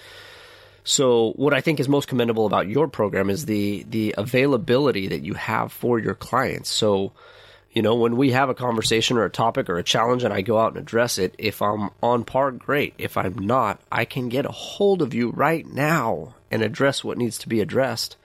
So 0.85 1.31
what 1.31 1.53
I 1.53 1.61
think 1.61 1.79
is 1.79 1.89
most 1.89 2.07
commendable 2.07 2.45
about 2.45 2.69
your 2.69 2.87
program 2.87 3.31
is 3.31 3.45
the 3.45 3.83
the 3.89 4.13
availability 4.17 5.07
that 5.07 5.23
you 5.23 5.33
have 5.33 5.73
for 5.73 5.97
your 5.97 6.13
clients. 6.13 6.69
So, 6.69 7.11
you 7.71 7.81
know, 7.81 7.95
when 7.95 8.15
we 8.15 8.31
have 8.31 8.49
a 8.49 8.53
conversation 8.53 9.17
or 9.17 9.25
a 9.25 9.31
topic 9.31 9.67
or 9.67 9.79
a 9.79 9.83
challenge 9.83 10.23
and 10.23 10.31
I 10.31 10.41
go 10.41 10.59
out 10.59 10.73
and 10.73 10.77
address 10.77 11.17
it, 11.17 11.33
if 11.39 11.59
I'm 11.63 11.89
on 12.03 12.23
par, 12.23 12.51
great. 12.51 12.93
If 12.99 13.17
I'm 13.17 13.35
not, 13.35 13.81
I 13.91 14.05
can 14.05 14.29
get 14.29 14.45
a 14.45 14.51
hold 14.51 15.01
of 15.01 15.15
you 15.15 15.31
right 15.31 15.65
now 15.65 16.35
and 16.51 16.61
address 16.61 17.03
what 17.03 17.17
needs 17.17 17.39
to 17.39 17.49
be 17.49 17.61
addressed 17.61 18.15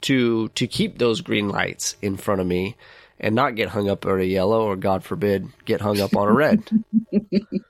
to 0.00 0.48
to 0.48 0.66
keep 0.66 0.96
those 0.96 1.20
green 1.20 1.50
lights 1.50 1.96
in 2.00 2.16
front 2.16 2.40
of 2.40 2.46
me 2.46 2.76
and 3.20 3.34
not 3.34 3.56
get 3.56 3.68
hung 3.68 3.90
up 3.90 4.06
on 4.06 4.18
a 4.18 4.24
yellow 4.24 4.64
or 4.64 4.76
God 4.76 5.04
forbid 5.04 5.48
get 5.66 5.82
hung 5.82 6.00
up 6.00 6.16
on 6.16 6.28
a 6.28 6.32
red. 6.32 6.62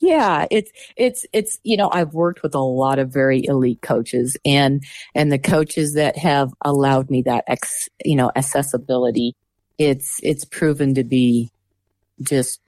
Yeah, 0.00 0.46
it's 0.50 0.70
it's 0.96 1.26
it's 1.32 1.58
you 1.64 1.76
know 1.76 1.90
I've 1.92 2.14
worked 2.14 2.42
with 2.42 2.54
a 2.54 2.60
lot 2.60 2.98
of 2.98 3.12
very 3.12 3.44
elite 3.44 3.82
coaches 3.82 4.36
and 4.44 4.82
and 5.14 5.30
the 5.32 5.38
coaches 5.38 5.94
that 5.94 6.16
have 6.16 6.52
allowed 6.64 7.10
me 7.10 7.22
that 7.22 7.44
ex 7.46 7.88
you 8.04 8.16
know 8.16 8.30
accessibility 8.36 9.34
it's 9.78 10.20
it's 10.22 10.44
proven 10.44 10.94
to 10.94 11.04
be 11.04 11.50
just 12.20 12.60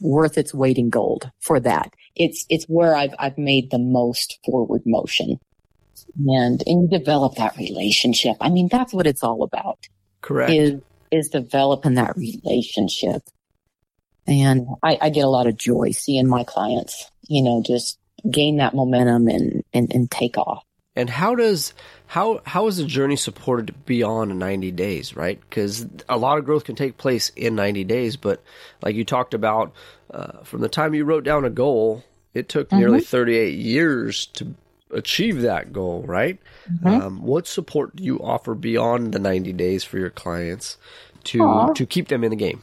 worth 0.00 0.36
its 0.36 0.52
weight 0.52 0.78
in 0.78 0.90
gold 0.90 1.30
for 1.38 1.60
that. 1.60 1.94
It's 2.16 2.44
it's 2.48 2.64
where 2.64 2.94
I've 2.94 3.14
I've 3.18 3.38
made 3.38 3.70
the 3.70 3.78
most 3.78 4.38
forward 4.44 4.82
motion. 4.84 5.38
And 6.26 6.62
and 6.66 6.82
you 6.82 6.98
develop 6.98 7.36
that 7.36 7.56
relationship. 7.56 8.36
I 8.40 8.50
mean 8.50 8.68
that's 8.70 8.92
what 8.92 9.06
it's 9.06 9.22
all 9.22 9.42
about. 9.42 9.78
Correct. 10.20 10.52
Is 10.52 10.80
is 11.10 11.28
developing 11.28 11.94
that 11.94 12.16
relationship. 12.16 13.22
And 14.30 14.68
I, 14.82 14.98
I 15.00 15.10
get 15.10 15.24
a 15.24 15.28
lot 15.28 15.46
of 15.46 15.56
joy 15.56 15.90
seeing 15.90 16.28
my 16.28 16.44
clients, 16.44 17.10
you 17.28 17.42
know, 17.42 17.62
just 17.64 17.98
gain 18.30 18.58
that 18.58 18.74
momentum 18.74 19.28
and, 19.28 19.64
and, 19.72 19.92
and 19.92 20.10
take 20.10 20.38
off. 20.38 20.64
And 20.96 21.08
how 21.08 21.34
does 21.34 21.72
how 22.06 22.40
how 22.44 22.66
is 22.66 22.76
the 22.76 22.84
journey 22.84 23.16
supported 23.16 23.86
beyond 23.86 24.36
90 24.38 24.72
days, 24.72 25.14
right? 25.14 25.40
Because 25.40 25.86
a 26.08 26.16
lot 26.16 26.38
of 26.38 26.44
growth 26.44 26.64
can 26.64 26.74
take 26.74 26.98
place 26.98 27.30
in 27.36 27.54
90 27.54 27.84
days, 27.84 28.16
but 28.16 28.42
like 28.82 28.96
you 28.96 29.04
talked 29.04 29.32
about, 29.32 29.72
uh, 30.12 30.42
from 30.42 30.60
the 30.60 30.68
time 30.68 30.94
you 30.94 31.04
wrote 31.04 31.24
down 31.24 31.44
a 31.44 31.50
goal, 31.50 32.04
it 32.34 32.48
took 32.48 32.68
mm-hmm. 32.68 32.80
nearly 32.80 33.00
38 33.00 33.54
years 33.54 34.26
to 34.26 34.54
achieve 34.92 35.42
that 35.42 35.72
goal, 35.72 36.02
right? 36.02 36.38
Mm-hmm. 36.70 36.86
Um, 36.86 37.22
what 37.22 37.46
support 37.46 37.94
do 37.94 38.02
you 38.02 38.18
offer 38.18 38.54
beyond 38.54 39.12
the 39.12 39.20
90 39.20 39.52
days 39.52 39.84
for 39.84 39.98
your 39.98 40.10
clients 40.10 40.76
to 41.24 41.38
Aww. 41.38 41.74
to 41.76 41.86
keep 41.86 42.08
them 42.08 42.24
in 42.24 42.30
the 42.30 42.36
game? 42.36 42.62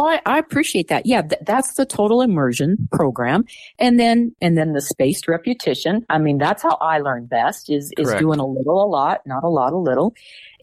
Well, 0.00 0.08
I, 0.08 0.36
I 0.36 0.38
appreciate 0.38 0.88
that. 0.88 1.04
Yeah, 1.04 1.20
th- 1.20 1.42
that's 1.44 1.74
the 1.74 1.84
total 1.84 2.22
immersion 2.22 2.88
program, 2.90 3.44
and 3.78 4.00
then 4.00 4.34
and 4.40 4.56
then 4.56 4.72
the 4.72 4.80
spaced 4.80 5.28
repetition. 5.28 6.06
I 6.08 6.16
mean, 6.16 6.38
that's 6.38 6.62
how 6.62 6.78
I 6.80 7.00
learn 7.00 7.26
best 7.26 7.68
is 7.68 7.92
is 7.98 8.10
doing 8.14 8.40
a 8.40 8.46
little, 8.46 8.82
a 8.82 8.88
lot, 8.88 9.20
not 9.26 9.44
a 9.44 9.48
lot, 9.48 9.74
a 9.74 9.76
little, 9.76 10.14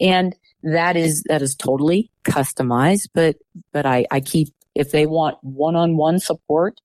and 0.01 0.35
that 0.63 0.97
is 0.97 1.21
that 1.27 1.43
is 1.43 1.55
totally 1.55 2.09
customized. 2.23 3.09
But 3.13 3.35
but 3.71 3.85
I 3.85 4.07
I 4.09 4.21
keep 4.21 4.47
if 4.73 4.89
they 4.89 5.05
want 5.05 5.37
one 5.43 5.75
on 5.75 5.97
one 5.97 6.17
support 6.17 6.81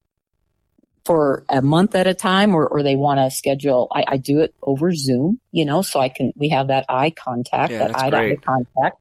for 1.07 1.47
a 1.49 1.63
month 1.63 1.95
at 1.95 2.07
a 2.07 2.13
time, 2.13 2.55
or 2.55 2.69
or 2.69 2.83
they 2.83 2.97
want 2.97 3.19
to 3.19 3.35
schedule, 3.35 3.89
I, 3.95 4.05
I 4.07 4.17
do 4.19 4.41
it 4.41 4.55
over 4.63 4.93
Zoom. 4.93 5.41
You 5.53 5.65
know, 5.65 5.81
so 5.81 6.01
I 6.01 6.11
can 6.11 6.35
we 6.37 6.51
have 6.51 6.69
that 6.69 6.85
eye 6.91 7.13
contact, 7.13 7.73
yeah, 7.73 7.79
that 7.79 7.99
eye 7.99 8.11
to 8.11 8.17
eye 8.19 8.37
contact. 8.45 8.99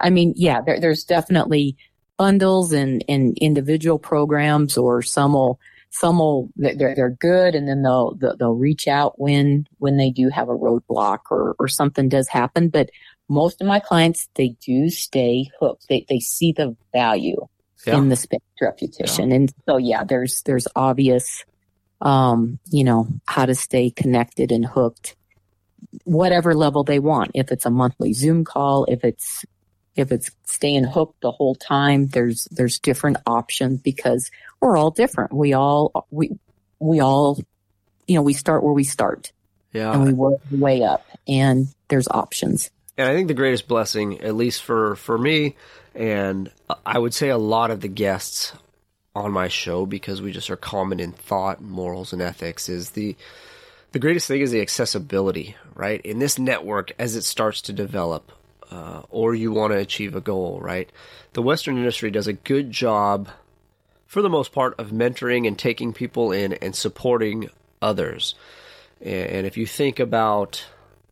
I 0.00 0.10
mean, 0.10 0.34
yeah, 0.36 0.60
there, 0.60 0.80
there's 0.80 1.04
definitely 1.04 1.76
bundles 2.18 2.72
and, 2.72 3.04
and 3.08 3.38
individual 3.38 3.98
programs 3.98 4.76
or 4.76 5.00
some 5.00 5.32
will 5.32 5.58
some 5.90 6.18
will 6.18 6.50
they're 6.56 6.94
they're 6.94 7.16
good 7.18 7.54
and 7.54 7.66
then 7.66 7.82
they'll 7.82 8.14
they'll 8.38 8.54
reach 8.54 8.86
out 8.86 9.18
when 9.18 9.66
when 9.78 9.96
they 9.96 10.10
do 10.10 10.28
have 10.28 10.48
a 10.48 10.56
roadblock 10.56 11.20
or 11.30 11.56
or 11.58 11.66
something 11.66 12.08
does 12.08 12.28
happen 12.28 12.68
but 12.68 12.90
most 13.28 13.60
of 13.60 13.66
my 13.66 13.80
clients 13.80 14.28
they 14.34 14.48
do 14.64 14.90
stay 14.90 15.48
hooked 15.60 15.86
they 15.88 16.04
they 16.08 16.20
see 16.20 16.52
the 16.52 16.76
value 16.92 17.46
yeah. 17.86 17.96
in 17.96 18.08
the 18.10 18.16
spaced 18.16 18.42
repetition 18.60 19.30
yeah. 19.30 19.36
and 19.36 19.54
so 19.66 19.78
yeah 19.78 20.04
there's 20.04 20.42
there's 20.42 20.68
obvious 20.76 21.44
um 22.02 22.58
you 22.70 22.84
know 22.84 23.08
how 23.26 23.46
to 23.46 23.54
stay 23.54 23.90
connected 23.90 24.52
and 24.52 24.66
hooked 24.66 25.16
whatever 26.04 26.54
level 26.54 26.84
they 26.84 26.98
want 26.98 27.30
if 27.34 27.50
it's 27.50 27.64
a 27.64 27.70
monthly 27.70 28.12
zoom 28.12 28.44
call 28.44 28.84
if 28.86 29.04
it's 29.04 29.44
if 29.98 30.12
it's 30.12 30.30
staying 30.44 30.84
hooked 30.84 31.20
the 31.20 31.30
whole 31.30 31.54
time, 31.54 32.08
there's 32.08 32.44
there's 32.50 32.78
different 32.78 33.18
options 33.26 33.80
because 33.80 34.30
we're 34.60 34.76
all 34.76 34.90
different. 34.90 35.32
We 35.32 35.52
all 35.52 36.06
we 36.10 36.38
we 36.78 37.00
all 37.00 37.38
you 38.06 38.14
know 38.14 38.22
we 38.22 38.32
start 38.34 38.62
where 38.62 38.72
we 38.72 38.84
start. 38.84 39.32
Yeah. 39.72 39.92
And 39.92 40.04
we 40.04 40.12
work 40.14 40.40
way 40.50 40.82
up 40.82 41.06
and 41.26 41.68
there's 41.88 42.08
options. 42.08 42.70
And 42.96 43.08
I 43.08 43.14
think 43.14 43.28
the 43.28 43.34
greatest 43.34 43.68
blessing, 43.68 44.20
at 44.22 44.34
least 44.34 44.62
for 44.62 44.96
for 44.96 45.16
me, 45.16 45.56
and 45.94 46.50
I 46.84 46.98
would 46.98 47.14
say 47.14 47.28
a 47.28 47.38
lot 47.38 47.70
of 47.70 47.80
the 47.80 47.88
guests 47.88 48.52
on 49.14 49.32
my 49.32 49.48
show, 49.48 49.84
because 49.84 50.22
we 50.22 50.32
just 50.32 50.50
are 50.50 50.56
common 50.56 51.00
in 51.00 51.12
thought, 51.12 51.60
morals, 51.60 52.12
and 52.12 52.22
ethics, 52.22 52.68
is 52.68 52.90
the 52.90 53.16
the 53.92 53.98
greatest 53.98 54.28
thing 54.28 54.40
is 54.40 54.50
the 54.50 54.60
accessibility, 54.60 55.56
right? 55.74 56.00
In 56.02 56.18
this 56.18 56.38
network, 56.38 56.92
as 56.98 57.16
it 57.16 57.24
starts 57.24 57.62
to 57.62 57.72
develop, 57.72 58.32
uh, 58.70 59.02
or 59.10 59.34
you 59.34 59.52
want 59.52 59.72
to 59.72 59.78
achieve 59.78 60.14
a 60.14 60.20
goal, 60.20 60.60
right? 60.60 60.90
The 61.32 61.42
Western 61.42 61.76
industry 61.76 62.10
does 62.10 62.26
a 62.26 62.32
good 62.32 62.70
job, 62.70 63.28
for 64.06 64.22
the 64.22 64.28
most 64.28 64.52
part, 64.52 64.74
of 64.78 64.90
mentoring 64.90 65.46
and 65.46 65.58
taking 65.58 65.92
people 65.92 66.32
in 66.32 66.52
and 66.54 66.74
supporting 66.74 67.50
others. 67.80 68.34
And 69.00 69.46
if 69.46 69.56
you 69.56 69.66
think 69.66 70.00
about 70.00 70.64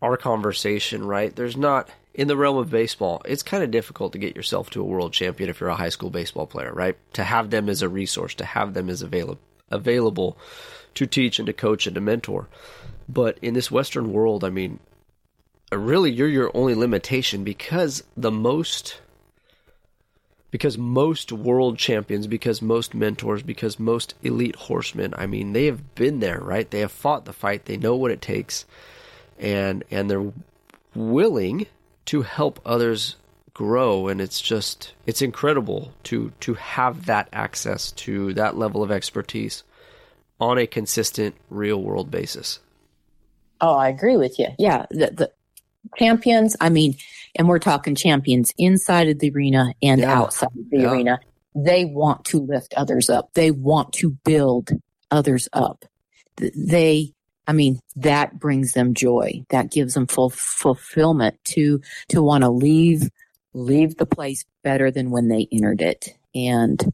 our 0.02 0.16
conversation, 0.16 1.06
right, 1.06 1.34
there's 1.34 1.56
not, 1.56 1.88
in 2.14 2.28
the 2.28 2.36
realm 2.36 2.56
of 2.56 2.70
baseball, 2.70 3.22
it's 3.24 3.42
kind 3.42 3.62
of 3.62 3.70
difficult 3.70 4.12
to 4.12 4.18
get 4.18 4.36
yourself 4.36 4.70
to 4.70 4.80
a 4.80 4.84
world 4.84 5.12
champion 5.12 5.48
if 5.48 5.60
you're 5.60 5.68
a 5.68 5.76
high 5.76 5.88
school 5.88 6.10
baseball 6.10 6.46
player, 6.46 6.72
right? 6.72 6.96
To 7.14 7.24
have 7.24 7.50
them 7.50 7.68
as 7.68 7.82
a 7.82 7.88
resource, 7.88 8.34
to 8.36 8.44
have 8.44 8.74
them 8.74 8.90
as 8.90 9.02
available 9.02 9.38
available 9.70 10.36
to 10.94 11.06
teach 11.06 11.38
and 11.38 11.46
to 11.46 11.52
coach 11.52 11.86
and 11.86 11.94
to 11.94 12.00
mentor. 12.00 12.48
But 13.08 13.38
in 13.42 13.54
this 13.54 13.70
Western 13.70 14.12
world, 14.12 14.44
I 14.44 14.50
mean, 14.50 14.78
Uh, 15.72 15.78
really 15.78 16.10
you're 16.10 16.28
your 16.28 16.50
only 16.54 16.74
limitation 16.74 17.44
because 17.44 18.04
the 18.16 18.30
most 18.30 19.00
because 20.52 20.78
most 20.78 21.32
world 21.32 21.76
champions, 21.76 22.26
because 22.26 22.62
most 22.62 22.94
mentors, 22.94 23.42
because 23.42 23.78
most 23.78 24.14
elite 24.22 24.56
horsemen, 24.56 25.12
I 25.18 25.26
mean, 25.26 25.52
they 25.52 25.66
have 25.66 25.94
been 25.96 26.20
there, 26.20 26.40
right? 26.40 26.70
They 26.70 26.80
have 26.80 26.92
fought 26.92 27.24
the 27.24 27.32
fight, 27.32 27.64
they 27.64 27.76
know 27.76 27.96
what 27.96 28.10
it 28.10 28.22
takes, 28.22 28.64
and 29.38 29.84
and 29.90 30.10
they're 30.10 30.32
willing 30.94 31.66
to 32.06 32.22
help 32.22 32.60
others 32.64 33.16
grow 33.56 34.06
and 34.08 34.20
it's 34.20 34.42
just 34.42 34.92
it's 35.06 35.22
incredible 35.22 35.90
to 36.02 36.30
to 36.40 36.52
have 36.52 37.06
that 37.06 37.26
access 37.32 37.90
to 37.92 38.34
that 38.34 38.54
level 38.54 38.82
of 38.82 38.90
expertise 38.90 39.62
on 40.38 40.58
a 40.58 40.66
consistent 40.66 41.34
real 41.48 41.82
world 41.82 42.10
basis. 42.10 42.58
Oh, 43.58 43.74
I 43.74 43.88
agree 43.88 44.18
with 44.18 44.38
you. 44.38 44.48
Yeah, 44.58 44.84
the, 44.90 45.10
the 45.10 45.32
champions. 45.96 46.56
I 46.60 46.68
mean, 46.68 46.96
and 47.36 47.48
we're 47.48 47.58
talking 47.58 47.94
champions 47.94 48.52
inside 48.58 49.08
of 49.08 49.18
the 49.18 49.30
arena 49.30 49.72
and 49.82 50.00
yeah. 50.00 50.18
outside 50.18 50.56
of 50.58 50.70
the 50.70 50.80
yeah. 50.80 50.90
arena. 50.90 51.20
They 51.54 51.84
want 51.84 52.26
to 52.26 52.38
lift 52.38 52.74
others 52.76 53.08
up. 53.08 53.30
They 53.34 53.50
want 53.50 53.92
to 53.94 54.10
build 54.24 54.70
others 55.10 55.48
up. 55.52 55.84
They, 56.36 57.12
I 57.46 57.52
mean, 57.52 57.80
that 57.96 58.38
brings 58.38 58.72
them 58.72 58.92
joy. 58.92 59.44
That 59.50 59.70
gives 59.70 59.94
them 59.94 60.06
full 60.06 60.30
fulfillment 60.30 61.38
to, 61.44 61.80
to 62.08 62.22
want 62.22 62.42
to 62.44 62.50
leave, 62.50 63.08
leave 63.54 63.96
the 63.96 64.06
place 64.06 64.44
better 64.62 64.90
than 64.90 65.10
when 65.10 65.28
they 65.28 65.48
entered 65.50 65.80
it. 65.80 66.10
And 66.34 66.84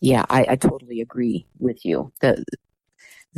yeah, 0.00 0.24
I, 0.30 0.46
I 0.50 0.56
totally 0.56 1.00
agree 1.00 1.46
with 1.58 1.84
you. 1.84 2.12
The, 2.20 2.42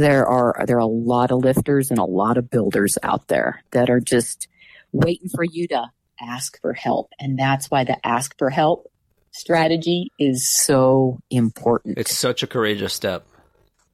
there 0.00 0.26
are 0.26 0.64
there 0.66 0.76
are 0.76 0.80
a 0.80 0.86
lot 0.86 1.30
of 1.30 1.38
lifters 1.38 1.90
and 1.90 1.98
a 1.98 2.04
lot 2.04 2.38
of 2.38 2.50
builders 2.50 2.98
out 3.02 3.28
there 3.28 3.62
that 3.72 3.90
are 3.90 4.00
just 4.00 4.48
waiting 4.92 5.28
for 5.28 5.44
you 5.44 5.68
to 5.68 5.90
ask 6.20 6.60
for 6.60 6.72
help, 6.72 7.10
and 7.18 7.38
that's 7.38 7.70
why 7.70 7.84
the 7.84 7.96
ask 8.06 8.36
for 8.38 8.50
help 8.50 8.90
strategy 9.32 10.10
is 10.18 10.48
so 10.48 11.20
important. 11.30 11.98
It's 11.98 12.16
such 12.16 12.42
a 12.42 12.46
courageous 12.46 12.94
step. 12.94 13.26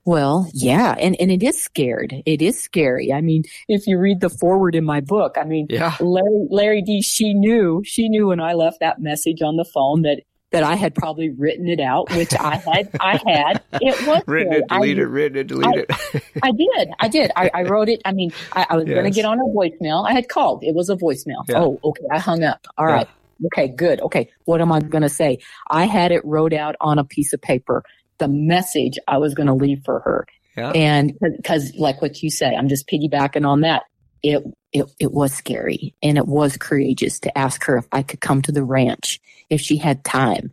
Well, 0.05 0.49
yeah, 0.55 0.95
and, 0.99 1.17
and 1.19 1.33
it 1.33 1.43
is 1.43 1.61
scared. 1.61 2.15
It 2.25 2.41
is 2.41 2.63
scary. 2.63 3.13
I 3.13 3.21
mean, 3.21 3.43
if 3.67 3.89
you 3.89 3.99
read 3.99 4.21
the 4.21 4.31
forward 4.31 4.77
in 4.77 4.85
my 4.85 5.01
book, 5.01 5.35
I 5.37 5.43
mean, 5.43 5.67
yeah. 5.69 5.97
Lari, 5.99 6.47
Lari 6.49 6.83
Dee, 6.83 7.03
she 7.03 7.35
knew, 7.35 7.83
she 7.85 8.09
knew 8.09 8.29
when 8.29 8.39
I 8.39 8.53
left 8.53 8.79
that 8.79 9.01
message 9.01 9.43
on 9.43 9.57
the 9.57 9.65
phone 9.65 10.03
that, 10.03 10.23
that 10.53 10.63
I 10.63 10.77
had 10.77 10.95
probably 10.95 11.31
written 11.31 11.69
it 11.69 11.81
out, 11.81 12.11
which 12.15 12.35
I 12.35 12.57
had, 12.57 12.91
I 13.01 13.21
had. 13.27 13.63
It 13.75 14.07
was 14.07 14.23
written 14.27 14.53
it, 14.53 14.69
deleted 14.69 14.99
it, 14.99 15.07
written 15.07 15.39
it, 15.39 15.47
deleted 15.49 15.87
it. 15.89 16.23
I 16.43 16.53
did, 16.53 16.89
I 17.01 17.09
did. 17.09 17.31
I, 17.35 17.51
I 17.53 17.63
wrote 17.63 17.89
it. 17.89 18.01
I 18.05 18.13
mean, 18.13 18.33
I, 18.53 18.67
I 18.71 18.77
was 18.77 18.87
yes. 18.87 18.95
going 18.95 19.05
to 19.05 19.11
get 19.11 19.25
on 19.25 19.39
a 19.41 19.45
voicemail. 19.45 20.09
I 20.09 20.13
had 20.13 20.29
called. 20.29 20.63
It 20.63 20.75
was 20.75 20.89
a 20.89 20.97
voicemail. 20.97 21.45
Yeah. 21.49 21.63
Oh, 21.63 21.81
okay. 21.83 22.05
I 22.11 22.19
hung 22.19 22.45
up. 22.45 22.67
All 22.79 22.87
right. 22.87 23.09
Yeah. 23.41 23.47
Okay, 23.49 23.69
good. 23.69 24.01
Okay. 24.01 24.31
What 24.45 24.61
am 24.61 24.73
I 24.73 24.81
going 24.81 25.03
to 25.03 25.09
say? 25.09 25.41
I 25.69 25.85
had 25.85 26.13
it 26.13 26.25
wrote 26.25 26.53
out 26.53 26.77
on 26.81 26.99
a 26.99 27.05
piece 27.05 27.33
of 27.33 27.43
paper 27.43 27.83
the 28.19 28.29
message 28.29 28.99
I 29.07 29.19
was 29.19 29.35
going 29.35 29.49
to 29.49 29.55
leave 29.55 29.83
for 29.85 30.01
her. 30.01 30.27
Yeah. 30.57 30.71
And 30.71 31.13
because 31.21 31.75
like 31.77 32.01
what 32.01 32.23
you 32.23 32.31
say, 32.31 32.55
I'm 32.55 32.69
just 32.69 32.89
piggybacking 32.89 33.47
on 33.47 33.61
that. 33.61 33.83
It, 34.27 34.43
it, 34.73 34.87
it 34.99 35.13
was 35.13 35.33
scary 35.33 35.95
and 36.03 36.19
it 36.19 36.27
was 36.27 36.57
courageous 36.57 37.21
to 37.21 37.39
ask 37.39 37.65
her 37.65 37.77
if 37.77 37.87
I 37.93 38.03
could 38.03 38.21
come 38.21 38.43
to 38.43 38.53
the 38.53 38.65
ranch 38.65 39.21
if 39.49 39.61
she 39.61 39.77
had 39.77 40.05
time. 40.05 40.53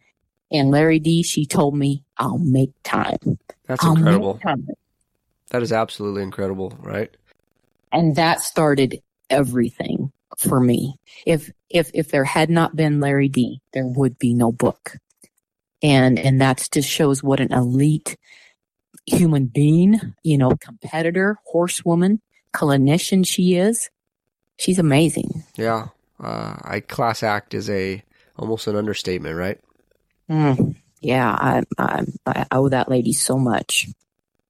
And 0.51 0.69
Lari 0.69 0.99
Dee, 0.99 1.24
she 1.24 1.45
told 1.45 1.76
me, 1.76 2.03
I'll 2.17 2.38
make 2.38 2.71
time. 2.84 3.39
That's 3.65 3.84
I'll 3.84 3.97
incredible. 3.97 4.39
That 5.49 5.63
is 5.63 5.71
absolutely 5.71 6.21
incredible, 6.21 6.78
right? 6.80 7.15
And 7.91 8.15
that 8.15 8.41
started 8.41 9.01
everything 9.30 10.11
for 10.38 10.59
me. 10.59 10.99
If, 11.26 11.51
if, 11.69 11.89
if 11.93 12.09
there 12.09 12.24
had 12.24 12.49
not 12.49 12.76
been 12.76 12.99
Lari 12.99 13.30
Dee, 13.30 13.61
there 13.71 13.88
would 13.88 14.19
be 14.19 14.34
no 14.34 14.51
book 14.51 14.97
and 15.84 16.17
and 16.17 16.41
that 16.41 16.67
just 16.71 16.89
shows 16.89 17.21
what 17.21 17.41
an 17.41 17.51
elite 17.51 18.17
human 19.05 19.47
being, 19.47 19.99
you 20.24 20.38
know, 20.38 20.55
competitor, 20.55 21.38
horsewoman, 21.45 22.21
clinician 22.54 23.26
she 23.26 23.56
is. 23.56 23.89
She's 24.58 24.80
amazing. 24.80 25.43
Yeah, 25.56 25.88
uh, 26.20 26.56
I 26.62 26.80
class 26.80 27.24
act 27.24 27.54
is 27.54 27.70
a 27.70 28.04
almost 28.38 28.68
an 28.68 28.76
understatement, 28.76 29.36
right? 29.36 29.60
Mm, 30.30 30.76
yeah, 31.01 31.32
I, 31.32 31.64
I, 31.78 32.06
I 32.26 32.45
owe 32.51 32.70
that 32.70 32.89
lady 32.89 33.14
so 33.14 33.38
much. 33.38 33.88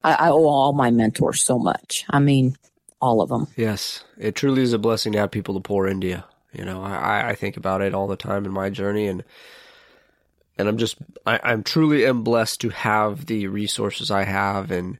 I, 0.04 0.14
I 0.14 0.30
owe 0.30 0.45
all 0.45 0.74
my 0.74 0.91
mentors 0.91 1.43
so 1.43 1.58
much. 1.58 2.06
I 2.10 2.20
mean, 2.20 2.56
all 3.01 3.22
of 3.22 3.30
them. 3.30 3.47
Yes, 3.56 4.04
it 4.18 4.36
truly 4.36 4.62
is 4.62 4.74
a 4.74 4.80
blessing 4.80 5.14
to 5.14 5.20
have 5.20 5.32
people 5.32 5.56
to 5.56 5.60
pour 5.60 5.88
into 5.88 6.08
you. 6.08 6.24
You 6.54 6.66
know, 6.66 6.84
I, 6.84 7.30
I 7.30 7.36
think 7.36 7.58
about 7.58 7.82
it 7.82 7.95
all 7.95 8.08
the 8.08 8.16
time 8.16 8.45
in 8.45 8.51
my 8.51 8.70
journey, 8.70 9.08
and 9.08 9.24
and 10.58 10.68
I'm 10.68 10.78
just 10.78 10.97
I, 11.26 11.39
I'm 11.43 11.64
truly 11.64 12.06
am 12.06 12.24
blessed 12.24 12.62
to 12.62 12.70
have 12.70 13.26
the 13.26 13.47
resources 13.47 14.12
I 14.12 14.24
have, 14.24 14.70
and 14.70 14.99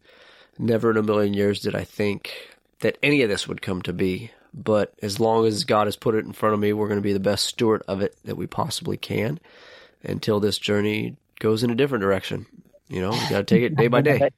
never 0.58 0.89
in 0.89 0.97
a 0.97 1.04
million 1.04 1.34
years 1.34 1.62
did 1.62 1.76
I 1.76 1.84
think 1.84 2.53
that 2.84 2.98
any 3.02 3.22
of 3.22 3.30
this 3.30 3.48
would 3.48 3.62
come 3.62 3.82
to 3.82 3.94
be. 3.94 4.30
But 4.54 4.94
as 5.02 5.20
long 5.20 5.48
as 5.48 5.64
God 5.64 5.88
has 5.88 5.96
put 5.96 6.16
it 6.16 6.26
in 6.26 6.34
front 6.34 6.54
of 6.54 6.60
me, 6.60 6.74
we're 6.74 6.88
going 6.88 7.00
to 7.00 7.02
be 7.02 7.14
the 7.14 7.20
best 7.20 7.46
steward 7.46 7.82
of 7.88 8.02
it 8.02 8.16
that 8.26 8.38
we 8.38 8.46
possibly 8.46 8.98
can 8.98 9.40
until 10.04 10.40
this 10.40 10.60
journey 10.60 11.16
goes 11.40 11.64
in 11.64 11.72
a 11.72 11.76
different 11.76 12.04
direction. 12.04 12.46
You 12.88 13.02
know, 13.02 13.12
we 13.12 13.30
got 13.30 13.38
to 13.38 13.44
take 13.46 13.64
it 13.64 13.76
day 13.76 13.88
by 13.88 14.02
day. 14.04 14.30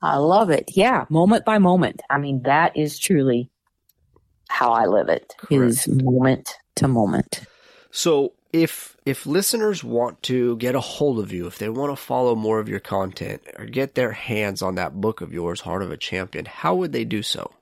I 0.00 0.16
love 0.16 0.50
it. 0.50 0.70
Yeah, 0.74 1.06
moment 1.08 1.44
by 1.44 1.58
moment. 1.58 2.02
I 2.08 2.18
mean, 2.18 2.42
that 2.42 2.76
is 2.76 2.98
truly 2.98 3.50
how 4.48 4.72
I 4.72 4.86
live 4.86 5.08
it. 5.08 5.34
Correct. 5.38 5.52
Is 5.52 5.88
moment 5.88 6.54
to 6.76 6.88
moment. 6.88 7.40
So, 7.90 8.34
if 8.52 8.96
if 9.06 9.26
listeners 9.26 9.82
want 9.82 10.22
to 10.24 10.56
get 10.56 10.74
a 10.74 10.80
hold 10.80 11.18
of 11.18 11.32
you, 11.32 11.46
if 11.46 11.58
they 11.58 11.68
want 11.68 11.92
to 11.92 11.96
follow 11.96 12.34
more 12.34 12.58
of 12.58 12.68
your 12.68 12.80
content 12.80 13.42
or 13.58 13.64
get 13.64 13.94
their 13.94 14.12
hands 14.12 14.62
on 14.62 14.74
that 14.76 15.00
book 15.00 15.20
of 15.20 15.32
yours, 15.32 15.60
Heart 15.60 15.82
of 15.82 15.90
a 15.90 15.96
Champion, 15.96 16.44
how 16.44 16.74
would 16.74 16.92
they 16.92 17.04
do 17.04 17.22
so? 17.22 17.52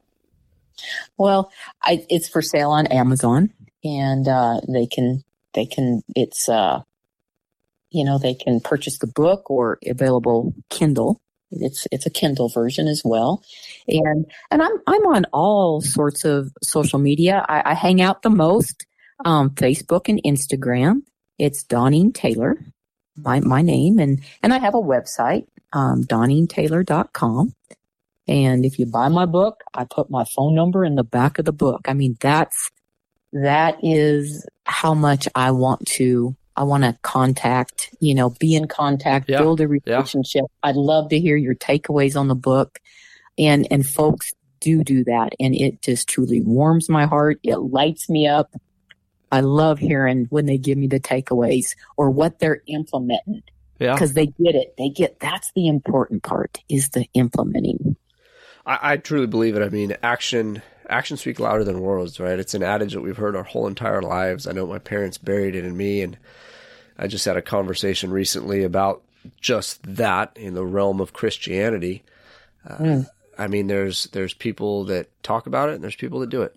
Well, 1.17 1.51
I, 1.83 2.07
it's 2.09 2.29
for 2.29 2.43
sale 2.43 2.71
on 2.71 2.87
Amazon, 2.87 3.51
and 3.85 4.27
uh, 4.27 4.61
they 4.69 4.87
can 4.87 5.25
they 5.55 5.67
can 5.67 6.03
it's 6.15 6.49
uh, 6.49 6.83
you 7.91 8.05
know 8.05 8.19
they 8.19 8.35
can 8.35 8.61
purchase 8.61 8.99
the 8.99 9.07
book 9.07 9.51
or 9.51 9.79
available 9.87 10.55
Kindle. 10.71 11.21
It's 11.51 11.87
it's 11.91 12.07
a 12.07 12.11
Kindle 12.11 12.49
version 12.49 12.89
as 12.89 13.03
well, 13.05 13.43
and 13.87 14.27
and 14.51 14.63
I'm 14.63 14.79
I'm 14.87 15.07
on 15.07 15.25
all 15.33 15.81
sorts 15.81 16.25
of 16.25 16.51
social 16.63 16.99
media. 16.99 17.45
I, 17.49 17.73
I 17.73 17.75
hang 17.75 18.01
out 18.01 18.23
the 18.23 18.31
most 18.31 18.87
um, 19.25 19.51
Facebook 19.51 20.09
and 20.09 20.23
Instagram. 20.25 21.03
It's 21.39 21.65
Doneen 21.65 22.13
Taylor, 22.15 22.57
my, 23.17 23.41
my 23.41 23.63
name. 23.63 23.99
And, 23.99 24.21
and 24.43 24.53
I 24.53 24.59
have 24.59 24.75
a 24.75 24.79
website, 24.79 25.47
um, 25.73 26.05
DoneenTaylor.com. 26.05 27.55
And 28.27 28.65
if 28.67 28.79
you 28.79 28.87
buy 28.87 29.09
my 29.09 29.25
book, 29.25 29.63
I 29.75 29.85
put 29.85 30.11
my 30.11 30.25
phone 30.25 30.55
number 30.55 30.85
in 30.85 30.97
the 30.97 31.05
back 31.05 31.39
of 31.39 31.45
the 31.45 31.53
book. 31.53 31.83
I 31.89 31.95
mean, 31.95 32.17
that's, 32.21 32.71
that 33.33 33.79
is 33.83 34.47
how 34.65 34.95
much 34.95 35.29
I 35.35 35.51
want 35.53 35.87
to, 35.87 36.37
I 36.57 36.65
want 36.65 36.85
to 36.85 36.99
contact, 37.03 37.95
you 38.01 38.15
know, 38.15 38.31
be 38.31 38.55
in 38.55 38.69
contact, 38.69 39.31
yeah. 39.31 39.39
build 39.39 39.61
a 39.61 39.69
relationship. 39.69 40.43
Yeah. 40.43 40.69
I'd 40.69 40.77
love 40.77 41.09
to 41.11 41.21
hear 41.21 41.37
your 41.37 41.55
takeaways 41.55 42.17
on 42.19 42.29
the 42.29 42.35
book. 42.35 42.81
And, 43.39 43.69
and 43.71 43.87
folks 43.87 44.35
do 44.61 44.83
do 44.83 45.05
that. 45.05 45.35
And 45.39 45.55
it 45.55 45.81
just 45.83 46.09
truly 46.09 46.41
warms 46.41 46.89
my 46.89 47.07
heart. 47.07 47.39
It 47.43 47.57
lights 47.57 48.11
me 48.11 48.27
up. 48.27 48.51
I 49.31 49.41
love 49.41 49.79
hearing 49.79 50.27
when 50.31 50.47
they 50.47 50.59
give 50.59 50.79
me 50.79 50.87
the 50.87 51.01
takeaways 51.01 51.77
or 51.97 52.11
what 52.11 52.39
they're 52.39 52.63
implementing. 52.67 53.43
Yeah. 53.79 53.95
Because 53.95 54.15
they 54.15 54.27
get 54.27 54.55
it. 54.55 54.75
They 54.77 54.89
get 54.89 55.21
that's 55.21 55.53
the 55.53 55.69
important 55.69 56.23
part 56.23 56.61
is 56.69 56.89
the 56.91 57.07
implementing. 57.15 57.97
I, 58.67 58.93
I 58.93 58.97
truly 58.97 59.27
believe 59.27 59.57
it. 59.57 59.63
I 59.63 59.69
mean, 59.69 59.97
action 60.03 60.63
actions 60.89 61.21
speak 61.21 61.39
louder 61.39 61.65
than 61.65 61.81
words, 61.81 62.19
right? 62.19 62.39
It's 62.39 62.55
an 62.55 62.63
adage 62.63 62.95
that 62.95 63.03
we've 63.03 63.17
heard 63.17 63.37
our 63.37 63.43
whole 63.43 63.67
entire 63.67 64.03
lives. 64.03 64.47
I 64.47 64.53
know 64.53 64.67
my 64.67 64.79
parents 64.79 65.19
buried 65.19 65.55
it 65.55 65.65
in 65.65 65.77
me 65.77 66.03
and 66.03 66.17
I 66.99 67.07
just 67.07 67.25
had 67.25 67.37
a 67.37 67.43
conversation 67.43 68.11
recently 68.11 68.65
about 68.65 69.03
just 69.41 69.83
that 69.85 70.37
in 70.37 70.55
the 70.55 70.65
realm 70.65 71.01
of 71.01 71.13
Christianity. 71.13 72.03
Uh, 72.69 72.77
mm. 72.79 73.07
I 73.39 73.47
mean, 73.47 73.69
there's 73.69 74.05
there's 74.07 74.35
people 74.35 74.85
that 74.87 75.09
talk 75.23 75.47
about 75.47 75.69
it 75.69 75.77
and 75.77 75.85
there's 75.85 75.95
people 75.95 76.21
that 76.21 76.31
do 76.31 76.43
it 76.43 76.57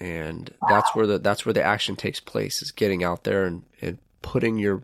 and 0.00 0.54
that's 0.68 0.94
where 0.94 1.06
the 1.06 1.18
that's 1.18 1.44
where 1.44 1.52
the 1.52 1.62
action 1.62 1.96
takes 1.96 2.20
place 2.20 2.62
is 2.62 2.70
getting 2.70 3.02
out 3.02 3.24
there 3.24 3.44
and, 3.44 3.64
and 3.80 3.98
putting 4.22 4.58
your 4.58 4.82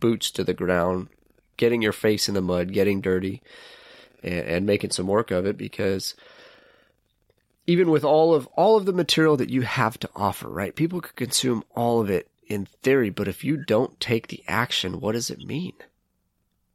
boots 0.00 0.30
to 0.30 0.44
the 0.44 0.54
ground 0.54 1.08
getting 1.56 1.82
your 1.82 1.92
face 1.92 2.28
in 2.28 2.34
the 2.34 2.42
mud 2.42 2.72
getting 2.72 3.00
dirty 3.00 3.42
and, 4.22 4.34
and 4.34 4.66
making 4.66 4.90
some 4.90 5.06
work 5.06 5.30
of 5.30 5.46
it 5.46 5.56
because 5.56 6.14
even 7.66 7.90
with 7.90 8.04
all 8.04 8.34
of 8.34 8.46
all 8.48 8.76
of 8.76 8.84
the 8.84 8.92
material 8.92 9.36
that 9.36 9.50
you 9.50 9.62
have 9.62 9.98
to 9.98 10.08
offer 10.14 10.48
right 10.48 10.76
people 10.76 11.00
could 11.00 11.16
consume 11.16 11.64
all 11.74 12.00
of 12.00 12.10
it 12.10 12.28
in 12.46 12.66
theory 12.82 13.10
but 13.10 13.28
if 13.28 13.44
you 13.44 13.56
don't 13.56 13.98
take 14.00 14.28
the 14.28 14.42
action 14.46 15.00
what 15.00 15.12
does 15.12 15.30
it 15.30 15.40
mean? 15.40 15.74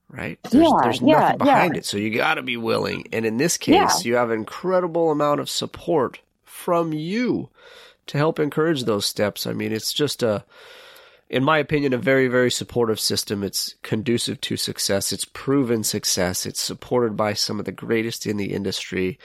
Right? 0.10 0.40
There's, 0.44 0.64
yeah, 0.64 0.80
there's 0.84 1.02
nothing 1.02 1.32
yeah, 1.32 1.36
behind 1.36 1.74
yeah. 1.76 1.80
it. 1.80 1.86
So 1.86 1.98
you 1.98 2.16
got 2.16 2.36
to 2.36 2.42
be 2.42 2.56
willing. 2.56 3.10
And 3.12 3.26
in 3.26 3.36
this 3.36 3.58
case 3.58 4.06
you 4.06 4.16
have 4.16 4.32
an 4.32 4.40
incredible 4.40 5.12
amount 5.12 5.42
of 5.42 5.50
support 5.50 6.22
from 6.58 6.92
you 6.92 7.50
to 8.08 8.18
help 8.18 8.40
encourage 8.40 8.84
those 8.84 9.06
steps. 9.06 9.46
I 9.46 9.54
mean, 9.54 9.72
it's 9.72 9.94
just 9.94 10.24
a, 10.24 10.44
in 11.30 11.44
my 11.44 11.60
opinion, 11.60 11.94
a 11.94 11.98
very, 11.98 12.28
very 12.28 12.50
supportive 12.50 13.00
system. 13.00 13.44
It's 13.44 13.76
conducive 13.84 14.42
to 14.42 14.58
success. 14.58 15.12
It's 15.12 15.26
proven 15.26 15.84
success. 15.84 16.46
It's 16.46 16.60
supported 16.60 17.16
by 17.16 17.34
some 17.34 17.60
of 17.60 17.66
the 17.66 17.72
greatest 17.72 18.26
in 18.26 18.38
the 18.38 18.54
industry. 18.54 19.20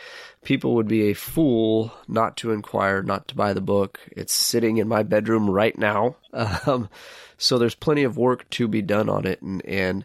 People 0.44 0.74
would 0.74 0.88
be 0.88 1.10
a 1.10 1.14
fool 1.14 1.92
not 2.06 2.36
to 2.38 2.50
inquire, 2.52 3.02
not 3.02 3.28
to 3.28 3.34
buy 3.34 3.52
the 3.52 3.60
book. 3.60 4.00
It's 4.10 4.34
sitting 4.34 4.76
in 4.76 4.88
my 4.88 5.02
bedroom 5.02 5.48
right 5.48 5.76
now. 5.76 6.16
Um, 6.66 6.88
so 7.36 7.58
there's 7.58 7.74
plenty 7.74 8.04
of 8.04 8.16
work 8.16 8.48
to 8.50 8.68
be 8.68 8.82
done 8.82 9.08
on 9.08 9.26
it. 9.26 9.42
And, 9.42 9.64
and 9.66 10.04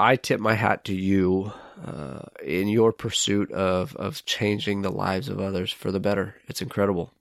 I 0.00 0.16
tip 0.16 0.40
my 0.40 0.54
hat 0.54 0.84
to 0.86 0.94
you 0.94 1.52
uh, 1.86 2.22
in 2.42 2.68
your 2.68 2.90
pursuit 2.90 3.52
of, 3.52 3.94
of 3.96 4.24
changing 4.24 4.80
the 4.80 4.90
lives 4.90 5.28
of 5.28 5.40
others 5.40 5.70
for 5.70 5.92
the 5.92 6.00
better. 6.00 6.36
It's 6.48 6.62
incredible. 6.62 7.12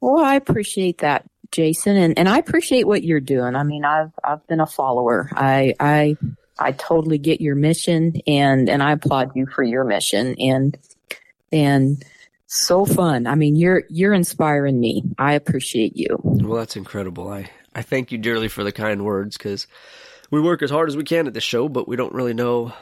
Well, 0.00 0.24
I 0.24 0.36
appreciate 0.36 0.98
that, 0.98 1.28
Jason, 1.52 1.98
and, 1.98 2.18
and 2.18 2.28
I 2.28 2.38
appreciate 2.38 2.86
what 2.86 3.04
you're 3.04 3.20
doing. 3.20 3.54
I 3.54 3.62
mean, 3.62 3.84
I've 3.84 4.12
I've 4.24 4.46
been 4.46 4.60
a 4.60 4.66
follower. 4.66 5.28
I 5.34 5.74
I 5.78 6.16
I 6.58 6.72
totally 6.72 7.18
get 7.18 7.42
your 7.42 7.54
mission, 7.54 8.14
and 8.26 8.70
and 8.70 8.82
I 8.82 8.92
applaud 8.92 9.32
you 9.36 9.46
for 9.46 9.62
your 9.62 9.84
mission, 9.84 10.36
and 10.38 10.78
and 11.52 12.02
so 12.46 12.86
fun. 12.86 13.26
I 13.26 13.34
mean, 13.34 13.56
you're 13.56 13.82
you're 13.90 14.14
inspiring 14.14 14.80
me. 14.80 15.02
I 15.18 15.34
appreciate 15.34 15.94
you. 15.96 16.18
Well, 16.22 16.58
that's 16.58 16.76
incredible. 16.76 17.28
I 17.28 17.50
I 17.74 17.82
thank 17.82 18.10
you 18.12 18.16
dearly 18.16 18.48
for 18.48 18.64
the 18.64 18.72
kind 18.72 19.04
words 19.04 19.36
because 19.36 19.66
we 20.30 20.40
work 20.40 20.62
as 20.62 20.70
hard 20.70 20.88
as 20.88 20.96
we 20.96 21.04
can 21.04 21.26
at 21.26 21.34
this 21.34 21.44
show, 21.44 21.68
but 21.68 21.88
we 21.88 21.96
don't 21.96 22.14
really 22.14 22.34
know 22.34 22.72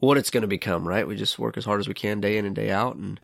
what 0.00 0.18
it's 0.18 0.30
going 0.30 0.42
to 0.42 0.48
become. 0.48 0.86
Right? 0.86 1.06
We 1.06 1.16
just 1.16 1.38
work 1.38 1.56
as 1.56 1.64
hard 1.64 1.80
as 1.80 1.88
we 1.88 1.94
can 1.94 2.20
day 2.20 2.38
in 2.38 2.44
and 2.44 2.56
day 2.56 2.70
out, 2.70 2.96
and 2.96 3.20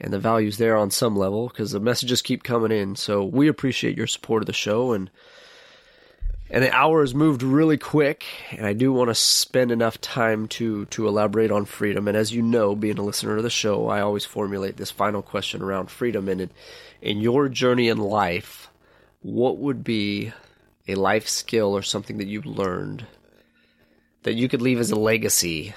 and 0.00 0.12
the 0.12 0.18
value's 0.18 0.58
there 0.58 0.76
on 0.76 0.90
some 0.90 1.16
level 1.16 1.48
because 1.48 1.72
the 1.72 1.80
messages 1.80 2.22
keep 2.22 2.42
coming 2.42 2.72
in. 2.72 2.96
So 2.96 3.24
we 3.24 3.48
appreciate 3.48 3.96
your 3.96 4.06
support 4.06 4.42
of 4.42 4.46
the 4.46 4.52
show 4.52 4.92
and 4.92 5.10
and 6.50 6.64
the 6.64 6.74
hour 6.74 7.02
has 7.02 7.14
moved 7.14 7.42
really 7.42 7.76
quick 7.76 8.24
and 8.52 8.64
I 8.66 8.72
do 8.72 8.92
want 8.92 9.08
to 9.08 9.14
spend 9.14 9.70
enough 9.70 10.00
time 10.00 10.48
to 10.48 10.86
to 10.86 11.06
elaborate 11.06 11.50
on 11.50 11.64
freedom 11.64 12.08
and 12.08 12.16
as 12.16 12.32
you 12.32 12.42
know 12.42 12.74
being 12.74 12.98
a 12.98 13.02
listener 13.02 13.36
to 13.36 13.42
the 13.42 13.50
show 13.50 13.88
I 13.88 14.00
always 14.00 14.24
formulate 14.24 14.76
this 14.76 14.90
final 14.90 15.20
question 15.20 15.62
around 15.62 15.90
freedom 15.90 16.28
and 16.28 16.40
in, 16.40 16.50
in 17.02 17.18
your 17.18 17.48
journey 17.48 17.88
in 17.88 17.98
life 17.98 18.70
what 19.20 19.58
would 19.58 19.84
be 19.84 20.32
a 20.88 20.94
life 20.94 21.28
skill 21.28 21.76
or 21.76 21.82
something 21.82 22.18
that 22.18 22.26
you've 22.26 22.46
learned 22.46 23.06
that 24.24 24.34
you 24.34 24.48
could 24.48 24.62
leave 24.62 24.80
as 24.80 24.90
a 24.90 24.96
legacy 24.96 25.74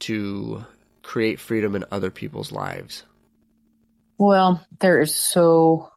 to 0.00 0.64
create 1.02 1.40
freedom 1.40 1.74
in 1.74 1.84
other 1.90 2.10
people's 2.10 2.52
lives 2.52 3.04
well, 4.22 4.64
there 4.78 5.00
is 5.00 5.12
so 5.12 5.90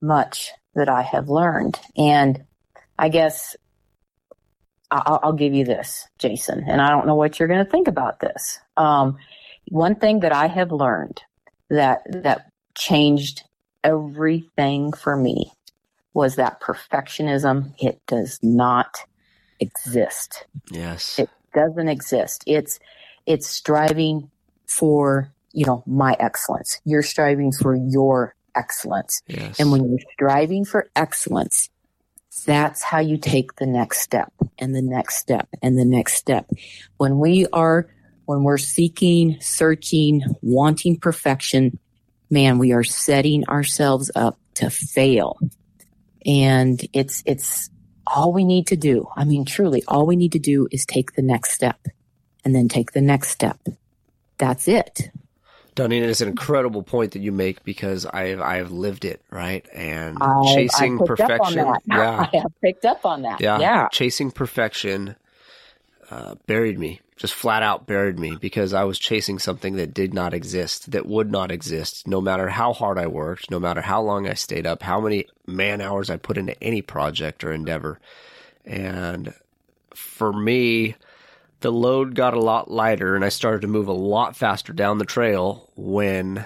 much 0.00 0.52
that 0.76 0.88
I 0.88 1.02
have 1.02 1.28
learned. 1.28 1.80
And 1.96 2.44
I 2.96 3.08
guess 3.08 3.56
I'll, 4.88 5.18
I'll 5.20 5.32
give 5.32 5.52
you 5.52 5.64
this, 5.64 6.06
Jason, 6.18 6.64
and 6.68 6.80
I 6.80 6.90
don't 6.90 7.08
know 7.08 7.16
what 7.16 7.38
you're 7.38 7.48
going 7.48 7.64
to 7.64 7.70
think 7.70 7.88
about 7.88 8.20
this. 8.20 8.60
Um, 8.76 9.16
one 9.68 9.96
thing 9.96 10.20
that 10.20 10.32
I 10.32 10.46
have 10.46 10.70
learned 10.70 11.22
that, 11.70 12.02
that 12.22 12.50
changed 12.76 13.42
everything 13.82 14.92
for 14.92 15.16
me 15.16 15.50
was 16.14 16.36
that 16.36 16.60
perfectionism, 16.60 17.74
it 17.78 18.00
does 18.06 18.38
not 18.42 18.98
exist. 19.60 20.46
Yes. 20.70 21.18
It 21.18 21.30
doesn't 21.54 21.88
exist. 21.88 22.44
It's, 22.46 22.78
it's 23.26 23.46
striving 23.46 24.30
for 24.66 25.32
you 25.52 25.66
know, 25.66 25.82
my 25.86 26.16
excellence. 26.18 26.80
You're 26.84 27.02
striving 27.02 27.52
for 27.52 27.74
your 27.74 28.34
excellence. 28.54 29.22
Yes. 29.26 29.60
And 29.60 29.70
when 29.70 29.88
you're 29.88 29.98
striving 30.12 30.64
for 30.64 30.90
excellence, 30.96 31.70
that's 32.46 32.82
how 32.82 33.00
you 33.00 33.18
take 33.18 33.56
the 33.56 33.66
next 33.66 34.00
step 34.00 34.32
and 34.58 34.74
the 34.74 34.82
next 34.82 35.16
step 35.16 35.48
and 35.62 35.78
the 35.78 35.84
next 35.84 36.14
step. 36.14 36.48
When 36.96 37.18
we 37.18 37.46
are, 37.52 37.88
when 38.24 38.42
we're 38.42 38.58
seeking, 38.58 39.38
searching, 39.40 40.22
wanting 40.40 40.98
perfection, 40.98 41.78
man, 42.30 42.58
we 42.58 42.72
are 42.72 42.84
setting 42.84 43.46
ourselves 43.48 44.10
up 44.14 44.38
to 44.54 44.70
fail. 44.70 45.38
And 46.26 46.80
it's, 46.92 47.22
it's 47.26 47.70
all 48.06 48.32
we 48.32 48.44
need 48.44 48.66
to 48.68 48.76
do. 48.76 49.08
I 49.16 49.24
mean, 49.24 49.44
truly, 49.44 49.82
all 49.88 50.06
we 50.06 50.16
need 50.16 50.32
to 50.32 50.38
do 50.38 50.68
is 50.70 50.84
take 50.84 51.12
the 51.14 51.22
next 51.22 51.52
step 51.52 51.86
and 52.44 52.54
then 52.54 52.68
take 52.68 52.92
the 52.92 53.00
next 53.00 53.30
step. 53.30 53.58
That's 54.38 54.68
it. 54.68 55.10
Doneen, 55.74 56.02
it's 56.02 56.20
an 56.20 56.28
incredible 56.28 56.82
point 56.82 57.12
that 57.12 57.20
you 57.20 57.32
make 57.32 57.64
because 57.64 58.04
I've 58.04 58.42
I've 58.42 58.72
lived 58.72 59.06
it, 59.06 59.22
right? 59.30 59.66
And 59.72 60.18
I, 60.20 60.54
chasing 60.54 61.00
I 61.02 61.06
perfection. 61.06 61.74
Yeah. 61.86 62.28
I 62.32 62.36
have 62.36 62.52
picked 62.60 62.84
up 62.84 63.06
on 63.06 63.22
that. 63.22 63.40
Yeah. 63.40 63.58
yeah. 63.58 63.88
Chasing 63.88 64.30
perfection 64.30 65.16
uh, 66.10 66.34
buried 66.46 66.78
me, 66.78 67.00
just 67.22 67.34
flat 67.34 67.62
out 67.62 67.86
buried 67.86 68.18
me 68.18 68.34
because 68.34 68.74
I 68.74 68.82
was 68.82 68.98
chasing 68.98 69.38
something 69.38 69.76
that 69.76 69.94
did 69.94 70.12
not 70.12 70.34
exist, 70.34 70.90
that 70.90 71.06
would 71.06 71.30
not 71.30 71.52
exist, 71.52 72.08
no 72.08 72.20
matter 72.20 72.48
how 72.48 72.72
hard 72.72 72.98
I 72.98 73.06
worked, 73.06 73.48
no 73.48 73.60
matter 73.60 73.80
how 73.80 74.02
long 74.02 74.26
I 74.26 74.34
stayed 74.34 74.66
up, 74.66 74.82
how 74.82 75.00
many 75.00 75.26
man 75.46 75.80
hours 75.80 76.10
I 76.10 76.16
put 76.16 76.36
into 76.36 76.60
any 76.60 76.82
project 76.82 77.44
or 77.44 77.52
endeavor. 77.52 78.00
And 78.64 79.34
for 79.94 80.32
me, 80.32 80.96
the 81.60 81.70
load 81.70 82.16
got 82.16 82.34
a 82.34 82.40
lot 82.40 82.72
lighter 82.72 83.14
and 83.14 83.24
I 83.24 83.28
started 83.28 83.60
to 83.60 83.68
move 83.68 83.86
a 83.86 83.92
lot 83.92 84.36
faster 84.36 84.72
down 84.72 84.98
the 84.98 85.04
trail 85.04 85.70
when 85.76 86.44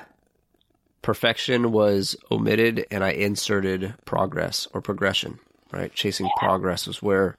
perfection 1.00 1.72
was 1.72 2.16
omitted 2.30 2.84
and 2.90 3.02
I 3.02 3.12
inserted 3.12 3.94
progress 4.04 4.68
or 4.74 4.82
progression, 4.82 5.38
right? 5.72 5.90
Chasing 5.94 6.28
progress 6.36 6.86
was 6.86 7.00
where 7.00 7.38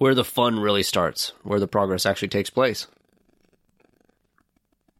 where 0.00 0.14
the 0.14 0.24
fun 0.24 0.58
really 0.58 0.82
starts, 0.82 1.34
where 1.42 1.60
the 1.60 1.68
progress 1.68 2.06
actually 2.06 2.28
takes 2.28 2.48
place. 2.48 2.86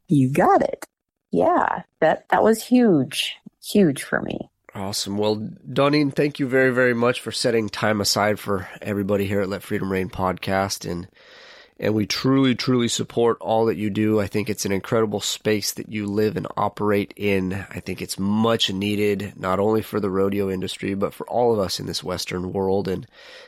You 0.09 0.31
got 0.31 0.61
it. 0.61 0.85
Yeah, 1.33 1.85
that 2.01 2.29
that 2.29 2.43
was 2.43 2.63
huge, 2.67 3.37
huge 3.65 4.03
for 4.03 4.21
me. 4.21 4.51
Awesome. 4.75 5.17
Well, 5.17 5.37
Doneen, 5.67 6.15
thank 6.15 6.39
you 6.39 6.47
very, 6.47 6.69
very 6.69 6.93
much 6.93 7.19
for 7.19 7.33
setting 7.33 7.71
time 7.71 8.03
aside 8.03 8.39
for 8.39 8.69
everybody 8.83 9.25
here 9.25 9.41
at 9.41 9.49
Let 9.49 9.63
Freedom 9.63 9.91
Rein 9.91 10.11
podcast 10.11 10.89
and 10.89 11.09
and 11.83 11.95
we 11.95 12.05
truly, 12.05 12.55
truly 12.55 12.89
support 12.89 13.39
all 13.41 13.65
that 13.65 13.79
you 13.79 13.89
do. 13.89 14.21
I 14.21 14.27
think 14.27 14.51
it's 14.51 14.67
an 14.67 14.71
incredible 14.73 15.21
space 15.21 15.73
that 15.73 15.89
you 15.89 16.05
live 16.05 16.37
and 16.37 16.47
operate 16.55 17.15
in. 17.17 17.55
I 17.55 17.81
think 17.81 18.03
it's 18.03 18.19
much 18.19 18.71
needed, 18.71 19.33
not 19.37 19.59
only 19.59 19.81
for 19.81 19.99
the 19.99 20.11
rodeo 20.11 20.51
industry, 20.51 20.93
but 20.93 21.15
for 21.15 21.27
all 21.27 21.55
of 21.55 21.59
us 21.59 21.81
in 21.81 21.87
this 21.87 22.05
Western 22.05 22.53
world. 22.53 22.87
And 22.87 23.07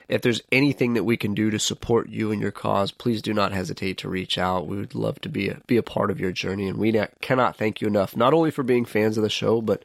if 0.08 0.22
there's 0.22 0.40
anything 0.50 0.94
that 0.94 1.04
we 1.04 1.18
can 1.18 1.34
do 1.34 1.50
to 1.50 1.58
support 1.58 2.08
you 2.08 2.32
and 2.32 2.40
your 2.40 2.50
cause, 2.50 2.90
please 2.90 3.20
do 3.20 3.34
not 3.34 3.52
hesitate 3.52 3.98
to 3.98 4.08
reach 4.08 4.38
out. 4.38 4.66
We 4.66 4.78
would 4.78 4.94
love 4.94 5.20
to 5.20 5.28
be 5.28 5.50
a, 5.50 5.60
be 5.66 5.76
a 5.76 5.82
part 5.82 6.10
of 6.10 6.18
your 6.18 6.32
journey. 6.32 6.68
And 6.68 6.78
we 6.78 6.98
cannot 7.20 7.56
thank 7.58 7.82
you 7.82 7.86
enough, 7.86 8.16
not 8.16 8.32
only 8.32 8.50
for 8.50 8.62
being 8.62 8.86
fans 8.86 9.18
of 9.18 9.24
the 9.24 9.28
show, 9.28 9.60
but 9.60 9.82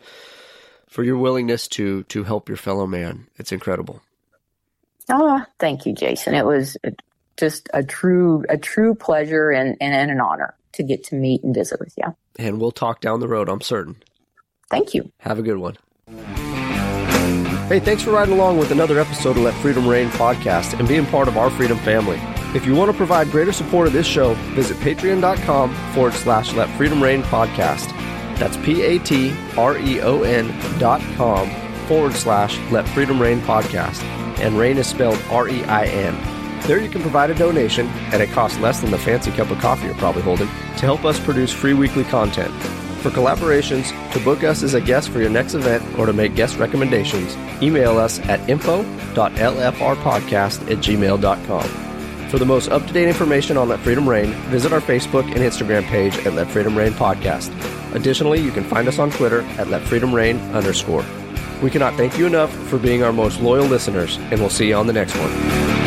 for 0.87 1.03
your 1.03 1.17
willingness 1.17 1.67
to, 1.67 2.03
to 2.03 2.23
help 2.23 2.47
your 2.47 2.57
fellow 2.57 2.87
man. 2.87 3.27
It's 3.35 3.51
incredible. 3.51 4.01
Oh, 5.09 5.43
thank 5.59 5.85
you, 5.85 5.93
Jason. 5.93 6.33
It 6.33 6.45
was 6.45 6.77
just 7.37 7.69
a 7.73 7.83
true 7.83 8.43
a 8.49 8.57
true 8.57 8.95
pleasure 8.95 9.51
and, 9.51 9.77
and, 9.79 9.93
and 9.93 10.11
an 10.11 10.19
honor 10.19 10.55
to 10.73 10.83
get 10.83 11.03
to 11.05 11.15
meet 11.15 11.43
and 11.43 11.53
visit 11.55 11.79
with 11.79 11.93
you. 11.97 12.15
And 12.37 12.59
we'll 12.59 12.71
talk 12.71 13.01
down 13.01 13.19
the 13.19 13.27
road, 13.27 13.49
I'm 13.49 13.61
certain. 13.61 13.95
Thank 14.69 14.93
you. 14.93 15.11
Have 15.19 15.39
a 15.39 15.41
good 15.41 15.57
one. 15.57 15.77
Hey, 17.67 17.79
thanks 17.79 18.01
for 18.01 18.11
riding 18.11 18.33
along 18.33 18.57
with 18.57 18.71
another 18.71 18.99
episode 18.99 19.31
of 19.31 19.43
Let 19.43 19.53
Freedom 19.55 19.87
Rein 19.87 20.09
podcast 20.11 20.79
and 20.79 20.87
being 20.87 21.05
part 21.05 21.27
of 21.27 21.37
our 21.37 21.49
freedom 21.49 21.77
family. 21.79 22.17
If 22.55 22.65
you 22.65 22.75
want 22.75 22.89
to 22.89 22.95
provide 22.95 23.29
greater 23.29 23.51
support 23.51 23.87
of 23.87 23.93
this 23.93 24.07
show, 24.07 24.35
visit 24.55 24.77
patreon.com 24.77 25.75
forward 25.93 26.13
slash 26.13 26.53
Let 26.53 26.69
Freedom 26.77 27.03
Rein 27.03 27.23
podcast. 27.23 27.89
That's 28.37 28.55
P 28.57 28.83
A 28.83 28.99
T 28.99 29.35
R 29.57 29.77
E 29.77 29.99
O 30.01 30.23
N 30.23 30.47
dot 30.79 31.01
com 31.15 31.49
forward 31.87 32.13
slash 32.13 32.57
Let 32.71 32.87
Freedom 32.89 33.21
Rein 33.21 33.41
podcast. 33.41 34.01
And 34.39 34.57
Reign 34.57 34.77
is 34.77 34.87
spelled 34.87 35.19
R 35.29 35.49
E 35.49 35.63
I 35.65 35.85
N. 35.87 36.36
There 36.65 36.79
you 36.79 36.89
can 36.89 37.01
provide 37.01 37.29
a 37.29 37.35
donation 37.35 37.87
at 38.11 38.21
a 38.21 38.27
cost 38.27 38.59
less 38.59 38.81
than 38.81 38.91
the 38.91 38.97
fancy 38.97 39.31
cup 39.31 39.51
of 39.51 39.59
coffee 39.59 39.85
you're 39.85 39.95
probably 39.95 40.21
holding 40.21 40.47
to 40.47 40.85
help 40.85 41.05
us 41.05 41.19
produce 41.19 41.51
free 41.51 41.73
weekly 41.73 42.03
content. 42.05 42.53
For 43.01 43.09
collaborations, 43.11 43.91
to 44.11 44.19
book 44.19 44.43
us 44.43 44.63
as 44.63 44.73
a 44.73 44.81
guest 44.81 45.09
for 45.09 45.19
your 45.19 45.29
next 45.29 45.53
event, 45.53 45.83
or 45.97 46.07
to 46.07 46.13
make 46.13 46.35
guest 46.35 46.57
recommendations, 46.57 47.37
email 47.61 47.97
us 47.97 48.19
at 48.27 48.49
info.lfrpodcast 48.49 50.71
at 50.71 50.77
gmail.com. 50.79 51.69
For 52.29 52.39
the 52.39 52.45
most 52.45 52.69
up 52.69 52.85
to 52.85 52.93
date 52.93 53.07
information 53.07 53.55
on 53.55 53.69
Let 53.69 53.79
Freedom 53.79 54.09
Rein, 54.09 54.33
visit 54.49 54.73
our 54.73 54.81
Facebook 54.81 55.23
and 55.25 55.37
Instagram 55.37 55.83
page 55.83 56.17
at 56.25 56.33
Let 56.33 56.51
Freedom 56.51 56.77
Rein 56.77 56.91
Podcast. 56.91 57.53
Additionally, 57.95 58.41
you 58.41 58.51
can 58.51 58.65
find 58.65 58.89
us 58.89 58.99
on 58.99 59.11
Twitter 59.11 59.43
at 59.57 59.69
Let 59.69 59.81
Freedom 59.83 60.13
Rein 60.13 60.37
underscore. 60.53 61.05
We 61.61 61.71
cannot 61.71 61.95
thank 61.95 62.17
you 62.17 62.27
enough 62.27 62.53
for 62.67 62.77
being 62.77 63.03
our 63.03 63.13
most 63.13 63.39
loyal 63.39 63.65
listeners, 63.65 64.17
and 64.17 64.41
we'll 64.41 64.49
see 64.49 64.67
you 64.67 64.75
on 64.75 64.87
the 64.87 64.93
next 64.93 65.15
one. 65.15 65.86